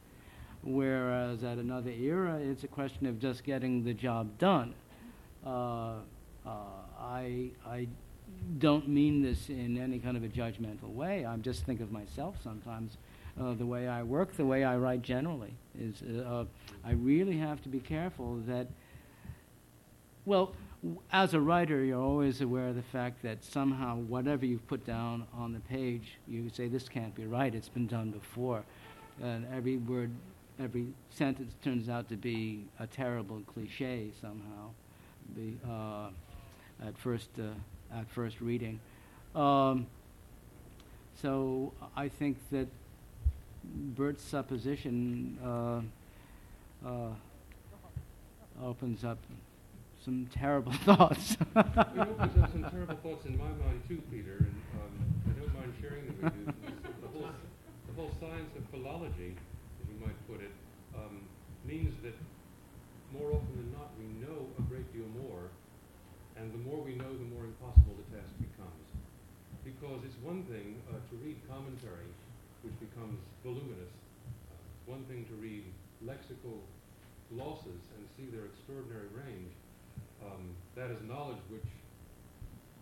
[0.63, 4.73] whereas at another era, it's a question of just getting the job done.
[5.45, 5.93] Uh,
[6.45, 6.49] uh,
[6.99, 7.87] I, I
[8.57, 11.25] don't mean this in any kind of a judgmental way.
[11.25, 12.97] I just think of myself sometimes.
[13.39, 16.43] Uh, the way I work, the way I write generally, is uh,
[16.83, 18.67] I really have to be careful that,
[20.25, 20.53] well,
[20.83, 24.85] w- as a writer, you're always aware of the fact that somehow whatever you've put
[24.85, 28.65] down on the page, you say, this can't be right, it's been done before.
[29.23, 30.11] And every word,
[30.59, 34.71] every sentence turns out to be a terrible cliche somehow
[35.35, 36.09] the, uh,
[36.85, 38.79] at, first, uh, at first reading.
[39.35, 39.87] Um,
[41.21, 42.67] so I think that
[43.63, 45.81] Bert's supposition uh,
[46.85, 47.13] uh,
[48.61, 49.19] opens up
[50.03, 51.33] some terrible thoughts.
[51.33, 54.93] It opens up some terrible thoughts in my mind too, Peter, and um,
[55.29, 56.53] I don't mind sharing them with you.
[57.01, 57.07] the,
[58.01, 59.35] whole, science of philology,
[59.81, 60.51] as you might put it,
[60.95, 61.21] um,
[61.65, 62.15] means that
[63.13, 65.49] more often than not we know a great deal more,
[66.41, 68.85] and the more we know, the more impossible the task becomes.
[69.61, 72.09] Because it's one thing uh, to read commentary,
[72.65, 73.93] which becomes voluminous.
[74.49, 75.61] Uh, it's one thing to read
[76.01, 76.65] lexical
[77.29, 79.53] glosses and see their extraordinary range.
[80.25, 81.69] Um, that is knowledge which,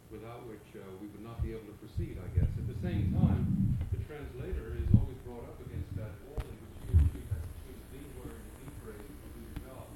[0.08, 2.48] without which uh, we would not be able to proceed, I guess.
[2.56, 6.80] At the same time, the translator is always brought up against that wall in which
[6.88, 9.88] he or she has to choose the word and the phrase to do the job.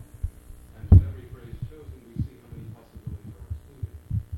[0.79, 3.95] And with every phrase chosen, we see how many possibilities are excluded.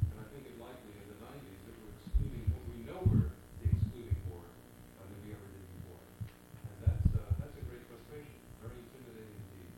[0.10, 3.30] And I think it likely in the 90s that we're excluding what we know we're
[3.69, 6.02] excluding more uh, than we ever did before.
[6.10, 8.34] And that's, uh, that's a great frustration,
[8.65, 9.69] very intimidating indeed.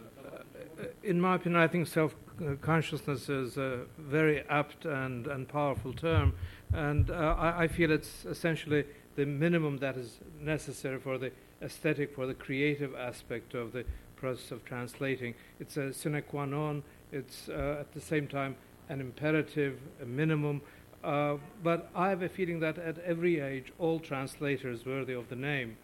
[0.77, 5.47] Uh, in my opinion, I think self uh, consciousness is a very apt and, and
[5.47, 6.33] powerful term,
[6.73, 8.83] and uh, I, I feel it's essentially
[9.15, 11.31] the minimum that is necessary for the
[11.61, 13.85] aesthetic, for the creative aspect of the
[14.17, 15.33] process of translating.
[15.59, 18.55] It's a sine qua non, it's uh, at the same time
[18.89, 20.61] an imperative, a minimum.
[21.03, 25.35] Uh, but I have a feeling that at every age, all translators worthy of the
[25.35, 25.77] name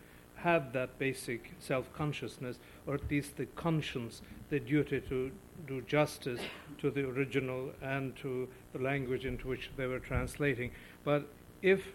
[0.43, 5.31] had that basic self consciousness, or at least the conscience, the duty to
[5.67, 6.41] do justice
[6.79, 10.71] to the original and to the language into which they were translating.
[11.05, 11.27] But
[11.61, 11.87] if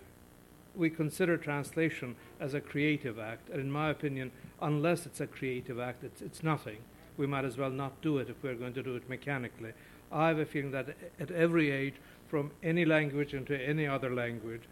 [0.75, 4.31] we consider translation as a creative act, and in my opinion,
[4.63, 6.79] unless it's a creative act, it's, it's nothing.
[7.19, 9.73] We might as well not do it if we're going to do it mechanically.
[10.11, 11.95] I have a feeling that at every age,
[12.29, 14.63] from any language into any other language,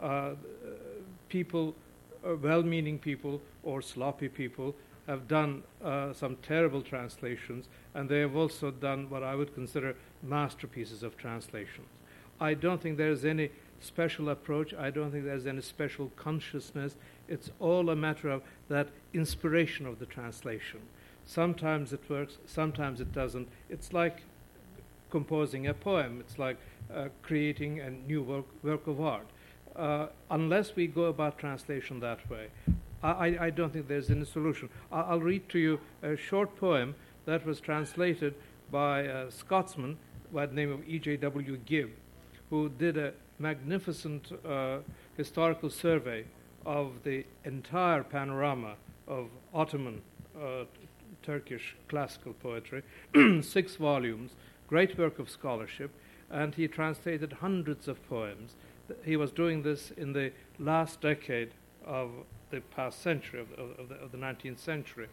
[0.00, 0.30] uh,
[1.28, 1.74] people,
[2.34, 4.74] well meaning people or sloppy people,
[5.06, 9.94] have done uh, some terrible translations, and they have also done what I would consider
[10.22, 11.86] masterpieces of translations.
[12.40, 13.50] I don't think there's any
[13.80, 16.96] special approach, I don't think there's any special consciousness.
[17.28, 20.80] It's all a matter of that inspiration of the translation.
[21.24, 23.48] Sometimes it works, sometimes it doesn't.
[23.68, 24.22] It's like
[25.10, 26.56] composing a poem, it's like
[26.92, 29.26] uh, creating a new work, work of art.
[29.76, 32.48] Uh, unless we go about translation that way,
[33.02, 34.70] I, I, don't think there's any solution.
[34.90, 36.94] I, I'll read to you a short poem
[37.26, 38.34] that was translated
[38.70, 39.98] by a Scotsman
[40.32, 41.58] by the name of E.J.W.
[41.66, 41.90] Gibb,
[42.48, 44.78] who did a magnificent uh,
[45.16, 46.24] historical survey
[46.64, 48.74] of the entire panorama
[49.06, 50.00] of Ottoman
[50.36, 50.64] uh,
[51.22, 52.82] Turkish classical poetry,
[53.42, 54.32] six volumes,
[54.68, 55.90] great work of scholarship,
[56.30, 58.54] and he translated hundreds of poems.
[59.04, 61.50] He was doing this in the last decade
[61.84, 62.10] of
[62.50, 65.08] the past century, of, of, the, of, the, 19th century.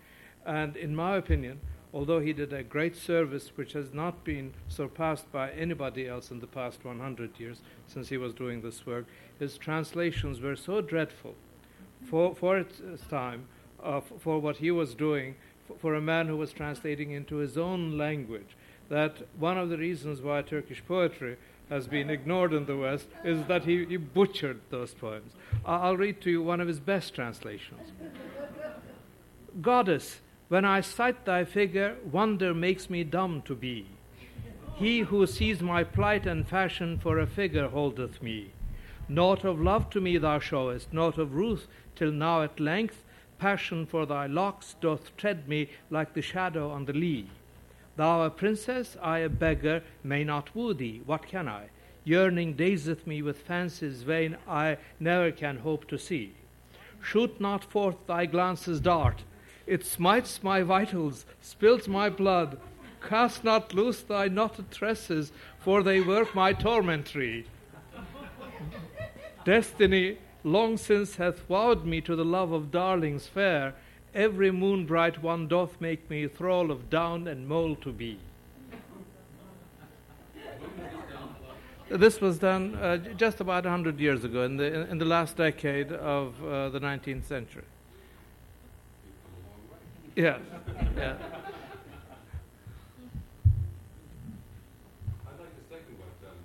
[0.45, 1.59] And in my opinion,
[1.93, 6.39] although he did a great service which has not been surpassed by anybody else in
[6.39, 9.05] the past 100 years since he was doing this work,
[9.39, 11.35] his translations were so dreadful
[12.09, 13.45] for, for its time,
[13.81, 15.35] uh, for what he was doing,
[15.67, 18.57] for, for a man who was translating into his own language,
[18.89, 21.37] that one of the reasons why Turkish poetry
[21.69, 25.33] has been ignored in the West is that he, he butchered those poems.
[25.65, 27.91] I'll read to you one of his best translations.
[29.61, 30.19] Goddess,
[30.49, 33.87] when I sight thy figure, wonder makes me dumb to be.
[34.75, 38.51] He who sees my plight and fashion for a figure holdeth me.
[39.07, 43.03] Naught of love to me thou showest, naught of ruth, till now at length
[43.43, 47.27] passion for thy locks doth tread me like the shadow on the lea.
[47.95, 51.69] Thou a princess, I a beggar, may not woo thee, what can I?
[52.03, 56.33] Yearning dazeth me with fancies vain, I never can hope to see.
[57.01, 59.23] Shoot not forth thy glances dart,
[59.65, 62.59] it smites my vitals, spills my blood.
[63.07, 67.45] Cast not loose thy knotted tresses, for they work my tormentry.
[69.45, 73.75] Destiny long since hath vowed me to the love of darlings fair.
[74.15, 78.19] Every moon bright one doth make me thrall of down and mole to be.
[81.89, 85.91] This was done uh, just about 100 years ago, in the, in the last decade
[85.91, 87.63] of uh, the 19th century.
[90.15, 90.37] Yeah,
[90.95, 91.17] yeah.
[95.25, 96.37] I'd like to second what um,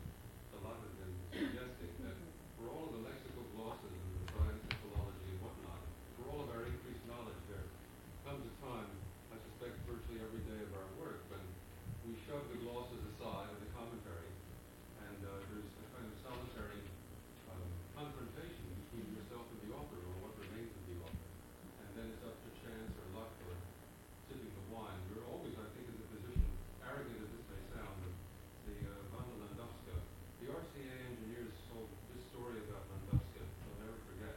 [0.53, 2.17] Talat has been suggesting, that
[2.57, 5.81] for all of the lexical glosses and the science of philology and whatnot,
[6.17, 7.69] for all of our increased knowledge, there
[8.25, 8.89] comes a time,
[9.33, 11.45] I suspect virtually every day of our work, when
[12.09, 14.33] we shove the glosses aside or the commentary,
[15.13, 16.81] and uh, there's a kind of solitary
[17.53, 21.29] um, confrontation between yourself and the author, or what remains of the author.
[21.85, 23.57] And then it's up to chance or luck or
[24.29, 24.97] sipping the wine.
[25.13, 26.49] You're always, I think, in the position,
[26.85, 28.13] arrogant as this may sound, of
[28.69, 29.97] the uh, Wanda Landowska.
[30.45, 34.37] The RCA engineers told this story about Landowska, I'll never forget.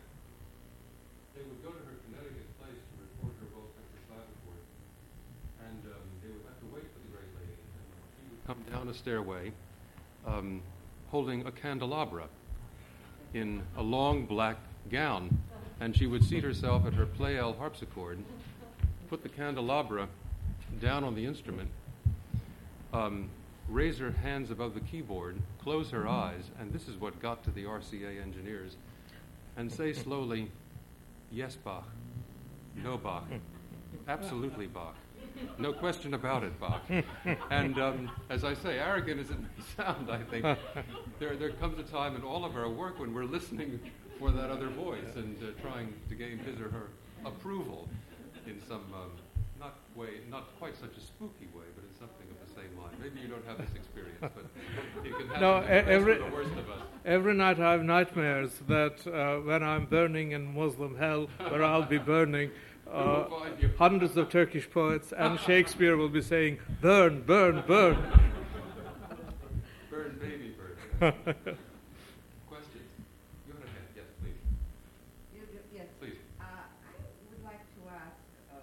[1.38, 4.58] They would go to her Connecticut place to report her both Czechoslovakia,
[5.70, 7.60] and um, they would have to wait for the great lady.
[7.62, 9.52] And she a stairway
[10.28, 10.62] um,
[11.10, 12.26] holding a candelabra
[13.34, 14.58] in a long black
[14.92, 15.36] gown,
[15.80, 18.20] and she would seat herself at her Pleyel harpsichord,
[19.10, 20.08] put the candelabra
[20.82, 21.70] down on the instrument,
[22.94, 23.30] um,
[23.70, 27.52] raise her hands above the keyboard, close her eyes, and this is what got to
[27.52, 28.76] the RCA engineers,
[29.56, 30.52] and say slowly,
[31.32, 31.88] Yes, Bach.
[32.84, 33.24] No, Bach.
[34.10, 34.96] Absolutely, Bach.
[35.58, 36.82] No question about it, Bach.
[37.50, 40.44] And um, as I say, arrogant as it may sound, I think
[41.20, 43.80] there, there comes a time in all of our work when we're listening
[44.20, 46.88] for that other voice and uh, trying to gain his or her
[47.26, 47.88] approval
[48.48, 49.12] in some um,
[49.60, 52.92] not way, not quite such a spooky way, but in something of the same line.
[53.00, 56.52] Maybe you don't have this experience, but you can have No, it every- the worst
[56.52, 56.80] of us.
[57.06, 61.82] Every night I have nightmares that uh, when I'm burning in Muslim hell, where I'll
[61.86, 62.52] be burning,
[62.92, 63.70] uh, will find you.
[63.78, 67.98] hundreds of Turkish poets and Shakespeare will be saying, Burn, burn, burn.
[69.90, 70.56] Burn, baby,
[71.00, 71.16] burn.
[72.50, 72.88] Questions?
[73.48, 73.88] Go right ahead.
[73.96, 74.40] Yes, please.
[75.34, 76.18] You- you- Yes, Please.
[76.40, 76.94] uh, I
[77.30, 78.20] would like to ask,
[78.52, 78.56] uh,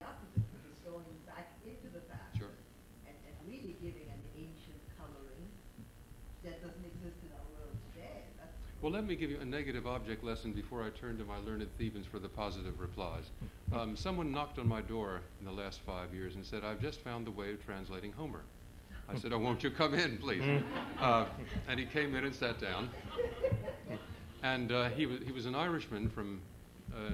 [0.00, 2.34] the opposite, which is going back into the past.
[2.38, 2.54] Sure.
[3.06, 5.46] And, and really giving an ancient coloring
[6.44, 8.26] that doesn't exist in our world today.
[8.38, 11.36] That's Well, let me give you a negative object lesson before I turn to my
[11.38, 13.24] learned Thebans for the positive replies.
[13.72, 17.00] Um, someone knocked on my door in the last five years and said, I've just
[17.00, 18.42] found the way of translating Homer.
[19.08, 20.62] I said, Oh, won't you come in, please?
[21.00, 21.24] Uh,
[21.68, 22.90] and he came in and sat down.
[24.44, 26.40] And uh, he, was, he was an Irishman from
[26.94, 27.10] uh,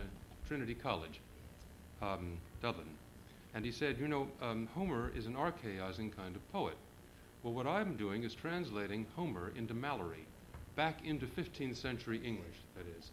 [0.47, 1.21] Trinity College,
[2.03, 2.89] um, Dublin.
[3.55, 6.77] And he said, You know, um, Homer is an archaizing kind of poet.
[7.43, 10.27] Well, what I'm doing is translating Homer into Malory,
[10.79, 13.11] back into 15th century English, that is.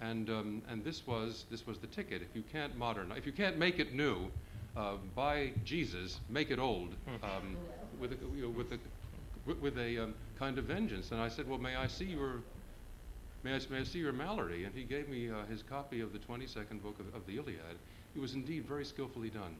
[0.00, 2.22] And, um, and this, was, this was the ticket.
[2.22, 4.30] If you can't modernize, if you can't make it new,
[4.76, 7.56] uh, buy Jesus, make it old, um,
[7.98, 8.78] with a, you know, with a,
[9.46, 11.10] with- with a um, kind of vengeance.
[11.10, 12.42] And I said, well, may I see your,
[13.42, 14.64] may I, may I see your Malory?
[14.64, 17.78] And he gave me uh, his copy of the 22nd book of, of the Iliad.
[18.14, 19.56] It was indeed very skillfully done.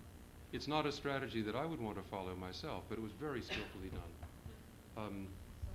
[0.53, 3.43] It's not a strategy that I would want to follow myself, but it was very
[3.43, 5.05] skillfully done.
[5.05, 5.27] Um,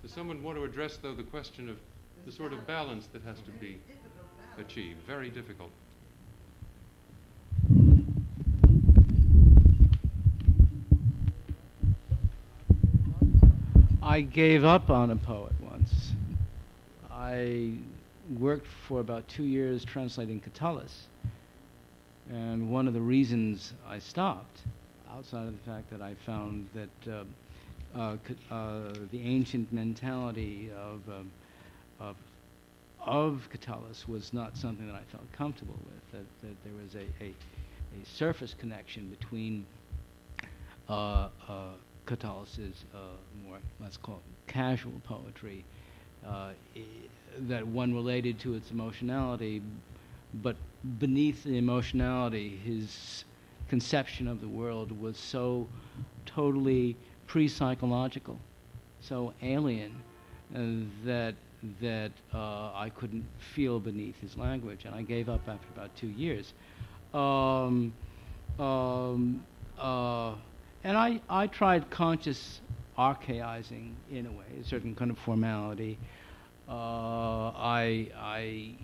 [0.04, 1.78] does someone want to address, though, the question of
[2.26, 3.80] the sort of balance that has to be
[4.60, 5.00] achieved?
[5.08, 5.72] Very difficult.
[14.02, 16.12] I gave up on a poet once.
[17.10, 17.72] I
[18.38, 21.08] worked for about two years translating Catullus.
[22.30, 24.60] And one of the reasons I stopped,
[25.16, 27.24] outside of the fact that I found that uh,
[27.94, 31.32] the ancient mentality of, um,
[32.00, 32.16] of,
[33.06, 37.08] of Catullus was not something that I felt comfortable with, that, that there was a,
[37.24, 37.28] a,
[38.02, 39.66] a surface connection between
[40.90, 41.74] uh, uh,
[42.06, 42.98] Catullus' uh,
[43.46, 45.64] more, let's call it casual poetry,
[46.26, 46.82] uh, i-
[47.40, 49.62] that one related to its emotionality,
[50.36, 50.56] but
[51.00, 53.26] beneath the emotionality, his
[53.70, 55.68] conception of the world was so
[56.26, 56.96] totally
[57.34, 58.40] pre-psychological,
[59.02, 59.92] so alien,
[60.56, 60.60] uh,
[61.04, 61.34] that
[61.82, 66.10] that uh, I couldn't feel beneath his language, and I gave up after about two
[66.10, 66.54] years.
[67.12, 67.92] Um,
[68.60, 69.44] um,
[69.80, 70.36] uh,
[70.84, 72.62] and I, I tried conscious
[73.00, 75.98] archaizing in a way, a certain kind of formality.
[76.70, 78.76] Uh, I, I,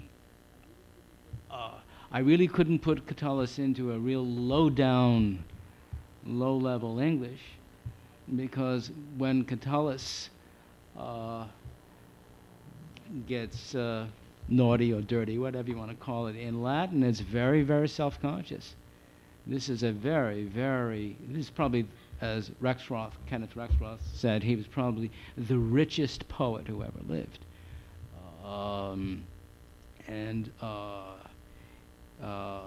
[1.51, 1.73] uh,
[2.11, 5.43] I really couldn't put Catullus into a real low down,
[6.25, 7.41] low level English
[8.35, 10.29] because when Catullus
[10.97, 11.45] uh,
[13.27, 14.07] gets uh,
[14.47, 18.21] naughty or dirty, whatever you want to call it, in Latin, it's very, very self
[18.21, 18.75] conscious.
[19.47, 21.85] This is a very, very, this is probably,
[22.21, 27.39] as Rexroth, Kenneth Rexroth said, he was probably the richest poet who ever lived.
[28.45, 29.23] Um,
[30.07, 31.13] and uh,
[32.21, 32.61] uh,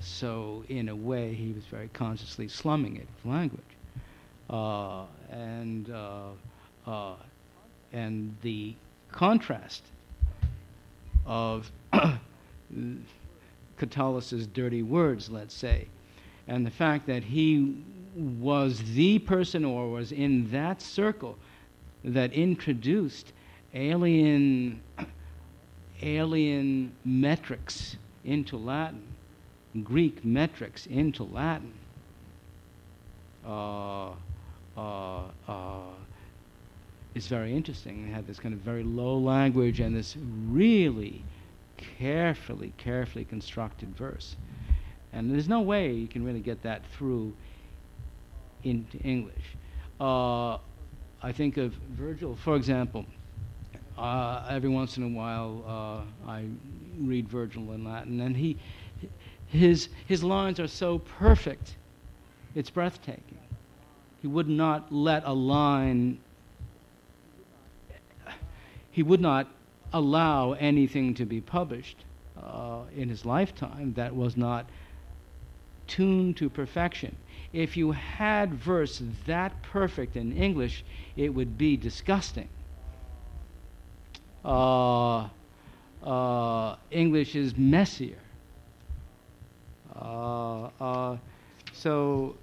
[0.00, 3.62] so, in a way, he was very consciously slumming it with language.
[4.50, 6.28] Uh, and, uh,
[6.86, 7.14] uh,
[7.92, 8.74] and the
[9.10, 9.82] contrast
[11.26, 11.70] of
[13.78, 15.86] Catullus's dirty words, let's say,
[16.46, 17.82] and the fact that he
[18.14, 21.36] was the person or was in that circle
[22.04, 23.32] that introduced
[23.72, 24.80] alien
[26.02, 29.02] alien metrics into Latin,
[29.82, 31.72] Greek metrics into Latin.
[33.46, 34.10] Uh,
[34.76, 35.80] uh, uh,
[37.14, 38.06] is very interesting.
[38.06, 40.16] They had this kind of very low language and this
[40.48, 41.22] really
[41.76, 44.36] carefully, carefully constructed verse.
[45.12, 47.32] And there's no way you can really get that through
[48.64, 49.56] into English.
[50.00, 50.54] Uh,
[51.22, 53.06] I think of Virgil, for example.
[53.96, 56.46] Uh, every once in a while, uh, I
[56.98, 58.56] read Virgil in Latin, and he,
[59.46, 61.76] his, his lines are so perfect,
[62.56, 63.38] it's breathtaking.
[64.24, 66.18] He would not let a line,
[68.90, 69.48] he would not
[69.92, 72.06] allow anything to be published
[72.42, 74.64] uh, in his lifetime that was not
[75.86, 77.14] tuned to perfection.
[77.52, 80.86] If you had verse that perfect in English,
[81.16, 82.48] it would be disgusting.
[84.42, 85.28] Uh,
[86.02, 88.22] uh, English is messier.
[89.94, 91.16] Uh, uh,
[91.74, 92.36] so,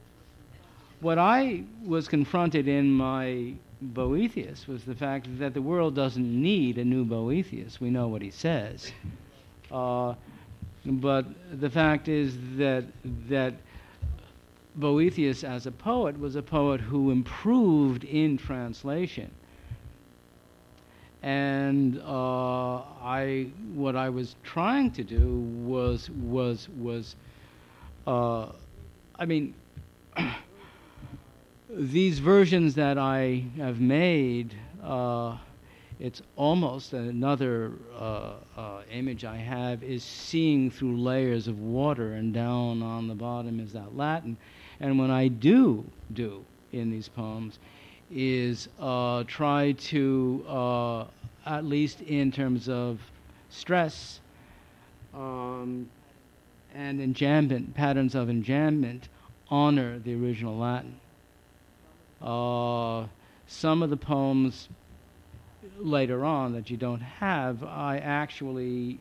[1.01, 6.77] what I was confronted in my Boethius was the fact that the world doesn't need
[6.77, 7.81] a new Boethius.
[7.81, 8.91] We know what he says.
[9.71, 10.13] Uh,
[10.85, 11.25] but
[11.59, 12.85] the fact is that,
[13.27, 13.55] that
[14.75, 19.31] Boethius, as a poet, was a poet who improved in translation.
[21.23, 27.15] And uh, I, what I was trying to do was, was, was,
[28.05, 28.47] uh,
[29.17, 29.53] I mean,
[31.73, 35.37] these versions that I have made, uh,
[35.99, 42.33] it's almost another uh, uh, image I have is seeing through layers of water, and
[42.33, 44.37] down on the bottom is that Latin.
[44.79, 47.59] And what I do do in these poems,
[48.09, 51.05] is uh, try to, uh,
[51.45, 52.99] at least in terms of
[53.49, 54.19] stress
[55.13, 55.89] um,
[56.73, 59.03] and enjambment, patterns of enjambment,
[59.49, 61.00] honor the original Latin.
[62.21, 63.05] Uh,
[63.47, 64.69] some of the poems
[65.77, 68.99] later on that you don't have, I actually,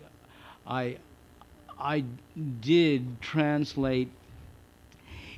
[0.67, 0.97] I,
[1.79, 2.05] I
[2.61, 4.11] did translate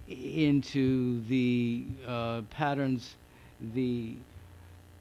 [0.08, 3.16] into the uh, patterns,
[3.74, 4.16] the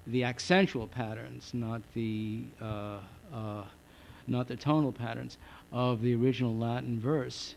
[0.08, 2.98] the accentual patterns, not the uh,
[3.34, 3.64] uh,
[4.28, 5.38] not the tonal patterns
[5.72, 7.56] of the original Latin verse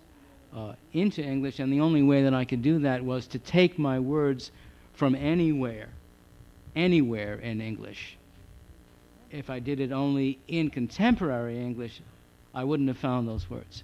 [0.54, 3.78] uh, into English, and the only way that I could do that was to take
[3.78, 4.52] my words
[4.94, 5.88] from anywhere,
[6.74, 8.16] anywhere in English.
[9.30, 12.00] If I did it only in contemporary English,
[12.54, 13.82] I wouldn't have found those words.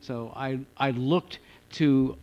[0.00, 1.38] So I, I looked
[1.72, 2.16] to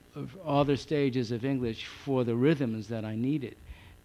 [0.46, 3.56] other stages of English for the rhythms that I needed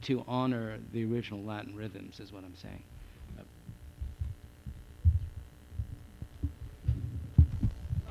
[0.03, 2.83] to honor the original Latin rhythms, is what I'm saying.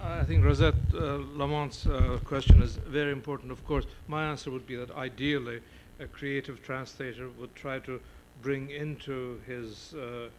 [0.09, 3.51] I think Rosette uh, Lamont's uh, question is very important.
[3.51, 5.61] Of course, my answer would be that ideally,
[5.99, 8.01] a creative translator would try to
[8.41, 10.29] bring into his uh,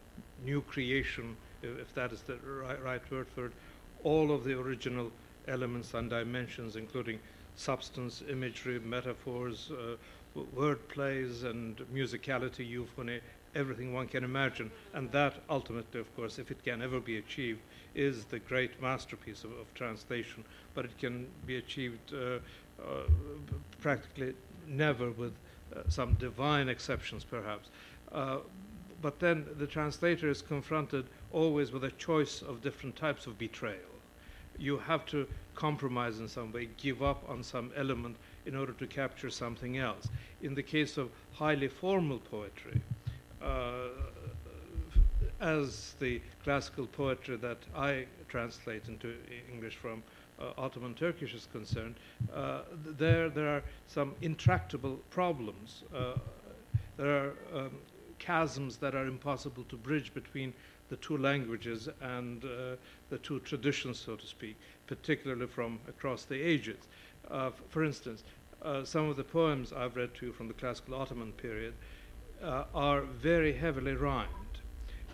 [0.45, 3.53] new creation, if, if that is the right, right word for it,
[4.03, 5.13] all of the original
[5.47, 7.21] elements and dimensions, including
[7.55, 9.95] substance, imagery, metaphors, uh,
[10.53, 13.21] word plays, and musicality, euphony,
[13.55, 14.71] everything one can imagine.
[14.95, 17.61] And that ultimately, of course, if it can ever be achieved,
[17.95, 20.45] is the great masterpiece of, of translation.
[20.75, 22.39] But it can be achieved uh,
[22.83, 23.03] uh,
[23.81, 24.35] practically
[24.67, 25.33] never with
[25.75, 27.69] uh, some divine exceptions, perhaps.
[28.13, 28.39] Uh,
[29.03, 33.79] but then the translator is confronted always with a choice of different types of betrayal.
[34.59, 38.87] You have to compromise in some way, give up on some element in order to
[38.87, 40.09] capture something else.
[40.43, 42.81] In the case of highly formal poetry,
[43.43, 43.89] uh,
[45.41, 49.15] as the classical poetry that I translate into
[49.53, 50.03] English from
[50.39, 51.97] uh, Ottoman Turkish is concerned,
[52.35, 55.83] uh, th- there there are some intractable problems.
[55.95, 56.15] Uh,
[56.97, 57.71] there are um,
[58.19, 60.53] chasms that are impossible to bridge between
[60.91, 62.77] the two languages and uh,
[63.09, 64.57] the two traditions, so to speak,
[64.87, 66.89] particularly from across the ages.
[67.31, 68.25] Uh, for instance,
[68.63, 71.75] uh, some of the poems I've read to you from the classical Ottoman period
[72.75, 74.50] are very heavily rhymed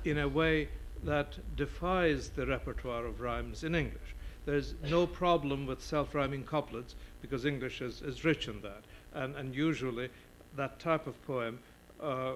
[0.07, 0.69] in a way
[1.03, 4.15] that defies the repertoire of rhymes in English.
[4.45, 8.85] There's no problem with self rhyming couplets because English is, is rich in that.
[9.13, 10.09] And, and usually
[10.57, 11.59] that type of poem
[12.01, 12.33] uh,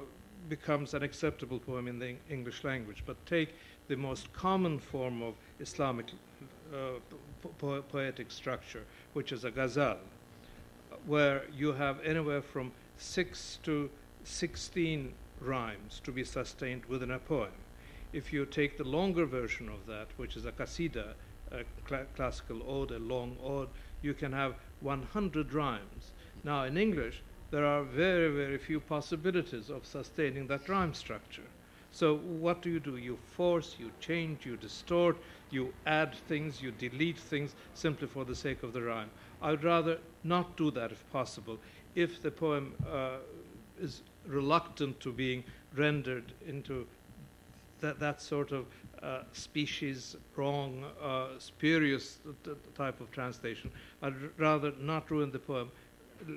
[0.49, 3.05] becomes an acceptable poem in the English language.
[3.07, 3.55] But take
[3.89, 6.07] the most common form of Islamic
[6.73, 6.99] uh,
[7.43, 9.99] po- po- poetic structure, which is a ghazal,
[11.07, 13.91] where you have anywhere from 6 to
[14.25, 17.53] 16 rhymes to be sustained within a poem.
[18.13, 21.15] If you take the longer version of that, which is a qasida,
[21.51, 23.69] a cla- classical ode, a long ode,
[24.03, 26.13] you can have 100 rhymes.
[26.43, 31.49] Now, in English, there are very, very few possibilities of sustaining that rhyme structure.
[31.93, 32.97] So, what do you do?
[32.97, 35.17] You force, you change, you distort,
[35.51, 39.11] you add things, you delete things simply for the sake of the rhyme.
[39.43, 41.59] I'd rather not do that if possible.
[41.97, 43.17] If the poem uh,
[43.81, 45.45] is reluctant to being
[45.75, 46.87] rendered into
[47.81, 48.67] that, that sort of
[49.03, 53.71] uh, species wrong, uh, spurious t- type of translation,
[54.03, 55.71] I'd rather not ruin the poem,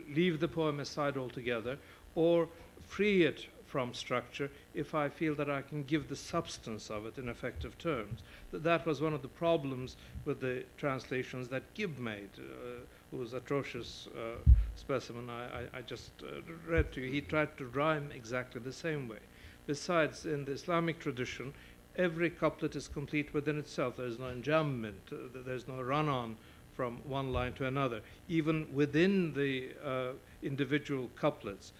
[0.10, 1.78] leave the poem aside altogether,
[2.16, 2.48] or
[2.88, 7.18] free it from structure if I feel that I can give the substance of it
[7.18, 8.22] in effective terms.
[8.52, 13.18] Th- that was one of the problems with the translations that Gibb made, uh, who
[13.18, 14.38] was atrocious uh,
[14.76, 17.12] specimen I, I, I just uh, read to you.
[17.12, 19.20] He tried to rhyme exactly the same way.
[19.66, 21.54] Besides, in the Islamic tradition,
[21.96, 23.98] every couplet is complete within itself.
[23.98, 26.38] There is no enjambment, uh, there's no run on
[26.76, 28.02] from one line to another.
[28.28, 31.72] Even within the uh, individual couplets,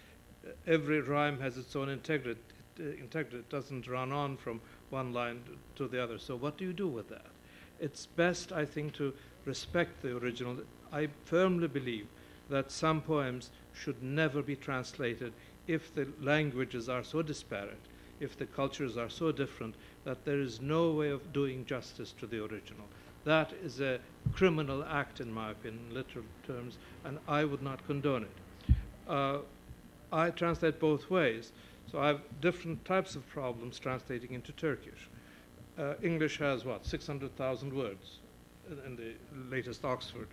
[0.46, 2.40] uh, every rhyme has its own integrity.
[2.78, 3.38] Uh, integrity.
[3.38, 4.60] It doesn't run on from
[4.90, 5.42] one line
[5.76, 6.18] to the other.
[6.18, 7.26] So, what do you do with that?
[7.78, 9.12] It's best, I think, to
[9.44, 10.58] respect the original.
[10.92, 12.06] I firmly believe
[12.48, 15.32] that some poems should never be translated
[15.66, 17.80] if the languages are so disparate,
[18.20, 22.26] if the cultures are so different, that there is no way of doing justice to
[22.26, 22.86] the original.
[23.24, 23.98] That is a
[24.34, 28.74] criminal act, in my opinion, in literal terms, and I would not condone it.
[29.08, 29.38] Uh,
[30.12, 31.52] I translate both ways,
[31.90, 35.08] so I have different types of problems translating into Turkish.
[35.78, 38.18] Uh, English has what, 600,000 words
[38.70, 39.14] in, in the
[39.50, 40.28] latest Oxford.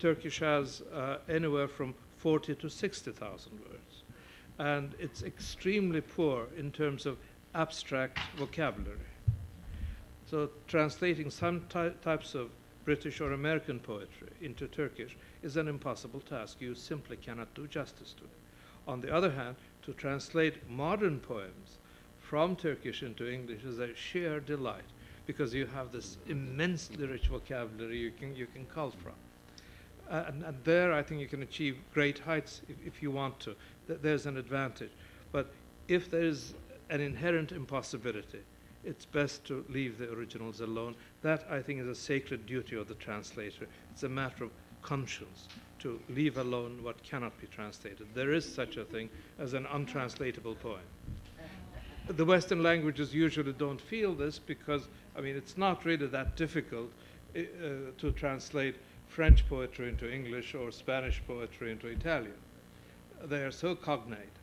[0.00, 4.02] Turkish has uh, anywhere from 40 to 60,000 words.
[4.58, 7.18] And it's extremely poor in terms of
[7.54, 8.98] abstract vocabulary.
[10.26, 12.50] So, translating some ty- types of
[12.84, 16.60] British or American poetry into Turkish is an impossible task.
[16.60, 18.30] You simply cannot do justice to it.
[18.88, 21.78] On the other hand, to translate modern poems
[22.18, 24.84] from Turkish into English is a sheer delight
[25.26, 29.14] because you have this immensely rich vocabulary you can, you can cull from.
[30.10, 33.38] Uh, and, and there, I think you can achieve great heights if, if you want
[33.40, 33.54] to.
[33.86, 34.90] Th- there's an advantage.
[35.30, 35.52] But
[35.86, 36.54] if there's
[36.88, 38.40] an inherent impossibility,
[38.84, 40.96] it's best to leave the originals alone.
[41.22, 43.68] That, I think, is a sacred duty of the translator.
[43.92, 44.50] It's a matter of
[44.82, 45.48] conscience
[45.80, 48.06] to leave alone what cannot be translated.
[48.14, 50.80] There is such a thing as an untranslatable poem.
[52.08, 56.90] The Western languages usually don't feel this because, I mean, it's not really that difficult
[57.36, 57.40] uh,
[57.98, 58.76] to translate
[59.10, 62.38] French poetry into English or Spanish poetry into Italian.
[63.24, 64.36] They are so cognate.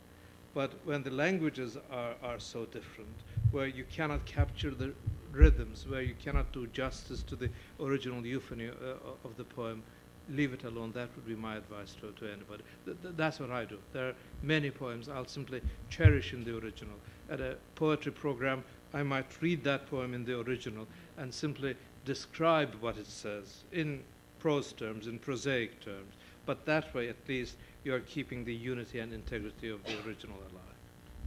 [0.53, 3.15] But when the languages are, are so different,
[3.51, 4.93] where you cannot capture the
[5.31, 7.49] rhythms, where you cannot do justice to the
[7.79, 9.83] original euphony uh, of the poem,
[10.29, 10.91] leave it alone.
[10.91, 12.63] That would be my advice to, to anybody.
[12.85, 13.77] Th- th- that's what I do.
[13.93, 16.95] There are many poems I'll simply cherish in the original.
[17.29, 18.63] At a poetry program,
[18.93, 20.87] I might read that poem in the original
[21.17, 24.03] and simply describe what it says in
[24.39, 26.13] prose terms, in prosaic terms,
[26.45, 30.79] but that way at least you're keeping the unity and integrity of the original alive.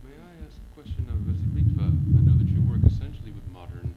[0.05, 1.49] May I ask a question of Mr.
[1.53, 1.89] Ritva?
[1.89, 3.95] I know that you work essentially with modern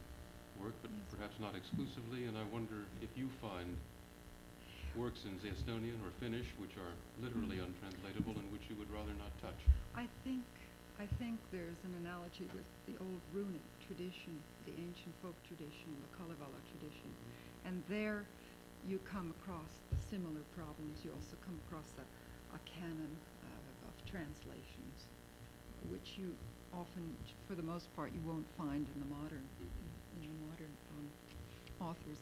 [0.62, 3.76] work, but perhaps not exclusively, and I wonder if you find
[4.96, 7.74] works in Estonian or Finnish which are literally mm-hmm.
[7.74, 9.58] untranslatable and which you would rather not touch.
[9.98, 10.46] I think,
[11.02, 14.38] I think there's an analogy with the old runic tradition,
[14.70, 17.10] the ancient folk tradition, the Kalevala tradition.
[17.10, 17.68] Mm-hmm.
[17.68, 18.30] And there
[18.88, 19.72] you come across
[20.10, 21.00] similar problems.
[21.04, 22.06] You also come across a,
[22.56, 25.08] a canon uh, of translations,
[25.90, 26.36] which you
[26.74, 27.16] often,
[27.48, 29.46] for the most part, you won't find in the modern,
[30.22, 32.18] in the modern um, authors.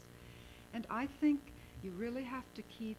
[0.73, 1.39] And I think
[1.83, 2.97] you really have to keep,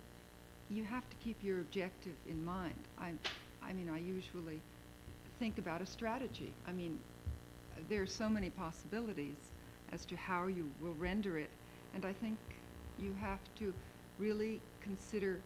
[0.70, 2.74] you have to keep your objective in mind.
[2.98, 3.12] I,
[3.62, 4.60] I mean, I usually
[5.38, 6.52] think about a strategy.
[6.66, 6.98] I mean,
[7.88, 9.36] there are so many possibilities
[9.92, 11.50] as to how you will render it,
[11.94, 12.38] and I think
[12.98, 13.72] you have to
[14.18, 15.40] really consider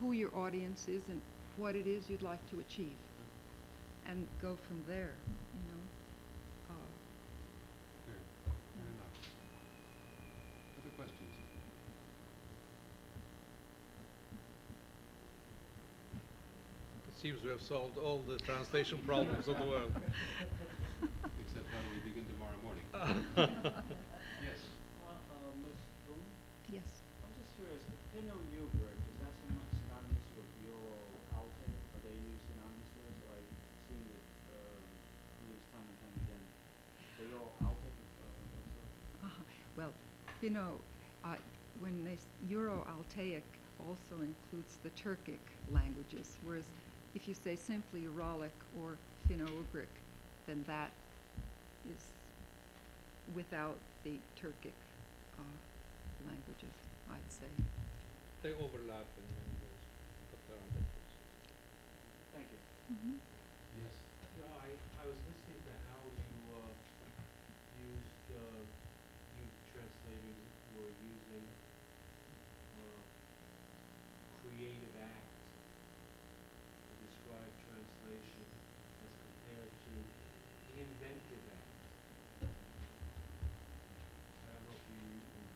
[0.00, 1.20] who your audience is and
[1.56, 2.96] what it is you'd like to achieve,
[4.08, 5.12] and go from there.
[5.54, 5.80] You know.
[6.70, 6.74] Uh,
[8.06, 8.14] Fair,
[8.44, 9.14] fair enough.
[10.82, 11.30] Other questions?
[17.08, 19.92] It seems we have solved all the translation problems of the world.
[21.40, 22.84] Except how do we begin tomorrow morning?
[24.44, 24.60] Yes.
[25.00, 25.80] Well, uh, Ms.
[26.04, 26.20] Poom,
[26.68, 26.84] yes.
[27.24, 27.80] I'm just curious,
[28.12, 30.92] Pinot Yogurt, is that so much synonymous with Euro
[31.32, 31.64] Alte?
[31.96, 33.52] Are they used synonymous words, or I've
[33.88, 34.84] seen it um,
[35.48, 36.44] used time and time again?
[37.16, 38.84] The Euro Alte uh, also?
[39.24, 39.48] Uh-huh.
[39.80, 39.92] Well,
[40.44, 40.76] you know,
[41.24, 41.36] uh,
[41.80, 42.18] when they
[42.50, 43.42] Ural-Altaic
[43.80, 45.40] also includes the Turkic
[45.72, 46.64] languages, whereas
[47.14, 49.88] if you say simply Uralic or Finno-Ugric,
[50.46, 50.90] then that
[51.88, 52.02] is
[53.34, 54.76] without the Turkic
[55.38, 55.42] uh,
[56.28, 56.76] languages,
[57.10, 57.48] I'd say.
[58.42, 59.80] They overlap in many ways,
[60.28, 61.08] but there are differences.
[62.36, 62.60] Thank you.
[62.92, 63.16] Mm-hmm.
[63.80, 63.96] Yes.
[64.36, 64.68] Yeah, I,
[65.00, 66.68] I was listening to how you uh,
[67.80, 68.60] used, uh,
[69.40, 71.44] you translators were using
[72.76, 73.00] uh,
[74.44, 75.24] creative act
[76.84, 78.44] to describe translation
[79.00, 81.64] as compared to the inventive act.
[84.44, 85.48] I don't know if you are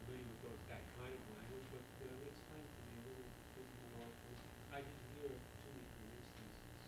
[0.00, 3.68] familiar with those, that kind of language, but uh, explain to me a little bit
[3.92, 4.08] more.
[4.08, 4.40] 'cause
[4.72, 6.80] I didn't hear too many instances.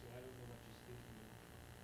[0.00, 1.30] So I don't know what you're speaking of.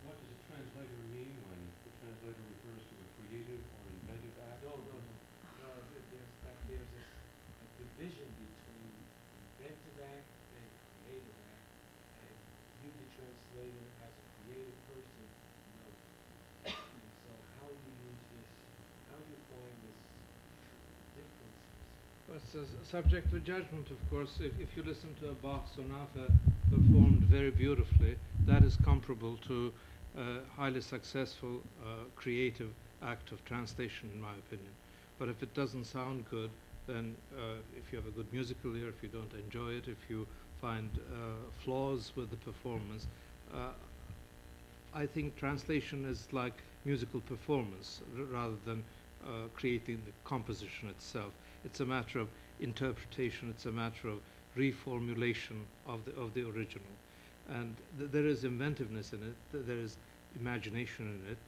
[0.08, 4.64] What does a translator mean when the translator refers to a creative or inventive act?
[4.64, 5.14] No, no, no.
[5.60, 8.92] No, there- there's, that, there's this a division between
[9.60, 10.66] inventive act and
[11.04, 11.68] creative act.
[12.24, 12.36] And
[12.82, 15.24] you, the translator, as a creative person,
[15.76, 15.92] know.
[16.64, 17.30] And so
[17.60, 18.48] how do you use this,
[19.12, 19.98] how do you find this
[21.16, 21.56] differences?
[22.27, 24.40] Well, It's a subject to judgment, of course.
[24.40, 26.32] If, if you listen to a Bach sonata
[26.70, 28.16] performed very beautifully,
[28.46, 29.72] that is comparable to
[30.16, 34.74] a highly successful uh, creative act of translation, in my opinion.
[35.18, 36.50] But if it doesn't sound good,
[36.86, 40.08] then uh, if you have a good musical ear, if you don't enjoy it, if
[40.08, 40.26] you
[40.60, 43.08] find uh, flaws with the performance,
[43.52, 43.72] uh,
[44.92, 48.84] I think translation is like musical performance r- rather than
[49.28, 51.32] uh, creating the composition itself.
[51.64, 52.28] It's a matter of
[52.60, 53.50] interpretation.
[53.50, 54.20] It's a matter of
[54.56, 56.94] reformulation of the of the original,
[57.48, 59.36] and th- there is inventiveness in it.
[59.52, 59.96] Th- there is
[60.40, 61.38] imagination in it.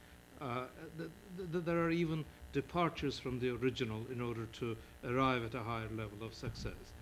[0.41, 0.65] Uh,
[0.99, 1.11] th-
[1.53, 5.89] th- there are even departures from the original in order to arrive at a higher
[5.97, 6.93] level of success.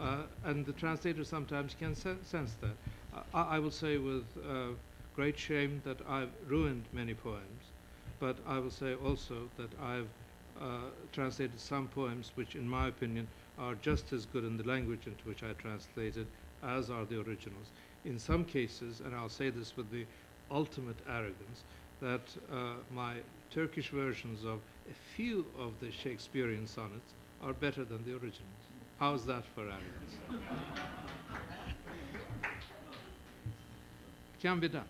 [0.00, 2.76] Uh, and the translator sometimes can sen- sense that.
[3.34, 4.68] I, I will say with uh,
[5.14, 7.72] great shame that I've ruined many poems,
[8.20, 10.08] but I will say also that I've
[10.60, 13.26] uh, translated some poems which, in my opinion,
[13.58, 16.26] are just as good in the language into which I translated
[16.62, 17.70] as are the originals.
[18.04, 20.04] In some cases, and I'll say this with the
[20.50, 21.64] ultimate arrogance,
[22.00, 23.14] that uh, my
[23.50, 24.60] Turkish versions of
[24.90, 27.12] a few of the Shakespearean sonnets
[27.42, 28.42] are better than the originals.
[28.98, 30.16] How's that for arrogance?
[34.40, 34.84] Can be done.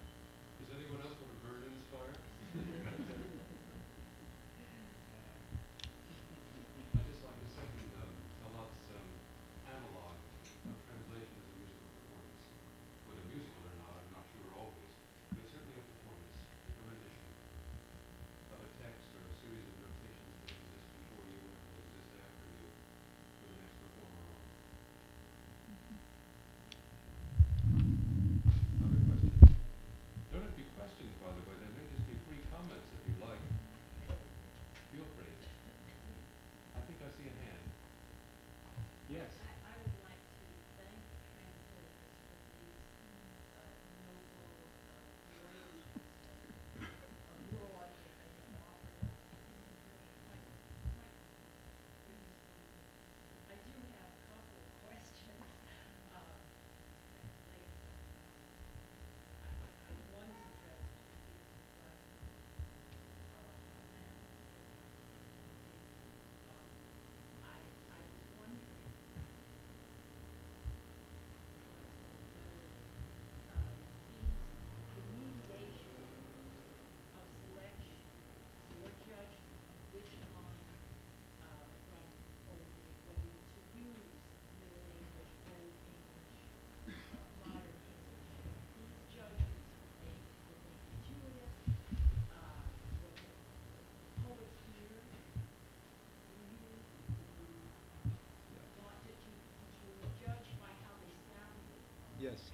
[102.26, 102.50] Yes,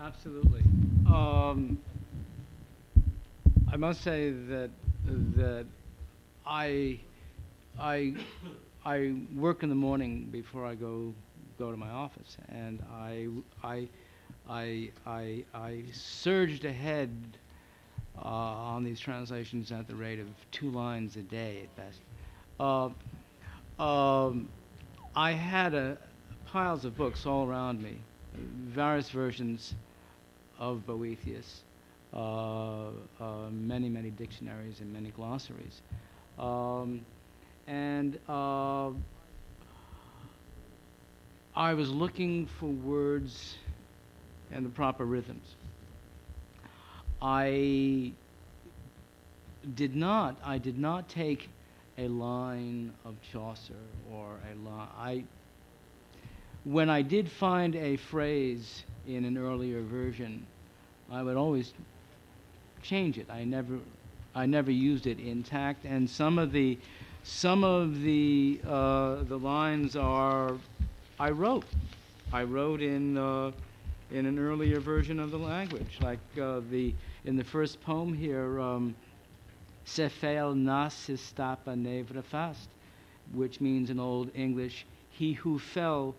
[0.00, 0.62] absolutely.
[1.06, 1.78] Um,
[3.70, 4.70] I must say that
[5.36, 5.66] that
[6.46, 6.98] I
[7.78, 8.14] I
[8.86, 11.12] I work in the morning before I go
[11.58, 13.26] go to my office, and I
[13.62, 13.88] I
[14.48, 17.10] I I, I surged ahead
[18.16, 22.00] uh, on these translations at the rate of two lines a day at best.
[22.58, 22.88] Uh,
[23.82, 24.48] um,
[25.14, 25.98] I had a,
[26.46, 27.98] piles of books all around me,
[28.76, 29.74] various versions
[30.58, 31.62] of Boethius,
[32.12, 32.88] uh,
[33.18, 35.80] uh, many, many dictionaries and many glossaries.
[36.38, 37.00] Um,
[37.66, 38.90] and uh,
[41.56, 43.56] I was looking for words
[44.52, 45.56] and the proper rhythms.
[47.22, 48.12] I
[49.74, 51.48] did not, I did not take
[51.96, 53.72] a line of Chaucer
[54.12, 55.26] or a line.
[56.66, 60.44] When I did find a phrase in an earlier version,
[61.10, 61.72] I would always
[62.82, 63.30] change it.
[63.30, 63.78] I never,
[64.34, 66.76] I never used it intact, and some of the,
[67.22, 70.56] some of the uh, the lines are,
[71.20, 71.64] I wrote,
[72.32, 73.52] I wrote in uh,
[74.10, 76.92] in an earlier version of the language, like uh, the
[77.24, 78.60] in the first poem here.
[78.60, 78.96] Um,
[79.86, 82.68] nas istapa nevra fast,
[83.32, 86.16] which means in Old English, he who fell,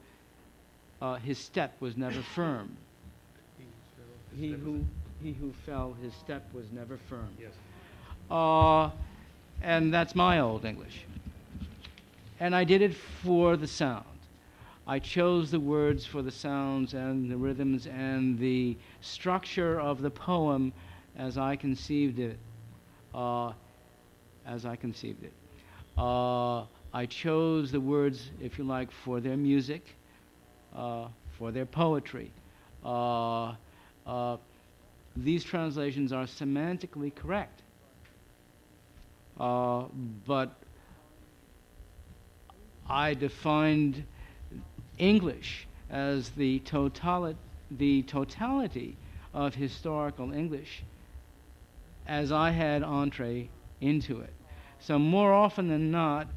[1.02, 2.78] uh, his step was never firm.
[4.36, 4.86] He who
[5.22, 7.30] he who fell, his step was never firm.
[7.40, 7.54] Yes.
[8.30, 8.92] Uh,
[9.62, 11.06] and that's my Old English.
[12.40, 14.06] And I did it for the sound.
[14.86, 20.12] I chose the words for the sounds and the rhythms and the structure of the
[20.12, 20.72] poem
[21.18, 22.38] as I conceived it
[23.14, 23.52] uh,
[24.46, 25.34] as I conceived it.
[25.98, 29.97] Uh, I chose the words, if you like, for their music,
[30.74, 32.32] for their poetry.
[32.84, 33.54] Uh,
[34.06, 34.38] uh,
[35.16, 37.62] these translations are semantically correct,
[39.40, 39.86] uh,
[40.26, 40.56] but
[42.90, 44.06] I defined
[44.98, 47.36] English as the, totali-
[47.70, 48.98] the totality
[49.34, 50.84] of historical English
[52.08, 53.50] as I had entree
[53.82, 54.34] into it.
[54.80, 56.28] So, more often than not,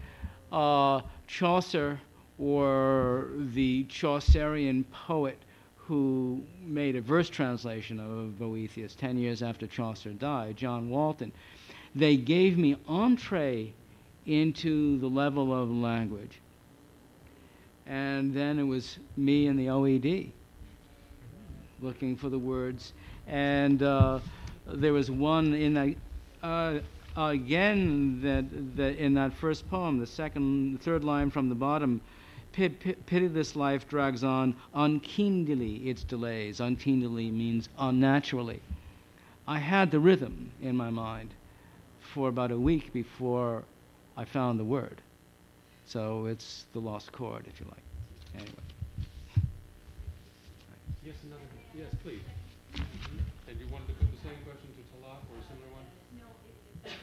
[0.51, 2.01] uh, Chaucer
[2.41, 5.39] or the Chaucerian poet
[5.77, 11.33] who made a verse translation of Boethius 10 years after Chaucer died, John Walton,
[11.95, 13.73] they gave me entree
[14.25, 16.41] into the level of language.
[17.87, 20.31] And then it was me and the OED
[21.83, 22.93] looking for the words.
[23.27, 24.21] And uh,
[24.67, 25.97] there was one in the,
[26.43, 26.79] uh,
[27.17, 32.01] again that, that in that first poem, the second, third line from the bottom,
[32.53, 36.61] pitiless life drags on unkindly its delays.
[36.61, 38.61] Unkindly means unnaturally.
[39.47, 41.31] I had the rhythm in my mind
[42.01, 43.65] for about a week before
[44.17, 45.01] I found the word.
[45.87, 47.83] So it's the lost chord, if you like.
[48.35, 48.53] Anyway.
[51.05, 51.43] Yes, another.
[51.75, 52.21] Yes, please.
[53.49, 55.87] And you wanted to put the same question to Talat or a similar one?
[56.15, 56.55] No, it,
[56.85, 56.95] it's,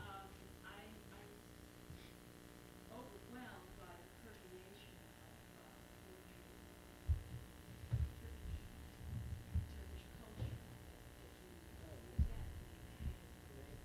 [0.00, 0.24] um,
[0.64, 0.80] I,
[1.12, 1.28] I'm
[2.96, 5.68] overwhelmed by the permeation of, uh,
[6.00, 6.48] poetry,
[7.92, 8.56] Turkish,
[9.76, 12.00] Turkish culture that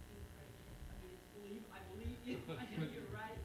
[0.08, 0.72] you present.
[0.88, 3.44] I mean, it's believe, I believe you, I know you're right.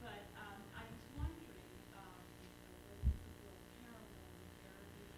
[0.00, 2.24] But, um, I was wondering, um,
[2.88, 4.06] whether you could draw a parallel
[4.40, 5.10] with Arabic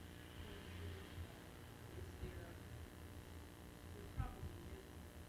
[0.42, 0.98] poetry.
[1.98, 2.50] Is there,
[3.94, 4.86] there probably is,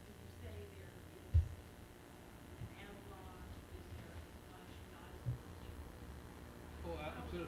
[0.08, 3.44] would you say there is an analog,
[3.76, 4.16] is there
[4.50, 5.68] much not as much?
[6.88, 6.96] Oh,
[7.40, 7.46] Uh,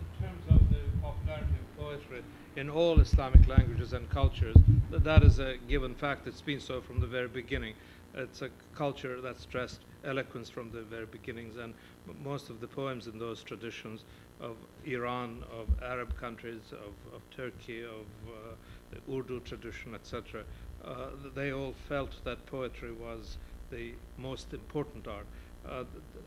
[0.00, 2.22] in terms of the popularity of poetry
[2.56, 4.56] in all Islamic languages and cultures,
[4.90, 6.26] th- that is a given fact.
[6.26, 7.74] It's been so from the very beginning.
[8.14, 11.74] It's a culture that stressed eloquence from the very beginnings, and
[12.22, 14.04] most of the poems in those traditions
[14.40, 14.56] of
[14.86, 18.54] Iran, of Arab countries, of, of Turkey, of uh,
[18.90, 20.44] the Urdu tradition, etc.,
[20.82, 23.36] uh, they all felt that poetry was
[23.70, 25.26] the most important art.
[25.68, 26.24] Uh, th-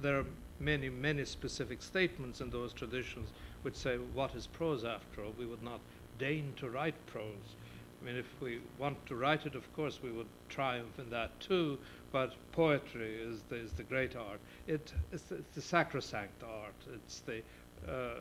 [0.00, 0.26] there are
[0.60, 3.30] many, many specific statements in those traditions
[3.62, 5.34] which say, What is prose after all?
[5.38, 5.80] We would not
[6.18, 7.56] deign to write prose.
[8.00, 11.38] I mean, if we want to write it, of course, we would triumph in that
[11.40, 11.78] too,
[12.12, 14.38] but poetry is the, is the great art.
[14.66, 17.42] It, it's, the, it's the sacrosanct art, it's the
[17.88, 18.20] uh,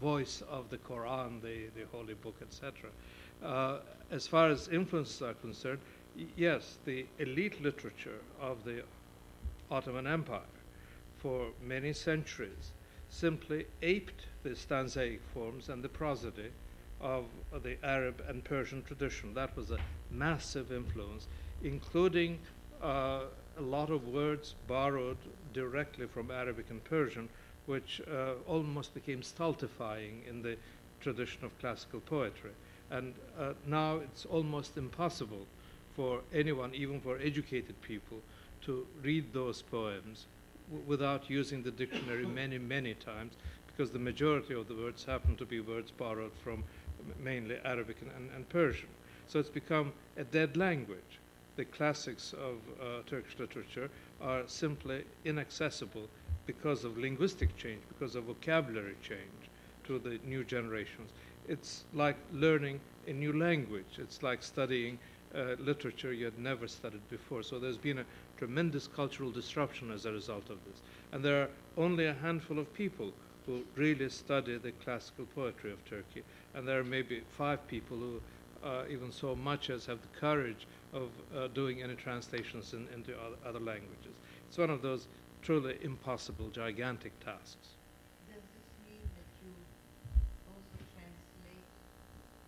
[0.00, 2.90] voice of the Quran, the, the holy book, etc.
[3.44, 3.78] Uh,
[4.10, 5.80] as far as influences are concerned,
[6.36, 8.82] yes, the elite literature of the
[9.70, 10.40] Ottoman Empire
[11.20, 12.70] for many centuries
[13.10, 16.50] simply aped the stanzaic forms and the prosody
[17.00, 17.24] of
[17.62, 19.34] the Arab and Persian tradition.
[19.34, 19.78] That was a
[20.10, 21.26] massive influence,
[21.62, 22.38] including
[22.82, 23.22] uh,
[23.58, 25.18] a lot of words borrowed
[25.52, 27.28] directly from Arabic and Persian,
[27.66, 30.56] which uh, almost became stultifying in the
[31.00, 32.50] tradition of classical poetry.
[32.90, 35.46] And uh, now it's almost impossible
[35.94, 38.18] for anyone, even for educated people,
[38.62, 40.26] to read those poems
[40.86, 43.34] without using the dictionary many, many times,
[43.66, 46.64] because the majority of the words happen to be words borrowed from
[47.18, 48.88] mainly Arabic and, and, and Persian.
[49.26, 51.18] So it's become a dead language.
[51.56, 53.90] The classics of uh, Turkish literature
[54.20, 56.08] are simply inaccessible
[56.46, 59.50] because of linguistic change, because of vocabulary change
[59.84, 61.10] to the new generations.
[61.48, 63.98] It's like learning a new language.
[63.98, 64.98] It's like studying
[65.34, 67.42] uh, literature you had never studied before.
[67.42, 68.04] So there's been a
[68.36, 70.82] tremendous cultural disruption as a result of this.
[71.12, 73.12] And there are only a handful of people
[73.46, 76.22] who really study the classical poetry of Turkey.
[76.54, 78.20] And there are maybe five people who
[78.62, 83.14] uh, even so much as have the courage of uh, doing any translations in, into
[83.18, 84.14] other, other languages.
[84.48, 85.06] It's one of those
[85.42, 87.80] truly impossible, gigantic tasks.
[88.28, 89.52] Does this mean that you
[90.52, 91.64] also translate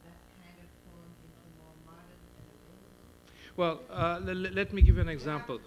[0.05, 5.03] that kind of poem into more modern and Well, uh, l- let me give you
[5.03, 5.61] an example.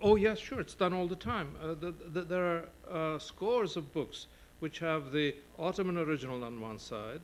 [0.00, 1.56] Oh, yes, sure, it's done all the time.
[1.62, 4.26] Uh, the, the, there are uh, scores of books
[4.60, 7.20] which have the Ottoman original on one side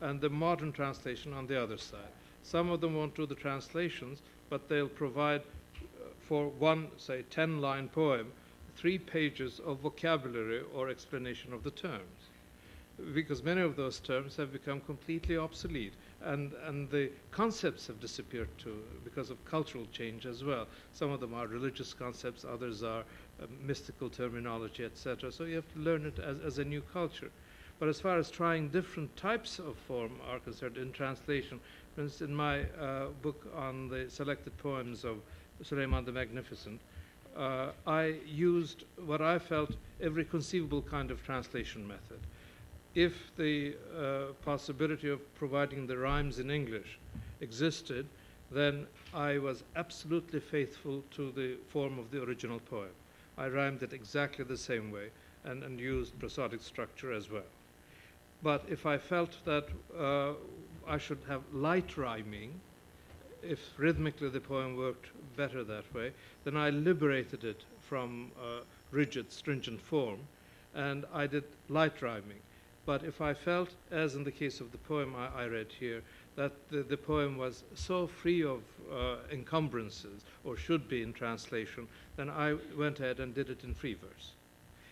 [0.00, 2.12] and the modern translation on the other side.
[2.42, 7.60] Some of them won't do the translations, but they'll provide uh, for one, say, 10
[7.60, 8.32] line poem,
[8.76, 12.30] three pages of vocabulary or explanation of the terms.
[13.14, 18.48] Because many of those terms have become completely obsolete, and, and the concepts have disappeared
[18.58, 20.66] too because of cultural change as well.
[20.92, 23.04] Some of them are religious concepts, others are
[23.42, 25.30] uh, mystical terminology, etc.
[25.30, 27.30] So you have to learn it as, as a new culture.
[27.78, 31.60] But as far as trying different types of form are concerned in translation,
[31.94, 35.18] for instance, in my uh, book on the selected poems of
[35.62, 36.80] Suleiman the Magnificent,
[37.36, 42.20] uh, I used what I felt every conceivable kind of translation method.
[42.96, 46.98] If the uh, possibility of providing the rhymes in English
[47.42, 48.06] existed,
[48.50, 52.94] then I was absolutely faithful to the form of the original poem.
[53.36, 55.10] I rhymed it exactly the same way
[55.44, 57.50] and, and used prosodic structure as well.
[58.42, 60.32] But if I felt that uh,
[60.88, 62.58] I should have light rhyming,
[63.42, 66.12] if rhythmically the poem worked better that way,
[66.44, 68.60] then I liberated it from uh,
[68.90, 70.20] rigid, stringent form,
[70.74, 72.38] and I did light rhyming.
[72.86, 76.02] But if I felt, as in the case of the poem I, I read here,
[76.36, 81.88] that the, the poem was so free of uh, encumbrances, or should be in translation,
[82.16, 84.32] then I went ahead and did it in free verse.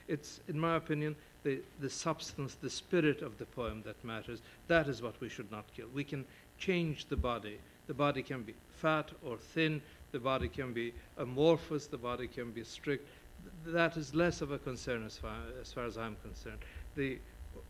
[0.09, 1.15] It's, in my opinion,
[1.45, 4.43] the, the substance, the spirit of the poem that matters.
[4.67, 5.87] That is what we should not kill.
[5.95, 6.25] We can
[6.59, 7.59] change the body.
[7.87, 9.81] The body can be fat or thin,
[10.11, 13.07] the body can be amorphous, the body can be strict.
[13.67, 16.59] That is less of a concern as far as, far as I'm concerned.
[16.97, 17.19] The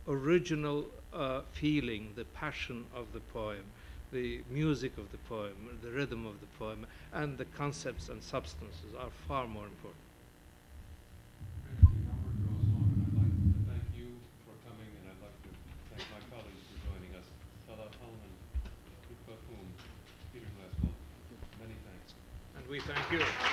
[0.08, 3.64] original uh, feeling, the passion of the poem,
[4.12, 8.94] the music of the poem, the rhythm of the poem, and the concepts and substances
[8.98, 10.04] are far more important.
[11.66, 14.08] Actually, our draws on, and I'd like to thank you
[14.46, 15.50] for coming, and I'd like to
[15.90, 17.26] thank my colleagues for joining us.
[17.66, 18.32] Talat Halman,
[19.08, 19.66] Ritva Poom,
[20.32, 20.94] Peter Glassgold.
[21.58, 22.14] Many thanks.
[22.56, 23.43] And we thank you.